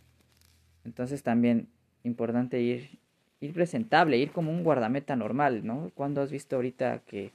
Entonces 0.85 1.23
también 1.23 1.69
importante 2.05 2.61
ir, 2.61 3.00
ir 3.41 3.53
presentable, 3.55 4.18
ir 4.18 4.32
como 4.32 4.51
un 4.51 4.64
guardameta 4.64 5.16
normal, 5.16 5.66
¿no? 5.66 5.91
Cuando 5.95 6.20
has 6.22 6.30
visto 6.30 6.57
ahorita 6.57 7.01
que 7.07 7.32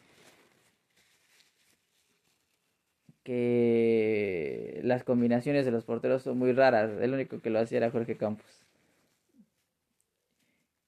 que 3.26 4.80
las 4.84 5.04
combinaciones 5.04 5.66
de 5.66 5.72
los 5.72 5.84
porteros 5.84 6.22
son 6.22 6.38
muy 6.38 6.54
raras. 6.54 6.92
El 7.02 7.14
único 7.14 7.42
que 7.42 7.50
lo 7.50 7.60
hacía 7.60 7.80
era 7.80 7.92
Jorge 7.92 8.18
Campos. 8.18 8.64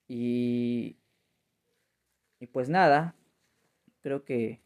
Y, 0.07 0.97
y 2.39 2.47
pues 2.47 2.70
nada, 2.70 3.15
creo 4.01 4.24
que, 4.24 4.61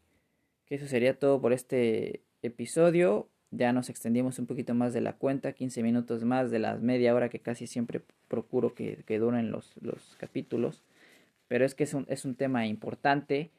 que 0.66 0.76
eso 0.76 0.88
sería 0.88 1.18
todo 1.18 1.42
por 1.42 1.54
este 1.54 2.24
episodio. 2.42 3.31
Ya 3.52 3.74
nos 3.74 3.90
extendimos 3.90 4.40
un 4.40 4.48
poquito 4.48 4.74
más 4.74 4.94
de 4.94 5.02
la 5.02 5.14
cuenta, 5.14 5.54
15 5.54 5.84
minutos 5.84 6.24
más 6.24 6.52
de 6.52 6.60
las 6.60 6.82
media 6.82 7.14
hora 7.14 7.30
que 7.30 7.40
casi 7.40 7.68
siempre 7.68 8.02
procuro 8.28 8.74
que, 8.74 9.04
que 9.06 9.20
duren 9.20 9.52
los, 9.52 9.74
los 9.82 10.16
capítulos. 10.18 10.84
Pero 11.48 11.66
es 11.66 11.76
que 11.76 11.84
es 11.84 11.94
un, 11.94 12.06
es 12.10 12.26
un 12.26 12.36
tema 12.36 12.66
importante 12.66 13.52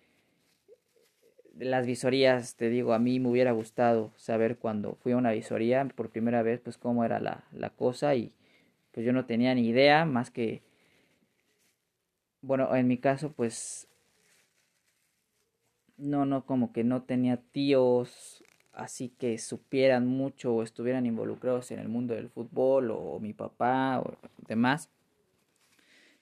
las 1.59 1.87
visorías, 1.87 2.57
te 2.57 2.69
digo, 2.69 2.93
a 2.95 2.99
mí 2.99 3.21
me 3.21 3.29
hubiera 3.29 3.53
gustado 3.53 4.13
saber 4.17 4.57
cuando 4.57 4.95
fui 4.97 5.13
a 5.13 5.17
una 5.17 5.33
visoría 5.33 5.85
por 5.95 6.11
primera 6.11 6.43
vez, 6.43 6.61
pues 6.61 6.79
cómo 6.79 7.05
era 7.05 7.21
la, 7.21 7.45
la 7.53 7.71
cosa 7.71 8.15
y 8.15 8.33
pues 8.93 9.05
yo 9.07 9.13
no 9.13 9.27
tenía 9.27 9.55
ni 9.55 9.69
idea 9.69 10.05
más 10.05 10.31
que, 10.31 10.63
bueno, 12.41 12.75
en 12.75 12.89
mi 12.89 12.99
caso 12.99 13.33
pues 13.33 13.89
no, 15.97 16.25
no, 16.27 16.47
como 16.47 16.73
que 16.73 16.85
no 16.85 17.03
tenía 17.03 17.37
tíos 17.37 18.43
así 18.73 19.11
que 19.11 19.39
supieran 19.39 20.07
mucho 20.07 20.55
o 20.55 20.63
estuvieran 20.63 21.07
involucrados 21.07 21.71
en 21.71 21.79
el 21.79 21.89
mundo 21.89 22.15
del 22.15 22.31
fútbol 22.31 22.91
o 22.91 23.19
mi 23.21 23.33
papá 23.33 24.01
o 24.01 24.17
demás. 24.47 24.89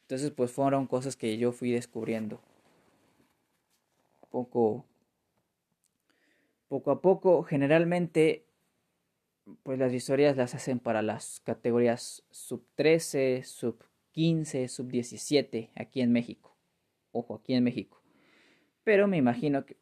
Entonces 0.03 0.31
pues 0.31 0.51
fueron 0.51 0.87
cosas 0.87 1.17
que 1.17 1.39
yo 1.39 1.53
fui 1.53 1.71
descubriendo 1.71 2.41
poco 4.31 4.85
poco 6.69 6.93
a 6.93 7.01
poco 7.01 7.43
generalmente 7.43 8.45
pues 9.63 9.79
las 9.79 9.93
historias 9.93 10.37
las 10.37 10.55
hacen 10.55 10.79
para 10.79 11.03
las 11.03 11.41
categorías 11.41 12.23
sub 12.31 12.65
13, 12.77 13.43
sub 13.45 13.83
15, 14.13 14.69
sub 14.69 14.89
17 14.89 15.71
aquí 15.75 16.01
en 16.01 16.13
México. 16.13 16.57
Ojo, 17.13 17.37
aquí 17.37 17.55
en 17.55 17.65
México. 17.65 18.01
Pero 18.85 19.09
me 19.09 19.17
imagino 19.17 19.67
que, 19.67 19.77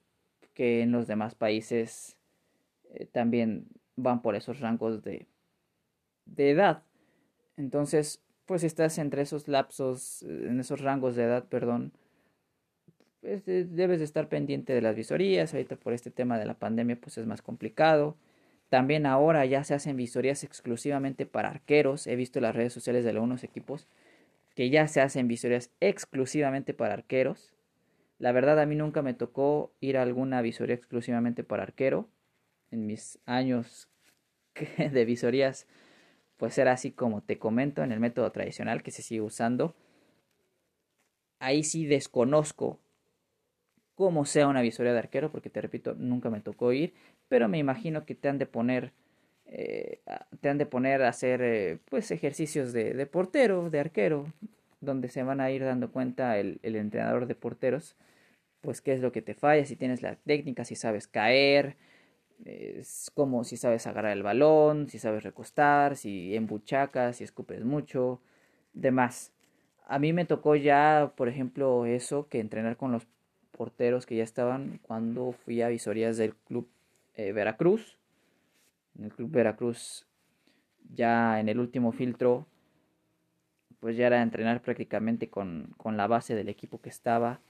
que 0.54 0.82
en 0.82 0.92
los 0.92 1.06
demás 1.06 1.34
países 1.34 2.17
eh, 2.94 3.06
también 3.06 3.66
van 3.96 4.22
por 4.22 4.36
esos 4.36 4.60
rangos 4.60 5.02
de, 5.02 5.26
de 6.26 6.50
edad. 6.50 6.82
Entonces, 7.56 8.22
pues 8.46 8.62
si 8.62 8.66
estás 8.66 8.98
entre 8.98 9.22
esos 9.22 9.48
lapsos, 9.48 10.22
en 10.22 10.60
esos 10.60 10.80
rangos 10.80 11.16
de 11.16 11.24
edad, 11.24 11.44
perdón, 11.44 11.92
pues 13.20 13.44
debes 13.44 13.98
de 13.98 14.04
estar 14.04 14.28
pendiente 14.28 14.72
de 14.72 14.80
las 14.80 14.94
visorías. 14.94 15.52
Ahorita 15.52 15.76
por 15.76 15.92
este 15.92 16.10
tema 16.10 16.38
de 16.38 16.46
la 16.46 16.54
pandemia, 16.54 16.96
pues 17.00 17.18
es 17.18 17.26
más 17.26 17.42
complicado. 17.42 18.16
También 18.68 19.06
ahora 19.06 19.44
ya 19.46 19.64
se 19.64 19.74
hacen 19.74 19.96
visorías 19.96 20.44
exclusivamente 20.44 21.26
para 21.26 21.50
arqueros. 21.50 22.06
He 22.06 22.16
visto 22.16 22.40
las 22.40 22.54
redes 22.54 22.72
sociales 22.72 23.04
de 23.04 23.10
algunos 23.10 23.44
equipos 23.44 23.88
que 24.54 24.70
ya 24.70 24.88
se 24.88 25.00
hacen 25.00 25.28
visorías 25.28 25.70
exclusivamente 25.80 26.74
para 26.74 26.94
arqueros. 26.94 27.54
La 28.18 28.32
verdad 28.32 28.58
a 28.60 28.66
mí 28.66 28.74
nunca 28.74 29.02
me 29.02 29.14
tocó 29.14 29.72
ir 29.80 29.96
a 29.96 30.02
alguna 30.02 30.42
visoría 30.42 30.74
exclusivamente 30.74 31.44
para 31.44 31.62
arquero 31.62 32.08
en 32.70 32.86
mis 32.86 33.18
años 33.26 33.88
de 34.78 35.04
visorías, 35.04 35.66
pues 36.36 36.56
era 36.58 36.72
así 36.72 36.92
como 36.92 37.22
te 37.22 37.38
comento 37.38 37.82
en 37.82 37.92
el 37.92 38.00
método 38.00 38.30
tradicional 38.32 38.82
que 38.82 38.90
se 38.90 39.02
sigue 39.02 39.20
usando. 39.20 39.74
Ahí 41.40 41.62
sí 41.64 41.86
desconozco 41.86 42.78
cómo 43.94 44.24
sea 44.24 44.46
una 44.46 44.62
visoría 44.62 44.92
de 44.92 45.00
arquero, 45.00 45.32
porque 45.32 45.50
te 45.50 45.60
repito, 45.60 45.94
nunca 45.94 46.30
me 46.30 46.40
tocó 46.40 46.72
ir, 46.72 46.94
pero 47.28 47.48
me 47.48 47.58
imagino 47.58 48.06
que 48.06 48.14
te 48.14 48.28
han 48.28 48.38
de 48.38 48.46
poner, 48.46 48.92
eh, 49.46 50.00
te 50.40 50.48
han 50.48 50.58
de 50.58 50.66
poner 50.66 51.02
a 51.02 51.08
hacer 51.08 51.42
eh, 51.42 51.78
pues 51.90 52.12
ejercicios 52.12 52.72
de, 52.72 52.94
de, 52.94 53.06
portero, 53.06 53.70
de 53.70 53.80
arquero, 53.80 54.32
donde 54.80 55.08
se 55.08 55.24
van 55.24 55.40
a 55.40 55.50
ir 55.50 55.64
dando 55.64 55.90
cuenta 55.90 56.38
el, 56.38 56.60
el 56.62 56.76
entrenador 56.76 57.26
de 57.26 57.34
porteros, 57.34 57.96
pues 58.60 58.80
qué 58.80 58.92
es 58.92 59.00
lo 59.00 59.10
que 59.10 59.22
te 59.22 59.34
falla, 59.34 59.64
si 59.64 59.74
tienes 59.74 60.02
la 60.02 60.14
técnica, 60.14 60.64
si 60.64 60.76
sabes 60.76 61.08
caer, 61.08 61.76
es 62.44 63.10
como 63.14 63.44
si 63.44 63.56
sabes 63.56 63.86
agarrar 63.86 64.12
el 64.12 64.22
balón, 64.22 64.88
si 64.88 64.98
sabes 64.98 65.22
recostar, 65.22 65.96
si 65.96 66.34
embuchacas, 66.34 67.16
si 67.16 67.24
escupes 67.24 67.64
mucho, 67.64 68.20
demás. 68.72 69.32
A 69.86 69.98
mí 69.98 70.12
me 70.12 70.24
tocó 70.24 70.54
ya, 70.56 71.12
por 71.16 71.28
ejemplo, 71.28 71.86
eso, 71.86 72.28
que 72.28 72.40
entrenar 72.40 72.76
con 72.76 72.92
los 72.92 73.06
porteros 73.52 74.06
que 74.06 74.16
ya 74.16 74.24
estaban 74.24 74.78
cuando 74.82 75.32
fui 75.32 75.62
a 75.62 75.68
visorías 75.68 76.16
del 76.16 76.34
club 76.34 76.68
eh, 77.14 77.32
Veracruz. 77.32 77.98
En 78.96 79.04
el 79.04 79.12
club 79.12 79.30
Veracruz, 79.30 80.06
ya 80.94 81.40
en 81.40 81.48
el 81.48 81.58
último 81.58 81.92
filtro, 81.92 82.46
pues 83.80 83.96
ya 83.96 84.06
era 84.06 84.22
entrenar 84.22 84.60
prácticamente 84.60 85.28
con, 85.28 85.74
con 85.76 85.96
la 85.96 86.06
base 86.06 86.34
del 86.34 86.48
equipo 86.48 86.80
que 86.80 86.88
estaba 86.88 87.40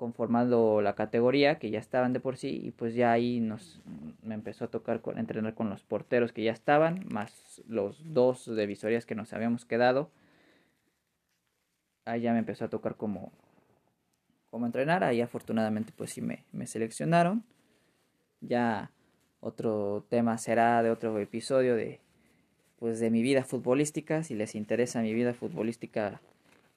conformando 0.00 0.80
la 0.80 0.94
categoría 0.94 1.58
que 1.58 1.68
ya 1.68 1.78
estaban 1.78 2.14
de 2.14 2.20
por 2.20 2.38
sí 2.38 2.58
y 2.64 2.70
pues 2.70 2.94
ya 2.94 3.12
ahí 3.12 3.38
nos 3.38 3.82
me 4.22 4.34
empezó 4.34 4.64
a 4.64 4.68
tocar 4.68 5.02
entrenar 5.16 5.52
con 5.52 5.68
los 5.68 5.82
porteros 5.82 6.32
que 6.32 6.42
ya 6.42 6.52
estaban 6.52 7.04
más 7.10 7.60
los 7.68 8.14
dos 8.14 8.46
de 8.46 8.64
visorías 8.64 9.04
que 9.04 9.14
nos 9.14 9.34
habíamos 9.34 9.66
quedado. 9.66 10.10
Ahí 12.06 12.22
ya 12.22 12.32
me 12.32 12.38
empezó 12.38 12.64
a 12.64 12.70
tocar 12.70 12.96
como 12.96 13.30
como 14.48 14.64
entrenar. 14.64 15.04
Ahí 15.04 15.20
afortunadamente 15.20 15.92
pues 15.94 16.12
sí 16.12 16.22
me, 16.22 16.44
me 16.50 16.66
seleccionaron. 16.66 17.44
Ya 18.40 18.92
otro 19.40 20.06
tema 20.08 20.38
será 20.38 20.82
de 20.82 20.90
otro 20.90 21.18
episodio 21.18 21.76
de 21.76 22.00
pues 22.78 23.00
de 23.00 23.10
mi 23.10 23.20
vida 23.20 23.44
futbolística. 23.44 24.22
Si 24.22 24.34
les 24.34 24.54
interesa 24.54 25.02
mi 25.02 25.12
vida 25.12 25.34
futbolística 25.34 26.22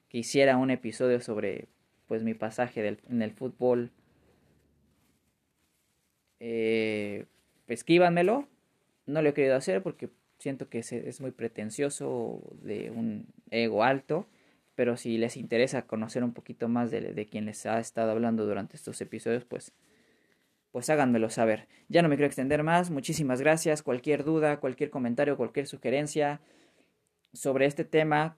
quisiera 0.08 0.58
un 0.58 0.70
episodio 0.70 1.22
sobre 1.22 1.68
pues 2.06 2.22
mi 2.22 2.34
pasaje 2.34 2.98
en 3.08 3.22
el 3.22 3.32
fútbol, 3.32 3.92
eh. 6.46 7.26
No 9.06 9.22
lo 9.22 9.28
he 9.28 9.34
querido 9.34 9.56
hacer 9.56 9.82
porque 9.82 10.10
siento 10.38 10.68
que 10.68 10.78
es, 10.78 11.20
muy 11.20 11.30
pretencioso, 11.30 12.42
de 12.62 12.90
un 12.90 13.26
ego 13.50 13.82
alto. 13.82 14.26
Pero 14.74 14.96
si 14.96 15.18
les 15.18 15.36
interesa 15.36 15.86
conocer 15.86 16.24
un 16.24 16.32
poquito 16.32 16.68
más 16.68 16.90
de, 16.90 17.00
de 17.12 17.26
quien 17.26 17.46
les 17.46 17.64
ha 17.66 17.78
estado 17.78 18.10
hablando 18.10 18.44
durante 18.44 18.76
estos 18.76 19.00
episodios, 19.00 19.44
pues, 19.44 19.72
pues 20.72 20.90
háganmelo 20.90 21.30
saber. 21.30 21.68
Ya 21.88 22.02
no 22.02 22.08
me 22.08 22.16
quiero 22.16 22.26
extender 22.26 22.62
más. 22.62 22.90
Muchísimas 22.90 23.40
gracias. 23.40 23.82
Cualquier 23.82 24.24
duda, 24.24 24.60
cualquier 24.60 24.90
comentario, 24.90 25.36
cualquier 25.36 25.66
sugerencia 25.66 26.40
sobre 27.32 27.66
este 27.66 27.84
tema, 27.84 28.36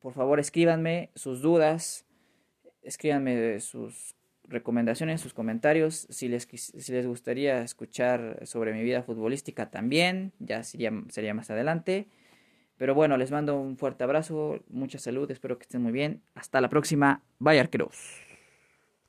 por 0.00 0.12
favor 0.14 0.38
escríbanme 0.40 1.10
sus 1.14 1.42
dudas 1.42 2.06
escríbanme 2.82 3.60
sus 3.60 4.14
recomendaciones, 4.44 5.20
sus 5.20 5.32
comentarios, 5.32 6.06
si 6.10 6.28
les, 6.28 6.48
si 6.50 6.92
les 6.92 7.06
gustaría 7.06 7.62
escuchar 7.62 8.40
sobre 8.44 8.72
mi 8.72 8.82
vida 8.82 9.02
futbolística 9.02 9.70
también, 9.70 10.32
ya 10.38 10.62
sería, 10.62 10.92
sería 11.08 11.34
más 11.34 11.50
adelante. 11.50 12.08
Pero 12.76 12.94
bueno, 12.94 13.16
les 13.16 13.30
mando 13.30 13.60
un 13.60 13.76
fuerte 13.76 14.04
abrazo, 14.04 14.60
mucha 14.68 14.98
salud, 14.98 15.30
espero 15.30 15.58
que 15.58 15.64
estén 15.64 15.82
muy 15.82 15.92
bien. 15.92 16.22
Hasta 16.34 16.60
la 16.60 16.68
próxima, 16.68 17.22
bye 17.38 17.60
arqueros. 17.60 18.29